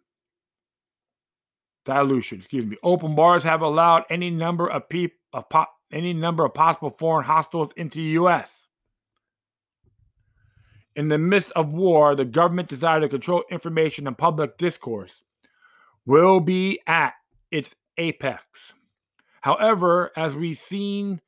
Dilution, 1.85 2.39
excuse 2.39 2.65
me. 2.67 2.77
Open 2.83 3.15
bars 3.15 3.43
have 3.43 3.61
allowed 3.61 4.03
any 4.09 4.29
number 4.29 4.67
of 4.67 4.87
people, 4.87 5.17
of 5.33 5.49
po- 5.49 5.65
any 5.91 6.13
number 6.13 6.45
of 6.45 6.53
possible 6.53 6.95
foreign 6.97 7.25
hostiles 7.25 7.71
into 7.75 7.97
the 7.97 8.11
U.S. 8.11 8.51
In 10.95 11.07
the 11.07 11.17
midst 11.17 11.51
of 11.53 11.73
war, 11.73 12.15
the 12.15 12.25
government 12.25 12.69
desire 12.69 12.99
to 12.99 13.09
control 13.09 13.43
information 13.49 14.07
and 14.07 14.17
public 14.17 14.57
discourse 14.57 15.23
will 16.05 16.39
be 16.39 16.79
at 16.85 17.13
its 17.49 17.73
apex. 17.97 18.43
However, 19.41 20.11
as 20.15 20.35
we've 20.35 20.57
seen 20.57 21.21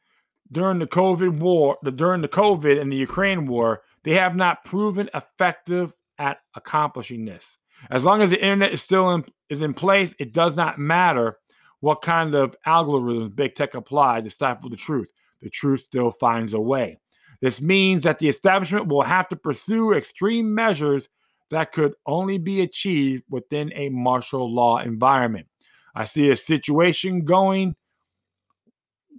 during 0.51 0.79
the 0.79 0.87
COVID 0.87 1.39
war, 1.39 1.77
during 1.95 2.21
the 2.21 2.27
COVID 2.27 2.79
and 2.79 2.91
the 2.91 2.97
Ukraine 2.97 3.47
war, 3.47 3.81
they 4.03 4.13
have 4.13 4.35
not 4.35 4.65
proven 4.65 5.09
effective 5.13 5.93
at 6.19 6.39
accomplishing 6.55 7.25
this. 7.25 7.57
As 7.89 8.05
long 8.05 8.21
as 8.21 8.29
the 8.29 8.41
internet 8.41 8.73
is 8.73 8.81
still 8.81 9.11
in, 9.11 9.25
is 9.49 9.61
in 9.61 9.73
place, 9.73 10.13
it 10.19 10.33
does 10.33 10.55
not 10.55 10.79
matter 10.79 11.37
what 11.79 12.01
kind 12.01 12.33
of 12.33 12.55
algorithms 12.65 13.35
big 13.35 13.55
tech 13.55 13.75
applies 13.75 14.23
to 14.23 14.29
stifle 14.29 14.69
the 14.69 14.77
truth. 14.77 15.11
The 15.41 15.49
truth 15.49 15.81
still 15.81 16.11
finds 16.11 16.53
a 16.53 16.59
way. 16.59 16.99
This 17.41 17.61
means 17.61 18.03
that 18.03 18.19
the 18.19 18.29
establishment 18.29 18.87
will 18.87 19.01
have 19.01 19.27
to 19.29 19.35
pursue 19.35 19.93
extreme 19.93 20.55
measures 20.55 21.09
that 21.51 21.73
could 21.73 21.93
only 22.05 22.37
be 22.37 22.61
achieved 22.61 23.25
within 23.29 23.71
a 23.75 23.89
martial 23.89 24.53
law 24.53 24.79
environment. 24.79 25.47
I 25.93 26.05
see 26.05 26.31
a 26.31 26.35
situation 26.35 27.25
going 27.25 27.75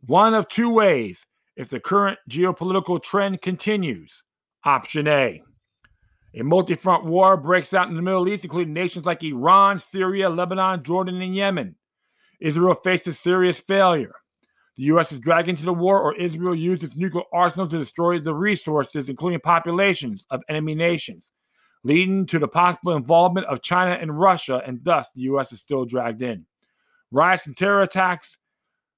one 0.07 0.35
of 0.35 0.48
two 0.48 0.72
ways 0.72 1.20
if 1.57 1.68
the 1.68 1.81
current 1.81 2.18
geopolitical 2.29 3.03
trend 3.03 3.42
continues. 3.42 4.24
Option 4.64 5.07
A 5.07 5.42
a 6.37 6.42
multi 6.42 6.75
front 6.75 7.05
war 7.05 7.37
breaks 7.37 7.73
out 7.73 7.88
in 7.88 7.94
the 7.94 8.03
Middle 8.03 8.29
East, 8.29 8.44
including 8.44 8.75
nations 8.75 9.05
like 9.07 9.23
Iran, 9.23 9.79
Syria, 9.79 10.29
Lebanon, 10.29 10.83
Jordan, 10.83 11.20
and 11.23 11.35
Yemen. 11.35 11.77
Israel 12.40 12.75
faces 12.75 13.18
serious 13.18 13.59
failure. 13.59 14.14
The 14.77 14.85
U.S. 14.85 15.12
is 15.12 15.20
dragged 15.20 15.49
into 15.49 15.64
the 15.64 15.73
war, 15.73 16.01
or 16.01 16.16
Israel 16.16 16.55
used 16.55 16.83
its 16.83 16.97
nuclear 16.97 17.23
arsenal 17.33 17.68
to 17.68 17.79
destroy 17.79 18.18
the 18.18 18.35
resources, 18.35 19.09
including 19.09 19.38
populations 19.38 20.27
of 20.31 20.42
enemy 20.49 20.75
nations, 20.75 21.31
leading 21.85 22.27
to 22.27 22.40
the 22.40 22.49
possible 22.49 22.97
involvement 22.97 23.47
of 23.47 23.62
China 23.62 23.92
and 23.92 24.18
Russia, 24.18 24.61
and 24.66 24.81
thus 24.83 25.09
the 25.14 25.23
U.S. 25.23 25.53
is 25.53 25.61
still 25.61 25.85
dragged 25.85 26.23
in. 26.23 26.44
Riots 27.12 27.47
and 27.47 27.57
terror 27.57 27.83
attacks 27.83 28.37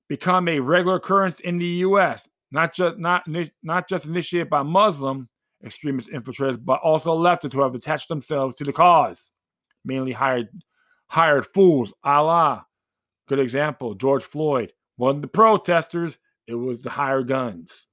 become 0.09 0.49
a 0.49 0.61
regular 0.61 0.97
occurrence 0.97 1.41
in 1.41 1.59
the 1.59 1.67
U.S., 1.67 2.27
not 2.51 2.73
just 2.73 2.97
not 2.97 3.29
not 3.63 3.89
just 3.89 4.07
initiated 4.07 4.49
by 4.49 4.63
Muslim 4.63 5.29
extremist 5.67 6.11
infiltrators, 6.11 6.65
but 6.65 6.81
also 6.81 7.17
leftists 7.17 7.53
who 7.53 7.61
have 7.61 7.75
attached 7.75 8.09
themselves 8.09 8.57
to 8.57 8.65
the 8.65 8.73
cause, 8.73 9.31
mainly 9.85 10.13
hired 10.13 10.49
hired 11.09 11.47
fools. 11.47 11.93
Allah, 12.05 12.67
good 13.29 13.39
example. 13.39 13.95
George 13.95 14.25
Floyd 14.25 14.73
wasn't 14.97 15.23
the 15.23 15.29
protesters; 15.29 16.17
it 16.47 16.55
was 16.55 16.81
the 16.81 16.91
hired 16.91 17.29
guns. 17.29 17.87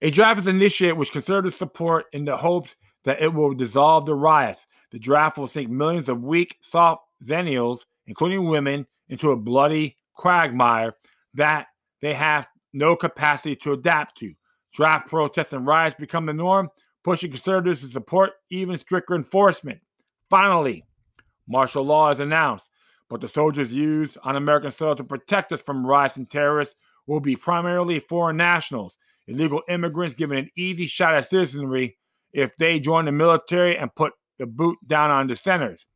A 0.00 0.10
draft 0.10 0.38
is 0.40 0.46
initiated 0.46 0.96
which 0.96 1.12
conservatives 1.12 1.56
support 1.56 2.06
in 2.12 2.24
the 2.24 2.36
hopes 2.36 2.76
that 3.04 3.20
it 3.20 3.32
will 3.32 3.52
dissolve 3.52 4.06
the 4.06 4.14
riots. 4.14 4.66
The 4.90 4.98
draft 4.98 5.38
will 5.38 5.48
sink 5.48 5.68
millions 5.68 6.08
of 6.08 6.22
weak, 6.22 6.56
soft 6.62 7.02
Xennials, 7.24 7.80
including 8.06 8.46
women, 8.46 8.86
into 9.08 9.32
a 9.32 9.36
bloody 9.36 9.98
quagmire 10.14 10.94
that 11.34 11.66
they 12.00 12.14
have 12.14 12.46
no 12.72 12.94
capacity 12.94 13.56
to 13.56 13.72
adapt 13.72 14.18
to. 14.18 14.34
Draft 14.72 15.08
protests 15.08 15.52
and 15.52 15.66
riots 15.66 15.96
become 15.98 16.26
the 16.26 16.32
norm, 16.32 16.68
pushing 17.04 17.30
conservatives 17.30 17.80
to 17.80 17.88
support 17.88 18.32
even 18.50 18.76
stricter 18.76 19.14
enforcement. 19.14 19.80
Finally, 20.30 20.84
martial 21.46 21.84
law 21.84 22.10
is 22.10 22.20
announced, 22.20 22.68
but 23.08 23.20
the 23.20 23.28
soldiers 23.28 23.72
used 23.72 24.18
on 24.22 24.36
American 24.36 24.70
soil 24.70 24.94
to 24.94 25.04
protect 25.04 25.52
us 25.52 25.62
from 25.62 25.86
riots 25.86 26.16
and 26.16 26.28
terrorists 26.30 26.74
will 27.06 27.20
be 27.20 27.36
primarily 27.36 27.98
foreign 27.98 28.36
nationals, 28.36 28.98
illegal 29.26 29.62
immigrants 29.68 30.14
given 30.14 30.38
an 30.38 30.50
easy 30.56 30.86
shot 30.86 31.14
at 31.14 31.28
citizenry 31.28 31.96
if 32.32 32.56
they 32.58 32.78
join 32.78 33.06
the 33.06 33.12
military 33.12 33.76
and 33.76 33.94
put 33.94 34.12
the 34.38 34.46
boot 34.46 34.76
down 34.86 35.10
on 35.10 35.26
dissenters 35.26 35.86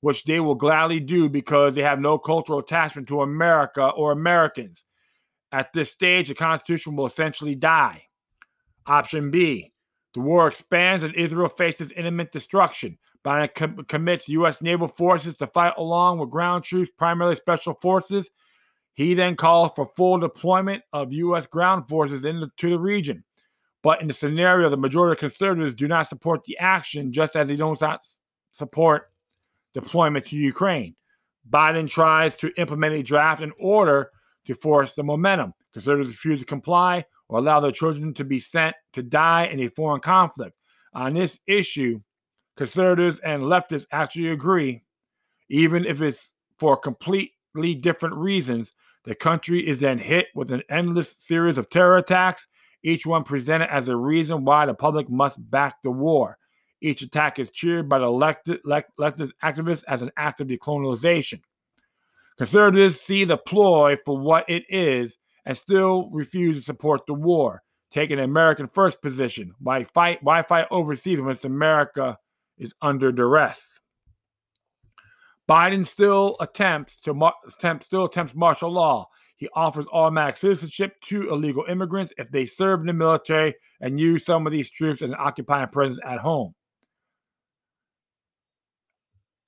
which 0.00 0.24
they 0.24 0.40
will 0.40 0.54
gladly 0.54 1.00
do 1.00 1.28
because 1.28 1.74
they 1.74 1.82
have 1.82 2.00
no 2.00 2.18
cultural 2.18 2.58
attachment 2.58 3.08
to 3.08 3.22
America 3.22 3.88
or 3.88 4.12
Americans. 4.12 4.84
At 5.50 5.72
this 5.72 5.90
stage, 5.90 6.28
the 6.28 6.34
Constitution 6.34 6.94
will 6.94 7.06
essentially 7.06 7.54
die. 7.54 8.04
Option 8.88 9.30
B 9.30 9.72
the 10.14 10.20
war 10.20 10.48
expands 10.48 11.04
and 11.04 11.14
Israel 11.14 11.48
faces 11.48 11.92
imminent 11.96 12.32
destruction. 12.32 12.98
Biden 13.24 13.54
com- 13.54 13.84
commits 13.88 14.28
U.S. 14.28 14.62
naval 14.62 14.88
forces 14.88 15.36
to 15.36 15.46
fight 15.46 15.74
along 15.76 16.18
with 16.18 16.30
ground 16.30 16.64
troops, 16.64 16.90
primarily 16.96 17.36
special 17.36 17.74
forces. 17.74 18.30
He 18.94 19.14
then 19.14 19.36
calls 19.36 19.72
for 19.76 19.90
full 19.96 20.18
deployment 20.18 20.82
of 20.92 21.12
U.S. 21.12 21.46
ground 21.46 21.88
forces 21.88 22.24
into 22.24 22.50
the 22.60 22.78
region. 22.78 23.22
But 23.82 24.00
in 24.00 24.08
the 24.08 24.12
scenario, 24.12 24.68
the 24.70 24.76
majority 24.76 25.12
of 25.12 25.20
conservatives 25.20 25.76
do 25.76 25.86
not 25.86 26.08
support 26.08 26.42
the 26.44 26.58
action, 26.58 27.12
just 27.12 27.36
as 27.36 27.46
they 27.46 27.56
don't 27.56 27.80
support 28.50 29.12
deployment 29.72 30.26
to 30.26 30.36
Ukraine. 30.36 30.96
Biden 31.48 31.88
tries 31.88 32.36
to 32.38 32.52
implement 32.56 32.94
a 32.94 33.02
draft 33.02 33.40
in 33.40 33.52
order 33.60 34.10
to 34.46 34.54
force 34.54 34.94
the 34.94 35.04
momentum. 35.04 35.52
Conservatives 35.72 36.10
refuse 36.10 36.40
to 36.40 36.46
comply, 36.46 37.04
or 37.28 37.38
allow 37.38 37.60
their 37.60 37.72
children 37.72 38.14
to 38.14 38.24
be 38.24 38.40
sent 38.40 38.74
to 38.92 39.02
die 39.02 39.46
in 39.46 39.60
a 39.60 39.68
foreign 39.68 40.00
conflict. 40.00 40.56
On 40.94 41.14
this 41.14 41.38
issue, 41.46 42.00
conservatives 42.56 43.18
and 43.20 43.42
leftists 43.42 43.86
actually 43.92 44.30
agree, 44.30 44.82
even 45.48 45.84
if 45.84 46.02
it's 46.02 46.30
for 46.58 46.76
completely 46.76 47.74
different 47.80 48.14
reasons. 48.16 48.72
The 49.04 49.14
country 49.14 49.66
is 49.66 49.80
then 49.80 49.98
hit 49.98 50.26
with 50.34 50.50
an 50.50 50.62
endless 50.70 51.14
series 51.18 51.56
of 51.56 51.70
terror 51.70 51.96
attacks, 51.96 52.46
each 52.82 53.06
one 53.06 53.24
presented 53.24 53.72
as 53.72 53.88
a 53.88 53.96
reason 53.96 54.44
why 54.44 54.66
the 54.66 54.74
public 54.74 55.10
must 55.10 55.38
back 55.50 55.76
the 55.82 55.90
war. 55.90 56.36
Each 56.80 57.02
attack 57.02 57.38
is 57.38 57.50
cheered 57.50 57.88
by 57.88 57.98
the 57.98 58.06
elected, 58.06 58.60
leftist 58.64 59.30
activists 59.42 59.82
as 59.88 60.02
an 60.02 60.10
act 60.16 60.40
of 60.40 60.48
decolonization. 60.48 61.40
Conservatives 62.36 63.00
see 63.00 63.24
the 63.24 63.36
ploy 63.36 63.96
for 64.04 64.16
what 64.18 64.44
it 64.48 64.64
is 64.68 65.16
and 65.48 65.56
still 65.56 66.10
refuse 66.12 66.58
to 66.58 66.62
support 66.62 67.06
the 67.06 67.14
war, 67.14 67.62
taking 67.90 68.18
an 68.18 68.24
American 68.24 68.68
first 68.68 69.00
position. 69.00 69.50
Why 69.58 69.82
fight? 69.82 70.22
Why 70.22 70.42
fight 70.42 70.66
overseas 70.70 71.20
when 71.20 71.36
America 71.42 72.18
is 72.58 72.74
under 72.82 73.10
duress? 73.10 73.80
Biden 75.48 75.86
still 75.86 76.36
attempts 76.40 77.00
to 77.00 77.32
attempt, 77.48 77.86
still 77.86 78.04
attempts 78.04 78.34
martial 78.34 78.70
law. 78.70 79.08
He 79.36 79.48
offers 79.54 79.86
automatic 79.90 80.36
citizenship 80.36 81.00
to 81.04 81.30
illegal 81.30 81.64
immigrants 81.66 82.12
if 82.18 82.30
they 82.30 82.44
serve 82.44 82.80
in 82.80 82.86
the 82.86 82.92
military 82.92 83.54
and 83.80 83.98
use 83.98 84.26
some 84.26 84.46
of 84.46 84.52
these 84.52 84.70
troops 84.70 85.00
as 85.00 85.08
an 85.08 85.16
occupying 85.18 85.68
presence 85.68 85.98
at 86.06 86.18
home. 86.18 86.54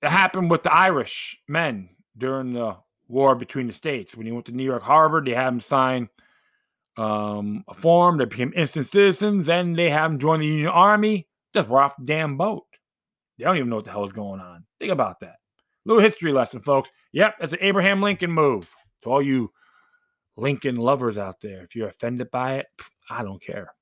It 0.01 0.09
happened 0.09 0.51
with 0.51 0.63
the 0.63 0.73
Irish 0.73 1.39
men 1.47 1.91
during 2.17 2.55
the 2.55 2.77
war 3.11 3.35
between 3.35 3.67
the 3.67 3.73
states. 3.73 4.17
When 4.17 4.27
he 4.27 4.33
went 4.33 4.47
to 4.47 4.53
New 4.53 4.65
York 4.65 4.83
Harbor, 4.83 5.23
they 5.23 5.35
had 5.35 5.49
him 5.49 5.61
sign 5.61 6.09
um, 6.97 7.65
a 7.69 7.75
form. 7.75 8.19
They 8.19 8.25
became 8.25 8.53
instant 8.55 8.87
citizens. 8.87 9.47
Then 9.47 9.73
they 9.73 9.91
have 9.91 10.13
him 10.13 10.19
join 10.19 10.41
the 10.41 10.47
Union 10.47 10.69
Army. 10.69 11.27
Just 11.53 11.69
right 11.69 11.85
off 11.85 11.97
the 11.97 12.05
damn 12.05 12.37
boat. 12.37 12.65
They 13.37 13.45
don't 13.45 13.57
even 13.57 13.69
know 13.69 13.77
what 13.77 13.85
the 13.85 13.91
hell 13.91 14.05
is 14.05 14.13
going 14.13 14.41
on. 14.41 14.65
Think 14.79 14.93
about 14.93 15.21
that. 15.21 15.37
Little 15.85 16.03
history 16.03 16.33
lesson, 16.33 16.61
folks. 16.61 16.91
Yep, 17.13 17.37
that's 17.41 17.53
an 17.53 17.59
Abraham 17.63 18.03
Lincoln 18.03 18.31
move. 18.31 18.73
To 19.03 19.11
all 19.11 19.23
you 19.23 19.51
Lincoln 20.37 20.77
lovers 20.77 21.19
out 21.19 21.41
there, 21.41 21.63
if 21.63 21.75
you're 21.75 21.89
offended 21.89 22.31
by 22.31 22.57
it, 22.57 22.67
I 23.09 23.23
don't 23.23 23.43
care. 23.43 23.73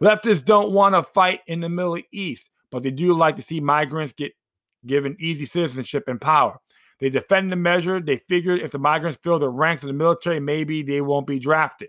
Leftists 0.00 0.44
don't 0.44 0.72
want 0.72 0.94
to 0.94 1.02
fight 1.02 1.40
in 1.48 1.60
the 1.60 1.68
Middle 1.68 1.98
East, 2.12 2.50
but 2.70 2.82
they 2.82 2.90
do 2.90 3.12
like 3.12 3.36
to 3.36 3.42
see 3.42 3.60
migrants 3.60 4.12
get 4.12 4.32
given 4.86 5.16
easy 5.20 5.46
citizenship 5.46 6.04
and 6.06 6.20
power. 6.20 6.58
They 7.02 7.10
defend 7.10 7.50
the 7.50 7.56
measure. 7.56 7.98
They 7.98 8.18
figured 8.18 8.60
if 8.60 8.70
the 8.70 8.78
migrants 8.78 9.18
fill 9.20 9.40
the 9.40 9.48
ranks 9.48 9.82
of 9.82 9.88
the 9.88 9.92
military, 9.92 10.38
maybe 10.38 10.84
they 10.84 11.00
won't 11.00 11.26
be 11.26 11.40
drafted. 11.40 11.88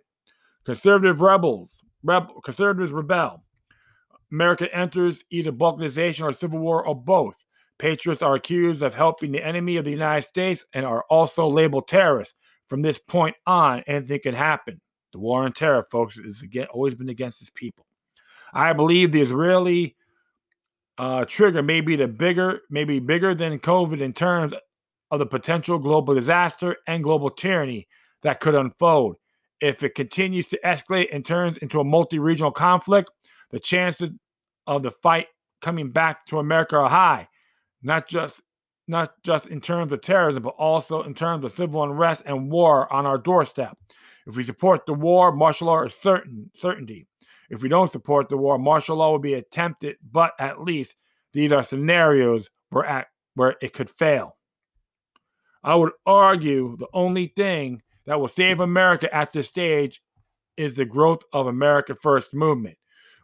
Conservative 0.65 1.21
rebels, 1.21 1.84
rebel, 2.02 2.41
conservatives 2.41 2.91
rebel. 2.91 3.43
America 4.32 4.67
enters 4.76 5.23
either 5.30 5.52
balkanization 5.52 6.23
or 6.23 6.34
civil 6.34 6.58
war 6.58 6.84
or 6.88 6.95
both. 6.95 7.36
Patriots 7.78 8.23
are 8.23 8.34
accused 8.34 8.82
of 8.82 8.95
helping 8.95 9.32
the 9.32 9.45
enemy 9.45 9.78
of 9.78 9.86
the 9.86 9.91
United 9.91 10.28
States 10.28 10.65
and 10.73 10.84
are 10.84 11.06
also 11.12 11.47
labeled 11.47 11.88
terrorists. 11.88 12.34
From 12.65 12.82
this 12.82 12.97
point 12.97 13.36
on, 13.45 13.84
anything 13.86 14.19
can 14.23 14.34
happen. 14.34 14.82
The 15.12 15.19
war 15.19 15.43
on 15.43 15.54
terror, 15.54 15.86
folks, 15.91 16.17
is 16.17 16.41
again 16.41 16.65
always 16.73 16.95
been 16.95 17.10
against 17.10 17.39
its 17.39 17.52
people. 17.54 17.86
I 18.52 18.73
believe 18.73 19.12
the 19.12 19.21
Israeli 19.21 19.95
uh, 20.97 21.26
trigger 21.26 21.62
may 21.62 21.82
be 21.82 21.95
the 21.95 22.08
bigger, 22.08 22.62
maybe 22.71 22.97
bigger 22.97 23.36
than 23.36 23.60
COVID 23.60 24.02
in 24.02 24.13
terms 24.13 24.56
of 25.13 25.19
the 25.19 25.26
potential 25.28 25.78
global 25.78 26.15
disaster 26.15 26.76
and 26.88 27.04
global 27.04 27.30
tyranny 27.30 27.88
that 28.23 28.39
could 28.39 28.56
unfold. 28.56 29.15
If 29.62 29.84
it 29.84 29.93
continues 29.93 30.49
to 30.49 30.60
escalate 30.65 31.10
and 31.13 31.23
turns 31.23 31.58
into 31.58 31.80
a 31.80 31.84
multi 31.84 32.17
regional 32.17 32.52
conflict, 32.52 33.12
the 33.52 33.60
chances 33.60 34.10
of 34.65 34.82
the 34.82 34.89
fight 34.89 35.28
coming 35.62 35.91
back 35.91 36.26
to 36.26 36.39
America 36.39 36.78
are 36.78 36.89
high, 36.89 37.28
not 37.84 38.08
just 38.08 38.41
not 38.88 39.13
just 39.21 39.45
in 39.45 39.62
terms 39.62 39.93
of 39.93 40.02
terrorism, 40.02 40.41
but 40.41 40.56
also 40.58 41.04
in 41.04 41.13
terms 41.13 41.45
of 41.45 41.52
civil 41.52 41.84
unrest 41.84 42.23
and 42.26 42.52
war 42.52 42.91
on 42.91 43.06
our 43.06 43.19
doorstep. 43.19 43.78
If 44.26 44.36
we 44.36 44.41
support 44.41 44.88
the 44.88 44.95
war, 44.95 45.32
martial 45.32 45.67
law 45.67 45.84
is 45.84 45.93
certain 45.93 46.49
certainty. 46.56 47.06
If 47.52 47.62
we 47.62 47.69
don't 47.69 47.91
support 47.91 48.30
the 48.30 48.38
war, 48.38 48.58
martial 48.58 48.97
law 48.97 49.12
will 49.12 49.19
be 49.19 49.36
attempted, 49.36 49.97
but 50.12 50.34
at 50.39 50.63
least 50.63 50.95
these 51.34 51.52
are 51.52 51.63
scenarios 51.63 52.49
where, 52.71 52.86
at, 52.86 53.08
where 53.36 53.56
it 53.62 53.73
could 53.73 53.91
fail. 53.91 54.38
I 55.63 55.76
would 55.76 55.91
argue 56.06 56.76
the 56.78 56.88
only 56.93 57.28
thing 57.28 57.82
that 58.06 58.19
will 58.19 58.28
save 58.28 58.60
America 58.60 59.13
at 59.13 59.32
this 59.32 59.47
stage 59.47 60.02
is 60.58 60.76
the 60.76 60.86
growth 60.86 61.23
of 61.32 61.47
America 61.47 61.95
First 61.95 62.34
movement. 62.34 62.78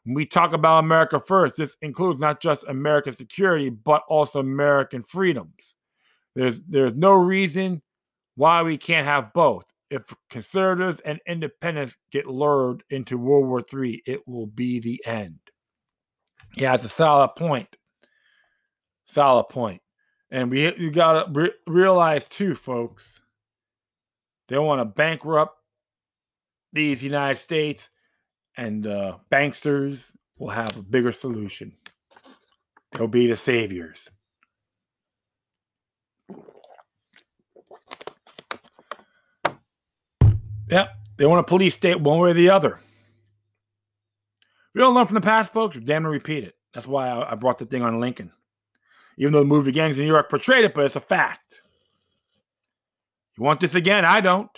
When 0.06 0.16
we 0.16 0.26
talk 0.26 0.54
about 0.54 0.84
America 0.84 1.20
First, 1.20 1.58
this 1.58 1.76
includes 1.82 2.22
not 2.22 2.42
just 2.42 2.64
American 2.68 3.14
security, 3.14 3.70
but 3.70 4.04
also 4.08 4.40
American 4.40 5.04
freedoms. 5.04 5.76
There's 6.36 6.62
there's 6.64 6.96
no 6.96 7.14
reason 7.14 7.82
why 8.36 8.62
we 8.64 8.78
can't 8.78 9.06
have 9.06 9.34
both. 9.34 9.66
If 9.90 10.14
conservatives 10.30 11.02
and 11.02 11.20
independents 11.28 11.98
get 12.12 12.28
lured 12.28 12.84
into 12.90 13.18
World 13.18 13.48
War 13.48 13.62
III, 13.62 14.02
it 14.06 14.26
will 14.28 14.48
be 14.48 14.80
the 14.80 15.02
end. 15.06 15.40
Yeah, 16.56 16.76
it's 16.76 16.86
a 16.86 16.90
solid 16.90 17.36
point. 17.36 17.68
Solid 19.08 19.46
point. 19.50 19.82
And 20.32 20.52
we 20.52 20.76
you 20.76 20.92
got 20.92 21.14
to 21.14 21.32
re- 21.32 21.54
realize 21.66 22.30
too, 22.30 22.56
folks, 22.56 23.20
they 24.48 24.58
want 24.58 24.80
to 24.80 24.86
bankrupt 24.86 25.58
these 26.72 27.04
United 27.04 27.38
States, 27.38 27.90
and 28.56 28.86
uh, 28.86 29.18
banksters 29.32 30.12
will 30.38 30.50
have 30.50 30.78
a 30.78 30.84
bigger 30.84 31.12
solution. 31.12 31.74
They'll 32.92 33.08
be 33.08 33.28
the 33.28 33.36
saviors. 33.36 34.10
Yep, 40.70 40.90
they 41.18 41.26
want 41.26 41.40
a 41.40 41.44
police 41.44 41.74
state 41.76 42.00
one 42.00 42.20
way 42.20 42.30
or 42.30 42.34
the 42.36 42.52
other. 42.52 42.80
we 44.76 44.82
don't 44.82 44.94
learn 44.94 45.08
from 45.08 45.16
the 45.16 45.22
past, 45.22 45.52
folks, 45.52 45.76
we're 45.76 45.82
damn 45.82 46.04
to 46.04 46.10
repeat 46.10 46.44
it. 46.44 46.56
That's 46.76 46.86
why 46.86 47.10
I 47.10 47.34
brought 47.34 47.58
the 47.58 47.66
thing 47.66 47.82
on 47.82 48.00
Lincoln 48.00 48.32
even 49.20 49.34
though 49.34 49.40
the 49.40 49.46
movie 49.46 49.74
Gangs 49.74 49.98
in 49.98 50.04
New 50.04 50.12
York 50.12 50.30
portrayed 50.30 50.64
it, 50.64 50.74
but 50.74 50.86
it's 50.86 50.96
a 50.96 51.02
fact. 51.02 51.62
You 53.38 53.44
want 53.44 53.60
this 53.60 53.76
again? 53.76 54.06
I 54.06 54.22
don't. 54.22 54.50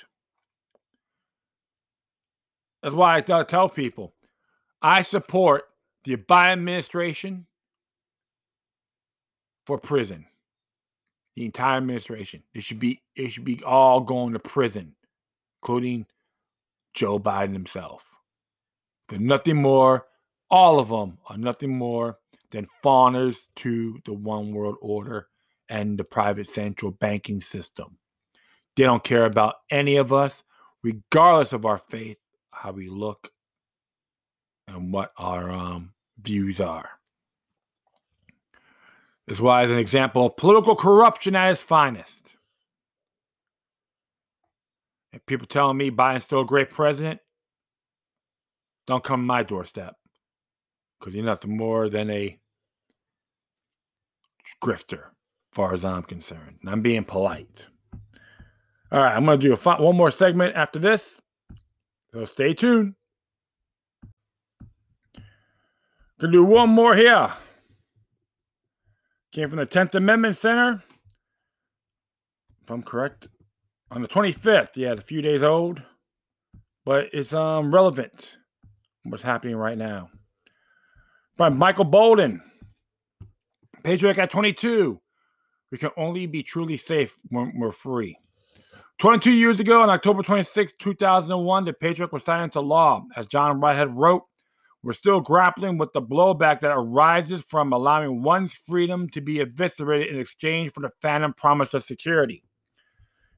That's 2.81 2.95
why 2.95 3.17
I 3.17 3.21
tell 3.21 3.69
people 3.69 4.13
I 4.81 5.01
support 5.01 5.63
the 6.03 6.15
Biden 6.15 6.53
administration 6.53 7.47
for 9.65 9.77
prison. 9.77 10.25
The 11.35 11.45
entire 11.45 11.77
administration. 11.77 12.43
It 12.53 12.63
should 12.63 12.79
be 12.79 13.01
it 13.15 13.29
should 13.31 13.45
be 13.45 13.63
all 13.63 14.01
going 14.01 14.33
to 14.33 14.39
prison, 14.39 14.95
including 15.61 16.05
Joe 16.93 17.19
Biden 17.19 17.53
himself. 17.53 18.05
They're 19.09 19.19
nothing 19.19 19.57
more. 19.57 20.05
All 20.49 20.79
of 20.79 20.89
them 20.89 21.17
are 21.29 21.37
nothing 21.37 21.77
more 21.77 22.17
than 22.51 22.67
fawners 22.83 23.47
to 23.57 23.99
the 24.05 24.13
one 24.13 24.53
world 24.53 24.75
order 24.81 25.27
and 25.69 25.97
the 25.97 26.03
private 26.03 26.47
central 26.47 26.91
banking 26.91 27.41
system. 27.41 27.97
They 28.75 28.83
don't 28.83 29.03
care 29.03 29.25
about 29.25 29.55
any 29.69 29.95
of 29.95 30.13
us, 30.13 30.43
regardless 30.83 31.53
of 31.53 31.65
our 31.65 31.77
faith, 31.77 32.17
how 32.51 32.71
we 32.71 32.89
look, 32.89 33.31
and 34.67 34.93
what 34.93 35.11
our 35.17 35.49
um, 35.49 35.93
views 36.21 36.59
are. 36.59 36.89
This 39.27 39.37
is 39.37 39.41
why, 39.41 39.63
as 39.63 39.71
an 39.71 39.77
example 39.77 40.25
of 40.25 40.37
political 40.37 40.75
corruption 40.75 41.35
at 41.35 41.51
its 41.51 41.61
finest. 41.61 42.35
If 45.13 45.25
people 45.25 45.47
telling 45.47 45.77
me 45.77 45.91
Biden's 45.91 46.25
still 46.25 46.41
a 46.41 46.45
great 46.45 46.69
president, 46.69 47.19
don't 48.87 49.03
come 49.03 49.21
to 49.21 49.25
my 49.25 49.43
doorstep 49.43 49.95
because 50.99 51.13
you're 51.13 51.23
nothing 51.23 51.55
more 51.55 51.89
than 51.89 52.09
a 52.09 52.40
grifter, 54.61 55.05
far 55.51 55.73
as 55.73 55.85
I'm 55.85 56.03
concerned. 56.03 56.57
And 56.61 56.69
I'm 56.69 56.81
being 56.81 57.03
polite. 57.03 57.67
All 58.91 58.99
right, 58.99 59.15
I'm 59.15 59.25
going 59.25 59.39
to 59.39 59.47
do 59.47 59.53
a 59.53 59.75
one 59.81 59.95
more 59.95 60.11
segment 60.11 60.55
after 60.55 60.79
this. 60.79 61.21
So 62.13 62.25
stay 62.25 62.53
tuned. 62.53 62.95
Gonna 66.21 66.33
do 66.33 66.43
one 66.43 66.69
more 66.69 66.93
here. 66.93 67.33
Came 69.31 69.49
from 69.49 69.57
the 69.57 69.65
10th 69.65 69.95
Amendment 69.95 70.37
Center. 70.37 70.83
If 72.61 72.69
I'm 72.69 72.83
correct. 72.83 73.27
On 73.89 74.03
the 74.03 74.07
25th. 74.07 74.75
Yeah, 74.75 74.91
it's 74.91 75.01
a 75.01 75.03
few 75.03 75.23
days 75.23 75.41
old. 75.41 75.81
But 76.85 77.07
it's 77.13 77.33
um 77.33 77.73
relevant. 77.73 78.37
What's 79.03 79.23
happening 79.23 79.55
right 79.55 79.77
now. 79.77 80.11
By 81.37 81.49
Michael 81.49 81.85
Boldin. 81.85 82.41
Patriot 83.83 84.17
at 84.17 84.31
22. 84.31 84.99
We 85.71 85.77
can 85.77 85.91
only 85.97 86.25
be 86.25 86.43
truly 86.43 86.77
safe 86.77 87.15
when 87.29 87.53
we're 87.57 87.71
free. 87.71 88.17
22 88.99 89.31
years 89.31 89.59
ago, 89.59 89.81
on 89.81 89.89
October 89.89 90.21
26, 90.21 90.73
2001, 90.79 91.65
the 91.65 91.73
Patriot 91.73 92.13
was 92.13 92.23
signed 92.23 92.43
into 92.43 92.59
law. 92.59 93.03
As 93.15 93.25
John 93.27 93.59
Whitehead 93.59 93.95
wrote, 93.95 94.23
we're 94.83 94.93
still 94.93 95.21
grappling 95.21 95.77
with 95.77 95.93
the 95.93 96.01
blowback 96.01 96.59
that 96.59 96.75
arises 96.75 97.41
from 97.47 97.71
allowing 97.71 98.23
one's 98.23 98.53
freedom 98.53 99.09
to 99.09 99.21
be 99.21 99.39
eviscerated 99.39 100.13
in 100.13 100.19
exchange 100.19 100.73
for 100.73 100.81
the 100.81 100.91
phantom 101.01 101.33
promise 101.33 101.73
of 101.73 101.83
security. 101.83 102.43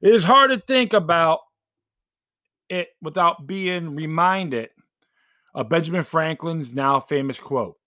It 0.01 0.13
is 0.13 0.23
hard 0.23 0.51
to 0.51 0.57
think 0.57 0.93
about 0.93 1.39
it 2.69 2.89
without 3.01 3.45
being 3.45 3.95
reminded 3.95 4.69
of 5.53 5.69
Benjamin 5.69 6.03
Franklin's 6.03 6.73
now 6.73 6.99
famous 6.99 7.39
quote 7.39 7.77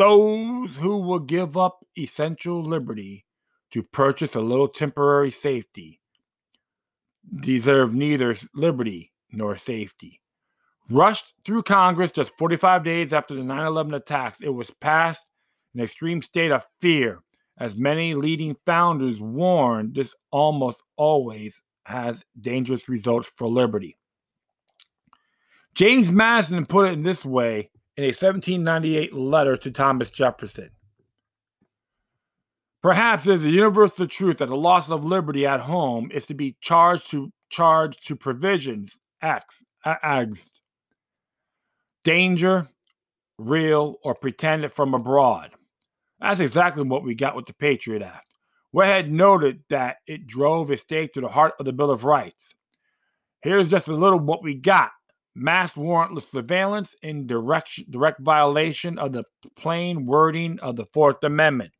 Those 0.00 0.76
who 0.76 0.96
will 0.96 1.18
give 1.18 1.58
up 1.58 1.84
essential 1.98 2.62
liberty 2.62 3.26
to 3.72 3.82
purchase 3.82 4.34
a 4.34 4.40
little 4.40 4.66
temporary 4.66 5.30
safety 5.30 6.00
deserve 7.40 7.94
neither 7.94 8.34
liberty 8.54 9.12
nor 9.30 9.58
safety. 9.58 10.22
Rushed 10.88 11.34
through 11.44 11.64
Congress 11.64 12.12
just 12.12 12.32
45 12.38 12.82
days 12.82 13.12
after 13.12 13.34
the 13.34 13.44
9 13.44 13.66
11 13.66 13.92
attacks, 13.92 14.40
it 14.40 14.48
was 14.48 14.70
passed 14.80 15.26
in 15.74 15.80
an 15.80 15.84
extreme 15.84 16.22
state 16.22 16.50
of 16.50 16.66
fear, 16.80 17.18
as 17.58 17.76
many 17.76 18.14
leading 18.14 18.56
founders 18.64 19.20
warned 19.20 19.94
this 19.94 20.14
almost 20.30 20.82
always 20.96 21.60
has 21.84 22.24
dangerous 22.40 22.88
results 22.88 23.30
for 23.36 23.48
liberty. 23.48 23.98
James 25.74 26.10
Madison 26.10 26.64
put 26.64 26.88
it 26.88 26.94
in 26.94 27.02
this 27.02 27.22
way 27.22 27.70
in 28.00 28.04
a 28.04 28.16
1798 28.16 29.12
letter 29.12 29.58
to 29.58 29.70
Thomas 29.70 30.10
Jefferson. 30.10 30.70
Perhaps 32.82 33.26
it 33.26 33.34
is 33.34 33.44
a 33.44 33.50
universal 33.50 34.06
truth 34.06 34.38
that 34.38 34.48
the 34.48 34.56
loss 34.56 34.88
of 34.88 35.04
liberty 35.04 35.46
at 35.46 35.60
home 35.60 36.10
is 36.10 36.24
to 36.24 36.32
be 36.32 36.56
charged 36.62 37.10
to 37.10 37.30
charged 37.50 38.06
to 38.06 38.16
provisions 38.16 38.96
acts, 39.20 39.62
uh, 39.84 39.96
X 40.02 40.50
danger, 42.02 42.66
real 43.36 43.96
or 44.02 44.14
pretended 44.14 44.72
from 44.72 44.94
abroad. 44.94 45.50
That's 46.20 46.40
exactly 46.40 46.84
what 46.84 47.04
we 47.04 47.14
got 47.14 47.36
with 47.36 47.44
the 47.44 47.52
Patriot 47.52 48.00
Act. 48.00 48.32
Whitehead 48.70 49.10
noted 49.10 49.62
that 49.68 49.96
it 50.06 50.26
drove 50.26 50.70
a 50.70 50.78
stake 50.78 51.12
to 51.12 51.20
the 51.20 51.28
heart 51.28 51.52
of 51.58 51.66
the 51.66 51.74
Bill 51.74 51.90
of 51.90 52.04
Rights. 52.04 52.54
Here's 53.42 53.68
just 53.68 53.88
a 53.88 53.92
little 53.92 54.18
what 54.18 54.42
we 54.42 54.54
got 54.54 54.90
mass 55.34 55.74
warrantless 55.74 56.30
surveillance 56.30 56.94
in 57.02 57.26
direct, 57.26 57.90
direct 57.90 58.20
violation 58.20 58.98
of 58.98 59.12
the 59.12 59.24
plain 59.56 60.06
wording 60.06 60.58
of 60.60 60.76
the 60.76 60.86
Fourth 60.92 61.22
Amendment. 61.24 61.72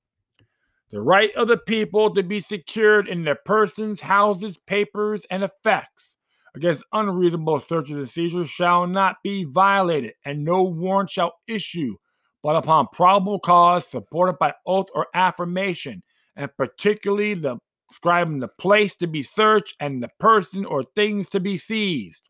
The 0.91 1.01
right 1.01 1.35
of 1.37 1.49
the 1.49 1.57
people 1.57 2.15
to 2.15 2.23
be 2.23 2.41
secured 2.41 3.09
in 3.09 3.25
their 3.25 3.39
persons, 3.45 4.01
houses, 4.01 4.59
papers, 4.67 5.25
and 5.31 5.45
effects 5.45 6.17
against 6.57 6.83
unreasonable 6.93 7.61
searches 7.61 7.97
and 7.97 8.11
seizures 8.11 8.51
shall 8.51 8.87
not 8.87 9.17
be 9.23 9.45
violated, 9.45 10.15
and 10.25 10.45
no 10.45 10.65
warrant 10.65 11.11
shall 11.11 11.33
issue 11.47 11.97
but 12.43 12.57
upon 12.57 12.87
probable 12.93 13.39
cause 13.39 13.87
supported 13.87 14.39
by 14.39 14.55
oath 14.67 14.89
or 14.95 15.07
affirmation, 15.15 16.03
and 16.37 16.51
particularly 16.57 17.35
the 17.35 17.59
describing 17.89 18.39
the 18.39 18.49
place 18.49 18.97
to 18.97 19.09
be 19.09 19.23
searched 19.23 19.75
and 19.81 20.03
the 20.03 20.09
person 20.21 20.65
or 20.65 20.85
things 20.95 21.29
to 21.29 21.41
be 21.41 21.59
seized. 21.59 22.30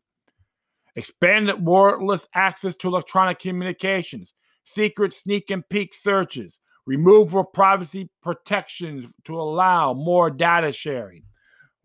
Expanded 0.95 1.55
warrantless 1.55 2.25
access 2.35 2.75
to 2.77 2.87
electronic 2.87 3.39
communications, 3.39 4.33
secret 4.65 5.13
sneak 5.13 5.49
and 5.49 5.67
peek 5.69 5.93
searches, 5.93 6.59
removal 6.85 7.41
of 7.41 7.53
privacy 7.53 8.09
protections 8.21 9.05
to 9.23 9.39
allow 9.39 9.93
more 9.93 10.29
data 10.29 10.71
sharing, 10.71 11.23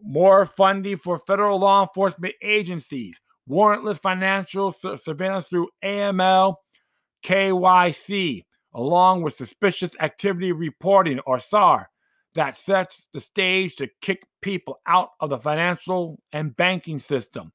more 0.03 0.45
funding 0.45 0.97
for 0.97 1.21
federal 1.27 1.61
law 1.61 1.83
enforcement 1.83 2.35
agencies, 2.43 3.21
warrantless 3.49 4.01
financial 4.01 4.73
surveillance 4.73 5.49
through 5.49 5.69
AML, 5.85 6.57
KYC, 7.25 8.43
along 8.75 9.23
with 9.23 9.35
suspicious 9.35 9.93
activity 10.01 10.53
reporting 10.53 11.21
or 11.21 11.41
SAR 11.41 11.89
that 12.35 12.57
sets 12.57 13.09
the 13.13 13.21
stage 13.21 13.77
to 13.77 13.89
kick 14.03 14.27
people 14.43 14.81
out 14.87 15.11
of 15.21 15.31
the 15.31 15.39
financial 15.39 16.19
and 16.33 16.55
banking 16.57 16.99
system. 16.99 17.53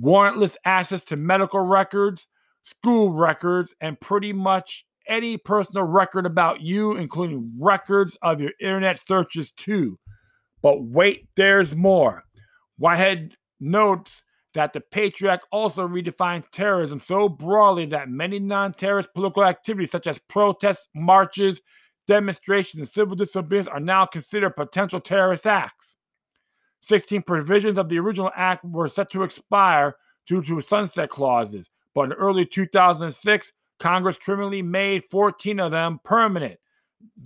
Warrantless 0.00 0.56
access 0.64 1.04
to 1.06 1.16
medical 1.16 1.60
records, 1.60 2.26
school 2.64 3.12
records, 3.12 3.74
and 3.80 4.00
pretty 4.00 4.32
much 4.32 4.84
any 5.08 5.36
personal 5.36 5.86
record 5.86 6.26
about 6.26 6.60
you, 6.60 6.96
including 6.96 7.50
records 7.60 8.16
of 8.22 8.40
your 8.40 8.52
internet 8.60 9.00
searches 9.00 9.52
too. 9.52 9.98
But 10.62 10.82
wait, 10.82 11.28
there's 11.36 11.74
more. 11.74 12.24
Whitehead 12.78 13.34
notes 13.60 14.22
that 14.54 14.72
the 14.72 14.80
Patriot 14.80 15.40
also 15.52 15.86
redefined 15.86 16.44
terrorism 16.50 17.00
so 17.00 17.28
broadly 17.28 17.86
that 17.86 18.08
many 18.08 18.38
non 18.38 18.72
terrorist 18.74 19.12
political 19.14 19.44
activities, 19.44 19.90
such 19.90 20.06
as 20.06 20.18
protests, 20.28 20.88
marches, 20.94 21.60
demonstrations, 22.06 22.80
and 22.80 22.88
civil 22.88 23.16
disobedience, 23.16 23.68
are 23.68 23.80
now 23.80 24.06
considered 24.06 24.56
potential 24.56 25.00
terrorist 25.00 25.46
acts. 25.46 25.96
16 26.82 27.22
provisions 27.22 27.78
of 27.78 27.88
the 27.88 27.98
original 27.98 28.30
act 28.36 28.64
were 28.64 28.88
set 28.88 29.10
to 29.10 29.22
expire 29.22 29.94
due 30.26 30.42
to 30.42 30.60
sunset 30.60 31.10
clauses, 31.10 31.70
but 31.94 32.02
in 32.02 32.12
early 32.12 32.44
2006, 32.44 33.52
Congress 33.78 34.18
criminally 34.18 34.62
made 34.62 35.04
14 35.10 35.60
of 35.60 35.70
them 35.70 36.00
permanent 36.04 36.58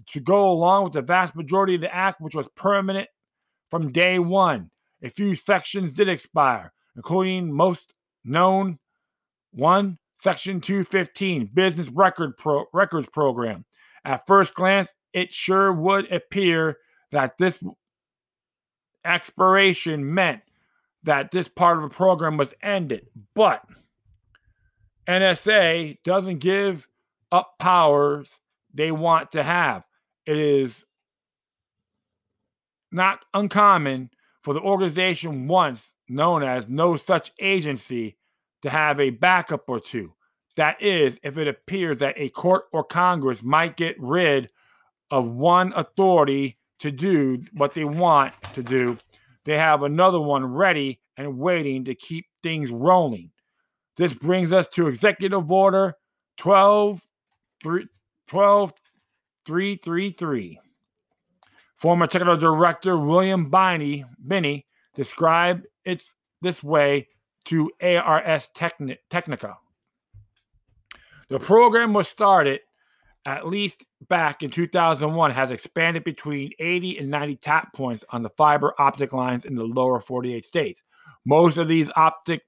to 0.08 0.20
go 0.20 0.50
along 0.50 0.84
with 0.84 0.92
the 0.92 1.02
vast 1.02 1.34
majority 1.34 1.74
of 1.74 1.80
the 1.80 1.94
act, 1.94 2.20
which 2.20 2.34
was 2.34 2.46
permanent 2.54 3.08
from 3.70 3.92
day 3.92 4.18
one. 4.18 4.70
A 5.02 5.08
few 5.08 5.34
sections 5.34 5.94
did 5.94 6.08
expire, 6.08 6.72
including 6.96 7.52
most 7.52 7.94
known 8.24 8.78
one, 9.52 9.98
Section 10.18 10.60
215, 10.60 11.50
Business 11.52 11.88
Record 11.88 12.36
Pro- 12.38 12.66
Records 12.72 13.08
Program. 13.08 13.64
At 14.04 14.26
first 14.26 14.54
glance, 14.54 14.88
it 15.12 15.34
sure 15.34 15.72
would 15.72 16.10
appear 16.12 16.78
that 17.10 17.36
this 17.38 17.58
expiration 19.04 20.14
meant 20.14 20.42
that 21.04 21.30
this 21.30 21.48
part 21.48 21.78
of 21.78 21.82
the 21.82 21.94
program 21.94 22.36
was 22.36 22.54
ended, 22.62 23.06
but 23.34 23.62
NSA 25.06 25.98
doesn't 26.04 26.38
give 26.38 26.86
up 27.30 27.54
powers 27.58 28.28
they 28.72 28.92
want 28.92 29.32
to 29.32 29.42
have. 29.42 29.84
It 30.26 30.38
is 30.38 30.84
not 32.92 33.24
uncommon 33.34 34.10
for 34.42 34.54
the 34.54 34.60
organization 34.60 35.48
once 35.48 35.90
known 36.08 36.42
as 36.42 36.68
no 36.68 36.96
such 36.96 37.32
agency 37.40 38.16
to 38.62 38.70
have 38.70 39.00
a 39.00 39.10
backup 39.10 39.68
or 39.68 39.80
two. 39.80 40.12
That 40.56 40.80
is, 40.82 41.18
if 41.22 41.38
it 41.38 41.48
appears 41.48 41.98
that 41.98 42.14
a 42.18 42.28
court 42.28 42.64
or 42.72 42.84
Congress 42.84 43.42
might 43.42 43.76
get 43.76 43.96
rid 43.98 44.50
of 45.10 45.26
one 45.26 45.72
authority 45.74 46.58
to 46.80 46.90
do 46.90 47.42
what 47.54 47.74
they 47.74 47.84
want 47.84 48.34
to 48.54 48.62
do, 48.62 48.98
they 49.44 49.56
have 49.56 49.82
another 49.82 50.20
one 50.20 50.44
ready 50.44 51.00
and 51.16 51.38
waiting 51.38 51.84
to 51.84 51.94
keep 51.94 52.26
things 52.42 52.70
rolling. 52.70 53.30
This 53.96 54.14
brings 54.14 54.52
us 54.52 54.68
to 54.70 54.88
Executive 54.88 55.50
Order 55.50 55.94
12, 56.38 57.00
3, 57.62 57.86
12 58.28 58.72
333. 59.46 60.60
Former 61.76 62.06
Technical 62.06 62.36
Director 62.36 62.96
William 62.96 63.50
Binney, 63.50 64.04
Binney 64.26 64.66
described 64.94 65.66
it 65.84 66.02
this 66.40 66.62
way 66.62 67.08
to 67.46 67.70
ARS 67.80 68.50
Techni- 68.56 68.98
Technica. 69.10 69.56
The 71.28 71.38
program 71.38 71.92
was 71.92 72.08
started 72.08 72.60
at 73.24 73.46
least 73.46 73.84
back 74.08 74.42
in 74.42 74.50
2001, 74.50 75.30
has 75.30 75.50
expanded 75.50 76.04
between 76.04 76.50
80 76.58 76.98
and 76.98 77.10
90 77.10 77.36
tap 77.36 77.72
points 77.72 78.04
on 78.10 78.22
the 78.22 78.30
fiber 78.30 78.74
optic 78.78 79.12
lines 79.12 79.44
in 79.44 79.54
the 79.54 79.64
lower 79.64 80.00
48 80.00 80.44
states. 80.44 80.82
Most 81.24 81.58
of 81.58 81.68
these 81.68 81.90
optic 81.94 82.42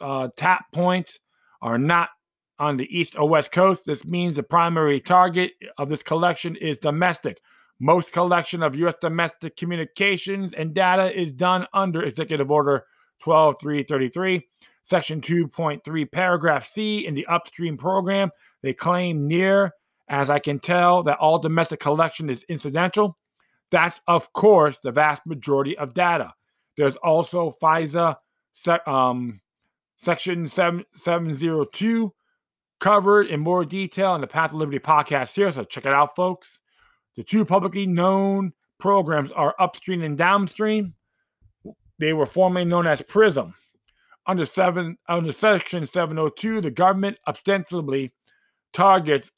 uh, 0.00 0.28
tap 0.36 0.66
points 0.72 1.18
are 1.60 1.78
not 1.78 2.10
on 2.58 2.76
the 2.76 2.96
east 2.96 3.18
or 3.18 3.28
west 3.28 3.52
coast. 3.52 3.84
This 3.86 4.04
means 4.04 4.36
the 4.36 4.42
primary 4.42 5.00
target 5.00 5.52
of 5.78 5.88
this 5.88 6.02
collection 6.02 6.56
is 6.56 6.78
domestic. 6.78 7.40
Most 7.80 8.12
collection 8.12 8.62
of 8.62 8.76
U.S. 8.76 8.94
domestic 9.00 9.56
communications 9.56 10.54
and 10.54 10.72
data 10.72 11.12
is 11.12 11.32
done 11.32 11.66
under 11.74 12.04
Executive 12.04 12.50
Order 12.50 12.84
12333, 13.22 14.46
Section 14.84 15.20
2.3, 15.20 16.12
Paragraph 16.12 16.66
C 16.66 17.06
in 17.06 17.14
the 17.14 17.26
upstream 17.26 17.76
program. 17.76 18.30
They 18.64 18.72
claim 18.72 19.28
near, 19.28 19.72
as 20.08 20.30
I 20.30 20.38
can 20.38 20.58
tell, 20.58 21.02
that 21.02 21.18
all 21.18 21.38
domestic 21.38 21.80
collection 21.80 22.30
is 22.30 22.46
incidental. 22.48 23.18
That's, 23.70 24.00
of 24.08 24.32
course, 24.32 24.78
the 24.78 24.90
vast 24.90 25.26
majority 25.26 25.76
of 25.76 25.92
data. 25.92 26.32
There's 26.78 26.96
also 26.96 27.54
FISA 27.62 28.16
um, 28.86 29.42
Section 29.96 30.48
7, 30.48 30.82
702 30.94 32.14
covered 32.80 33.26
in 33.26 33.40
more 33.40 33.66
detail 33.66 34.14
in 34.14 34.22
the 34.22 34.26
Path 34.26 34.52
to 34.52 34.56
Liberty 34.56 34.78
podcast 34.78 35.34
here. 35.34 35.52
So 35.52 35.64
check 35.64 35.84
it 35.84 35.92
out, 35.92 36.16
folks. 36.16 36.58
The 37.16 37.22
two 37.22 37.44
publicly 37.44 37.86
known 37.86 38.54
programs 38.78 39.30
are 39.30 39.54
upstream 39.58 40.02
and 40.02 40.16
downstream. 40.16 40.94
they 41.98 42.14
were 42.14 42.24
formerly 42.24 42.64
known 42.64 42.86
as 42.86 43.02
PRISM. 43.02 43.54
Under 44.26 44.46
seven 44.46 44.96
under 45.06 45.32
Section 45.32 45.84
702, 45.84 46.62
the 46.62 46.70
government 46.70 47.18
ostensibly 47.28 48.14
targets 48.74 49.30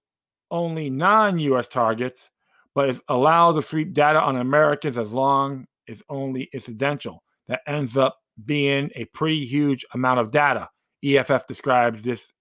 only 0.51 0.91
non-U.S. 0.91 1.69
targets, 1.69 2.31
but 2.75 2.89
is 2.89 3.01
allowed 3.09 3.53
to 3.53 3.63
sweep 3.63 3.93
data 3.93 4.21
on 4.21 4.37
Americans 4.37 4.99
as 4.99 5.13
long 5.13 5.67
as 5.89 6.03
only 6.09 6.49
incidental. 6.53 7.23
That 7.49 7.61
ends 7.67 7.97
up 7.97 8.19
being 8.45 8.91
a 8.97 9.05
pretty 9.07 9.45
huge 9.45 9.85
amount 9.95 10.21
of 10.21 10.31
data. 10.31 10.69
EFF 11.05 11.47
describes 11.47 12.03
this 12.03 12.33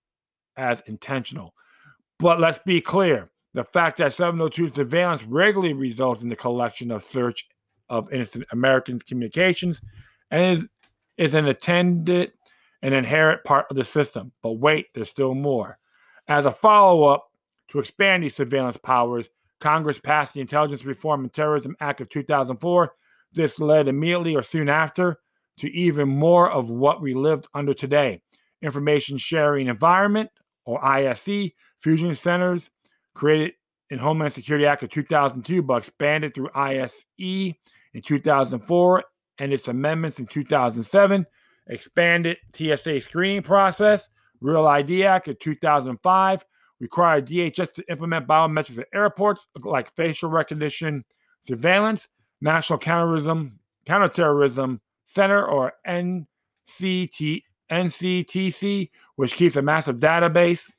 as 0.57 0.81
intentional. 0.87 1.53
But 2.19 2.39
let's 2.39 2.59
be 2.65 2.81
clear 2.81 3.29
the 3.53 3.63
fact 3.63 3.97
that 3.97 4.13
702 4.13 4.69
surveillance 4.69 5.23
regularly 5.23 5.73
results 5.73 6.21
in 6.23 6.29
the 6.29 6.35
collection 6.35 6.91
of 6.91 7.03
search 7.03 7.47
of 7.89 8.11
innocent 8.11 8.45
Americans' 8.51 9.03
communications 9.03 9.81
and 10.31 10.57
is, 10.57 10.65
is 11.17 11.33
an 11.33 11.47
attended 11.47 12.31
and 12.81 12.93
inherent 12.93 13.43
part 13.43 13.65
of 13.69 13.75
the 13.75 13.85
system. 13.85 14.31
But 14.41 14.53
wait, 14.53 14.87
there's 14.93 15.09
still 15.09 15.33
more. 15.33 15.77
As 16.27 16.45
a 16.45 16.51
follow 16.51 17.05
up 17.05 17.31
to 17.69 17.79
expand 17.79 18.23
these 18.23 18.35
surveillance 18.35 18.77
powers, 18.77 19.27
Congress 19.59 19.99
passed 19.99 20.33
the 20.33 20.41
Intelligence 20.41 20.85
Reform 20.85 21.23
and 21.23 21.33
Terrorism 21.33 21.75
Act 21.79 22.01
of 22.01 22.09
2004. 22.09 22.93
This 23.33 23.59
led 23.59 23.87
immediately 23.87 24.35
or 24.35 24.43
soon 24.43 24.69
after 24.69 25.19
to 25.57 25.71
even 25.71 26.09
more 26.09 26.51
of 26.51 26.69
what 26.69 27.01
we 27.01 27.13
lived 27.13 27.47
under 27.53 27.73
today 27.73 28.21
information 28.61 29.17
sharing 29.17 29.67
environment, 29.67 30.29
or 30.65 30.83
ISE, 30.83 31.51
fusion 31.79 32.15
centers 32.15 32.71
created 33.13 33.53
in 33.91 33.99
Homeland 33.99 34.33
Security 34.33 34.65
Act 34.65 34.81
of 34.83 34.89
2002, 34.89 35.61
but 35.61 35.77
expanded 35.77 36.33
through 36.33 36.49
ISE 36.55 37.03
in 37.19 37.53
2004 38.03 39.03
and 39.37 39.53
its 39.53 39.67
amendments 39.67 40.19
in 40.19 40.25
2007, 40.25 41.25
expanded 41.67 42.37
TSA 42.53 43.01
screening 43.01 43.43
process, 43.43 44.09
Real 44.41 44.67
ID 44.67 45.05
Act 45.05 45.27
of 45.27 45.39
2005, 45.39 46.45
required 46.79 47.25
DHS 47.27 47.73
to 47.73 47.83
implement 47.89 48.27
biometrics 48.27 48.79
at 48.79 48.87
airports 48.93 49.47
like 49.63 49.93
facial 49.95 50.29
recognition 50.29 51.03
surveillance, 51.41 52.07
National 52.41 52.79
Counterterrorism, 52.79 53.59
Counterterrorism 53.85 54.81
Center 55.05 55.45
or 55.45 55.73
NCT, 55.87 57.43
NCTC, 57.71 58.89
which 59.15 59.33
keeps 59.33 59.55
a 59.55 59.61
massive 59.61 59.97
database 59.97 60.69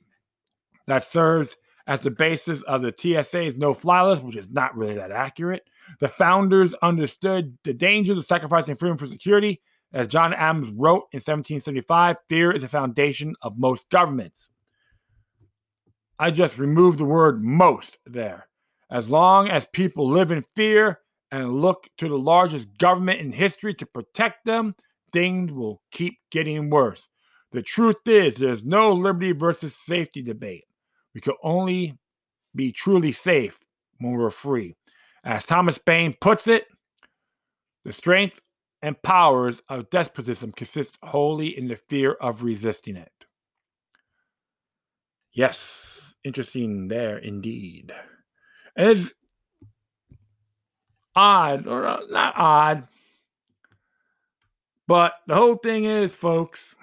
that 0.86 1.04
serves 1.04 1.56
as 1.86 2.00
the 2.00 2.10
basis 2.10 2.62
of 2.62 2.82
the 2.82 2.92
TSA's 2.96 3.56
no 3.56 3.72
fly 3.72 4.02
list, 4.02 4.22
which 4.22 4.36
is 4.36 4.50
not 4.50 4.76
really 4.76 4.94
that 4.94 5.12
accurate. 5.12 5.62
The 6.00 6.08
founders 6.08 6.74
understood 6.82 7.56
the 7.62 7.72
dangers 7.72 8.18
of 8.18 8.26
sacrificing 8.26 8.74
freedom 8.74 8.98
for 8.98 9.06
security. 9.06 9.60
As 9.92 10.08
John 10.08 10.34
Adams 10.34 10.70
wrote 10.70 11.04
in 11.12 11.18
1775, 11.18 12.16
fear 12.28 12.50
is 12.50 12.62
the 12.62 12.68
foundation 12.68 13.34
of 13.42 13.58
most 13.58 13.88
governments. 13.90 14.48
I 16.18 16.30
just 16.30 16.58
removed 16.58 16.98
the 16.98 17.04
word 17.04 17.42
most 17.42 17.98
there. 18.06 18.48
As 18.90 19.10
long 19.10 19.48
as 19.48 19.66
people 19.72 20.08
live 20.08 20.30
in 20.30 20.44
fear 20.54 21.00
and 21.30 21.60
look 21.60 21.88
to 21.98 22.08
the 22.08 22.18
largest 22.18 22.68
government 22.78 23.20
in 23.20 23.32
history 23.32 23.74
to 23.74 23.86
protect 23.86 24.44
them, 24.44 24.74
things 25.12 25.52
will 25.52 25.82
keep 25.90 26.18
getting 26.30 26.70
worse. 26.70 27.08
The 27.52 27.62
truth 27.62 27.96
is, 28.06 28.36
there's 28.36 28.64
no 28.64 28.92
liberty 28.92 29.32
versus 29.32 29.74
safety 29.76 30.22
debate. 30.22 30.64
We 31.14 31.20
can 31.20 31.34
only 31.42 31.98
be 32.54 32.72
truly 32.72 33.12
safe 33.12 33.58
when 33.98 34.12
we're 34.12 34.30
free. 34.30 34.74
As 35.24 35.46
Thomas 35.46 35.78
Paine 35.78 36.14
puts 36.20 36.46
it, 36.48 36.66
the 37.84 37.92
strength 37.92 38.40
and 38.82 39.00
powers 39.02 39.62
of 39.68 39.90
despotism 39.90 40.52
consist 40.52 40.98
wholly 41.02 41.56
in 41.56 41.68
the 41.68 41.76
fear 41.76 42.12
of 42.12 42.42
resisting 42.42 42.96
it. 42.96 43.12
Yes, 45.32 46.14
interesting 46.24 46.88
there 46.88 47.18
indeed. 47.18 47.92
And 48.76 48.88
it's 48.90 49.12
odd, 51.14 51.66
or 51.66 51.86
uh, 51.86 52.00
not 52.08 52.34
odd, 52.36 52.88
but 54.86 55.14
the 55.26 55.34
whole 55.34 55.56
thing 55.56 55.84
is, 55.84 56.14
folks, 56.14 56.76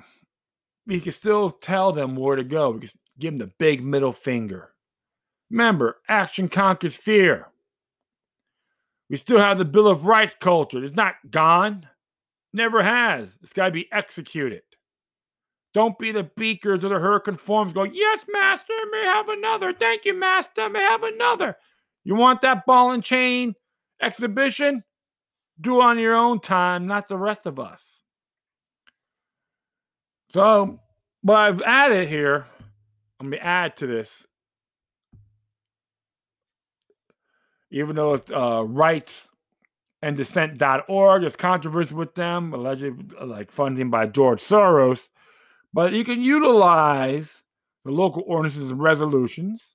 we 0.85 0.99
can 0.99 1.11
still 1.13 1.51
tell 1.51 1.91
them 1.91 2.15
where 2.15 2.35
to 2.35 2.43
go. 2.43 2.71
We 2.71 2.81
can 2.81 2.89
give 3.19 3.37
them 3.37 3.47
the 3.47 3.53
big 3.57 3.83
middle 3.83 4.11
finger. 4.11 4.73
Remember, 5.49 5.97
action 6.09 6.49
conquers 6.49 6.95
fear. 6.95 7.47
We 9.09 9.17
still 9.17 9.39
have 9.39 9.57
the 9.57 9.65
Bill 9.65 9.87
of 9.87 10.05
Rights 10.05 10.35
culture. 10.39 10.83
It's 10.83 10.95
not 10.95 11.15
gone. 11.29 11.87
Never 12.53 12.81
has. 12.81 13.29
It's 13.41 13.53
got 13.53 13.65
to 13.65 13.71
be 13.71 13.91
executed. 13.91 14.61
Don't 15.73 15.97
be 15.97 16.11
the 16.11 16.29
beakers 16.35 16.83
or 16.83 16.89
the 16.89 16.99
hurricane 16.99 17.37
forms 17.37 17.73
going, 17.73 17.91
yes, 17.95 18.25
master, 18.29 18.73
may 18.91 19.03
have 19.05 19.27
another. 19.29 19.73
Thank 19.73 20.05
you, 20.05 20.13
master, 20.13 20.69
may 20.69 20.81
have 20.81 21.03
another. 21.03 21.57
You 22.03 22.15
want 22.15 22.41
that 22.41 22.65
ball 22.65 22.91
and 22.91 23.03
chain 23.03 23.55
exhibition? 24.01 24.83
Do 25.59 25.81
on 25.81 25.97
your 25.97 26.15
own 26.15 26.39
time, 26.39 26.85
not 26.85 27.07
the 27.07 27.17
rest 27.17 27.45
of 27.45 27.59
us. 27.59 27.83
So, 30.29 30.79
what 31.21 31.37
I've 31.37 31.61
added 31.61 32.07
here, 32.07 32.45
let 33.19 33.29
me 33.29 33.37
add 33.37 33.75
to 33.77 33.87
this. 33.87 34.25
Even 37.73 37.95
though 37.95 38.13
it's 38.13 38.31
uh, 38.31 38.63
rights 38.63 39.27
and 40.03 40.15
dissent.org, 40.15 41.21
there's 41.21 41.35
controversy 41.35 41.95
with 41.95 42.13
them, 42.13 42.53
allegedly 42.53 43.03
like 43.25 43.51
funding 43.51 43.89
by 43.89 44.05
George 44.05 44.41
Soros. 44.41 45.09
But 45.73 45.93
you 45.93 46.05
can 46.05 46.21
utilize 46.21 47.41
the 47.83 47.91
local 47.91 48.23
ordinances 48.27 48.69
and 48.69 48.79
resolutions 48.79 49.73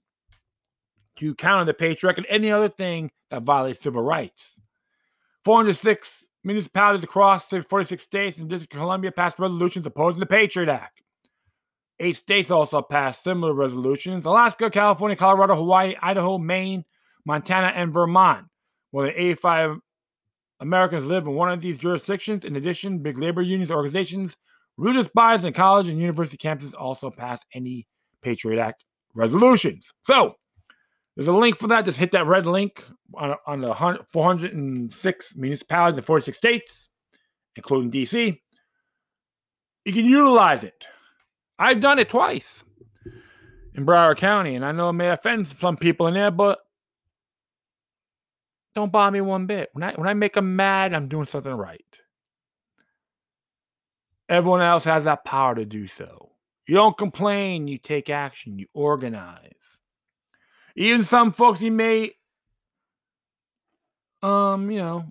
to 1.17 1.35
counter 1.35 1.65
the 1.65 1.75
Patriot 1.75 2.17
and 2.17 2.27
any 2.29 2.53
other 2.53 2.69
thing 2.69 3.11
that 3.31 3.43
violates 3.43 3.81
civil 3.81 4.03
rights. 4.03 4.55
406 5.45 6.25
municipalities 6.45 7.03
across 7.03 7.47
46 7.47 8.01
states 8.01 8.39
and 8.39 8.49
District 8.49 8.73
of 8.75 8.79
Columbia 8.79 9.11
passed 9.11 9.41
resolutions 9.41 9.87
opposing 9.87 10.21
the 10.21 10.27
Patriot 10.27 10.69
Act. 10.69 11.03
Eight 11.99 12.17
states 12.17 12.53
also 12.53 12.81
passed 12.81 13.25
similar 13.25 13.55
resolutions 13.55 14.25
Alaska, 14.25 14.71
California, 14.71 15.17
Colorado, 15.17 15.57
Hawaii, 15.57 15.97
Idaho, 16.01 16.39
Maine, 16.39 16.85
Montana, 17.29 17.68
and 17.76 17.93
Vermont. 17.93 18.47
More 18.93 19.05
than 19.05 19.12
85 19.14 19.76
Americans 20.61 21.05
live 21.05 21.26
in 21.26 21.35
one 21.35 21.51
of 21.51 21.61
these 21.61 21.76
jurisdictions. 21.76 22.45
In 22.47 22.57
addition, 22.57 22.99
big 23.01 23.18
labor 23.18 23.43
unions, 23.43 23.70
organizations, 23.70 24.35
religious 24.79 25.09
bodies, 25.09 25.45
and 25.45 25.55
college 25.55 25.89
and 25.89 26.01
university 26.01 26.39
campuses 26.39 26.72
also 26.76 27.11
pass 27.11 27.45
any 27.55 27.87
Patriot 28.22 28.59
Act 28.59 28.85
resolutions. 29.14 29.93
So, 30.05 30.37
there's 31.14 31.29
a 31.29 31.33
link 31.33 31.59
for 31.59 31.68
that. 31.68 31.85
Just 31.85 31.99
hit 31.99 32.12
that 32.12 32.26
red 32.26 32.47
link 32.47 32.83
on, 33.14 33.35
on 33.47 33.61
the 33.61 33.74
406 34.11 35.37
municipalities 35.37 35.99
in 35.99 36.05
46 36.05 36.39
states, 36.39 36.89
including 37.57 37.91
DC. 37.91 38.41
You 39.85 39.93
can 39.93 40.07
utilize 40.07 40.64
it. 40.64 40.87
I've 41.59 41.81
done 41.81 41.99
it 41.99 42.09
twice 42.09 42.64
in 43.74 43.85
Broward 43.85 44.16
County, 44.16 44.55
and 44.55 44.64
I 44.64 44.72
know 44.72 44.89
it 44.89 44.95
may 44.95 45.11
offend 45.11 45.49
some 45.61 45.76
people 45.76 46.07
in 46.07 46.14
there, 46.14 46.31
but 46.31 46.61
don't 48.75 48.93
bother 48.93 49.12
me 49.12 49.21
one 49.21 49.47
bit. 49.47 49.71
When 49.73 49.83
I 49.83 49.93
when 49.95 50.09
I 50.09 50.14
make 50.14 50.35
them 50.35 50.57
mad, 50.57 50.95
I'm 50.95 51.09
doing 51.09 51.27
something 51.27 51.53
right. 51.53 51.85
Everyone 54.29 54.61
else 54.61 54.85
has 54.85 55.05
that 55.05 55.25
power 55.25 55.55
to 55.55 55.64
do 55.64 55.89
so. 55.89 56.33
You 56.66 56.75
don't 56.75 56.99
complain, 56.99 57.66
you 57.66 57.79
take 57.79 58.11
action, 58.11 58.59
you 58.59 58.66
organize. 58.75 59.55
Even 60.77 61.03
some 61.03 61.33
folks 61.33 61.62
you 61.62 61.73
may, 61.73 62.12
um, 64.23 64.71
you 64.71 64.79
know, 64.79 65.07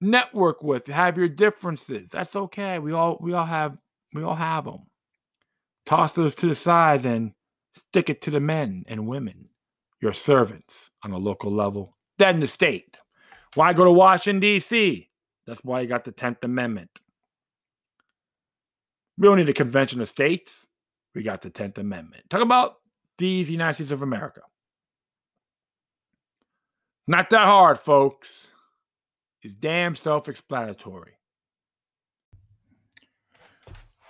network 0.00 0.62
with, 0.62 0.86
have 0.88 1.16
your 1.16 1.28
differences. 1.28 2.08
That's 2.12 2.36
okay. 2.36 2.78
We 2.78 2.92
all 2.92 3.18
we 3.20 3.32
all 3.32 3.46
have 3.46 3.76
we 4.12 4.22
all 4.22 4.34
have 4.36 4.66
them. 4.66 4.86
Toss 5.86 6.14
those 6.14 6.34
to 6.36 6.48
the 6.48 6.54
side 6.54 7.04
and 7.06 7.32
stick 7.74 8.10
it 8.10 8.22
to 8.22 8.30
the 8.30 8.40
men 8.40 8.84
and 8.86 9.06
women, 9.06 9.48
your 10.00 10.12
servants 10.12 10.90
on 11.02 11.12
a 11.12 11.18
local 11.18 11.52
level, 11.52 11.96
then 12.18 12.40
the 12.40 12.46
state. 12.46 12.98
Why 13.54 13.72
go 13.72 13.84
to 13.84 13.90
Washington 13.90 14.40
D.C.? 14.40 15.08
That's 15.46 15.62
why 15.62 15.80
you 15.80 15.86
got 15.86 16.04
the 16.04 16.12
Tenth 16.12 16.42
Amendment. 16.42 16.90
We 19.18 19.28
don't 19.28 19.36
need 19.36 19.48
a 19.48 19.54
convention 19.54 20.00
of 20.00 20.08
states. 20.08 20.66
We 21.14 21.22
got 21.22 21.42
the 21.42 21.50
Tenth 21.50 21.78
Amendment. 21.78 22.24
Talk 22.30 22.40
about 22.40 22.76
these 23.18 23.50
United 23.50 23.74
States 23.74 23.92
of 23.92 24.02
America. 24.02 24.40
Not 27.06 27.30
that 27.30 27.42
hard, 27.42 27.78
folks. 27.78 28.48
It's 29.42 29.54
damn 29.54 29.94
self 29.94 30.28
explanatory. 30.28 31.12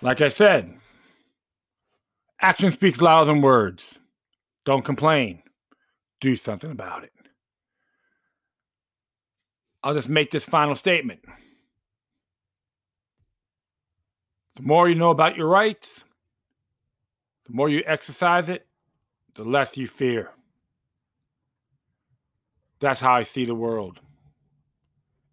Like 0.01 0.21
I 0.21 0.29
said, 0.29 0.75
action 2.41 2.71
speaks 2.71 3.01
louder 3.01 3.33
than 3.33 3.43
words. 3.43 3.99
Don't 4.65 4.85
complain, 4.85 5.43
do 6.21 6.37
something 6.37 6.71
about 6.71 7.05
it. 7.05 7.13
I'll 9.85 9.95
just 9.95 10.09
make 10.09 10.31
this 10.31 10.45
final 10.45 10.75
statement. 10.77 11.21
The 14.57 14.63
more 14.63 14.89
you 14.89 14.95
know 14.95 15.11
about 15.11 15.37
your 15.37 15.47
rights, 15.47 16.05
the 17.45 17.53
more 17.53 17.69
you 17.69 17.83
exercise 17.85 18.49
it, 18.49 18.67
the 19.35 19.45
less 19.45 19.77
you 19.77 19.87
fear. 19.87 20.31
That's 22.81 23.01
how 23.01 23.15
I 23.15 23.25
see 23.25 23.45
the 23.45 23.55
world. 23.55 24.01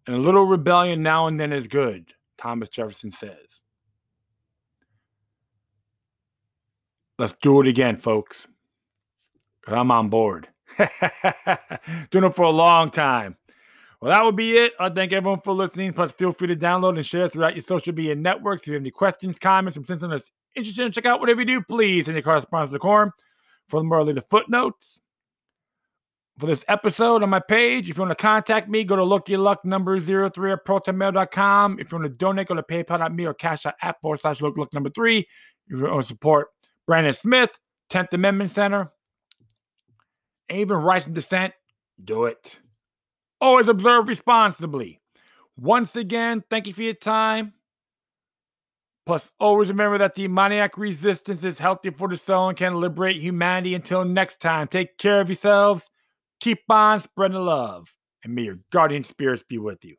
And 0.06 0.16
a 0.16 0.18
little 0.18 0.44
rebellion 0.44 1.02
now 1.02 1.28
and 1.28 1.40
then 1.40 1.52
is 1.52 1.66
good, 1.66 2.12
Thomas 2.36 2.68
Jefferson 2.68 3.10
says. 3.10 3.38
Let's 7.18 7.34
do 7.40 7.62
it 7.62 7.68
again, 7.68 7.96
folks. 7.96 8.46
I'm 9.66 9.90
on 9.90 10.10
board. 10.10 10.48
Doing 12.10 12.24
it 12.24 12.34
for 12.34 12.42
a 12.42 12.50
long 12.50 12.90
time. 12.90 13.36
Well, 14.02 14.10
that 14.10 14.24
would 14.24 14.34
be 14.34 14.56
it. 14.56 14.72
I 14.80 14.88
thank 14.88 15.12
everyone 15.12 15.42
for 15.42 15.52
listening. 15.52 15.92
Plus, 15.92 16.10
feel 16.10 16.32
free 16.32 16.48
to 16.48 16.56
download 16.56 16.96
and 16.96 17.06
share 17.06 17.28
throughout 17.28 17.54
your 17.54 17.62
social 17.62 17.94
media 17.94 18.16
networks. 18.16 18.62
If 18.62 18.66
you 18.66 18.72
have 18.74 18.82
any 18.82 18.90
questions, 18.90 19.38
comments, 19.38 19.78
or 19.78 19.84
something 19.84 20.10
that's 20.10 20.32
interesting, 20.56 20.90
check 20.90 21.06
out 21.06 21.20
whatever 21.20 21.42
you 21.42 21.46
do, 21.46 21.60
please 21.62 22.06
send 22.06 22.16
your 22.16 22.24
correspondence 22.24 22.70
to 22.70 22.72
the 22.72 22.78
quorum. 22.80 23.12
For 23.68 23.78
the 23.78 23.84
more 23.84 24.04
the 24.04 24.20
footnotes 24.22 25.00
for 26.36 26.46
this 26.46 26.64
episode 26.66 27.22
on 27.22 27.30
my 27.30 27.38
page. 27.38 27.90
If 27.90 27.96
you 27.96 28.02
want 28.02 28.10
to 28.10 28.20
contact 28.20 28.68
me, 28.68 28.82
go 28.82 28.96
to 28.96 29.04
Loki 29.04 29.36
Luck 29.36 29.64
number 29.64 30.00
03 30.00 30.24
at 30.50 30.64
protonmail.com. 30.64 31.78
If 31.78 31.92
you 31.92 31.98
want 31.98 32.10
to 32.10 32.18
donate, 32.18 32.48
go 32.48 32.56
to 32.56 32.62
paypal.me 32.64 33.24
or 33.24 33.34
Cash 33.34 33.66
App 33.66 33.76
at 33.82 34.00
forward 34.00 34.18
slash 34.18 34.42
look 34.42 34.74
number 34.74 34.90
three. 34.90 35.18
If 35.18 35.26
you 35.68 35.84
want 35.84 36.02
to 36.02 36.08
support 36.08 36.48
Brandon 36.88 37.12
Smith, 37.12 37.50
10th 37.90 38.12
Amendment 38.14 38.50
Center, 38.50 38.90
even 40.50 40.78
rights 40.78 41.06
and 41.06 41.14
dissent, 41.14 41.52
do 42.04 42.24
it. 42.24 42.58
Always 43.42 43.66
observe 43.66 44.06
responsibly. 44.06 45.00
Once 45.56 45.96
again, 45.96 46.44
thank 46.48 46.68
you 46.68 46.72
for 46.72 46.82
your 46.82 46.94
time. 46.94 47.54
Plus, 49.04 49.28
always 49.40 49.68
remember 49.68 49.98
that 49.98 50.14
the 50.14 50.22
demoniac 50.22 50.78
resistance 50.78 51.42
is 51.42 51.58
healthy 51.58 51.90
for 51.90 52.06
the 52.06 52.16
soul 52.16 52.50
and 52.50 52.56
can 52.56 52.76
liberate 52.76 53.16
humanity. 53.16 53.74
Until 53.74 54.04
next 54.04 54.40
time, 54.40 54.68
take 54.68 54.96
care 54.96 55.20
of 55.20 55.28
yourselves, 55.28 55.90
keep 56.38 56.60
on 56.68 57.00
spreading 57.00 57.36
love, 57.36 57.92
and 58.22 58.32
may 58.32 58.42
your 58.42 58.60
guardian 58.70 59.02
spirits 59.02 59.42
be 59.42 59.58
with 59.58 59.84
you. 59.84 59.96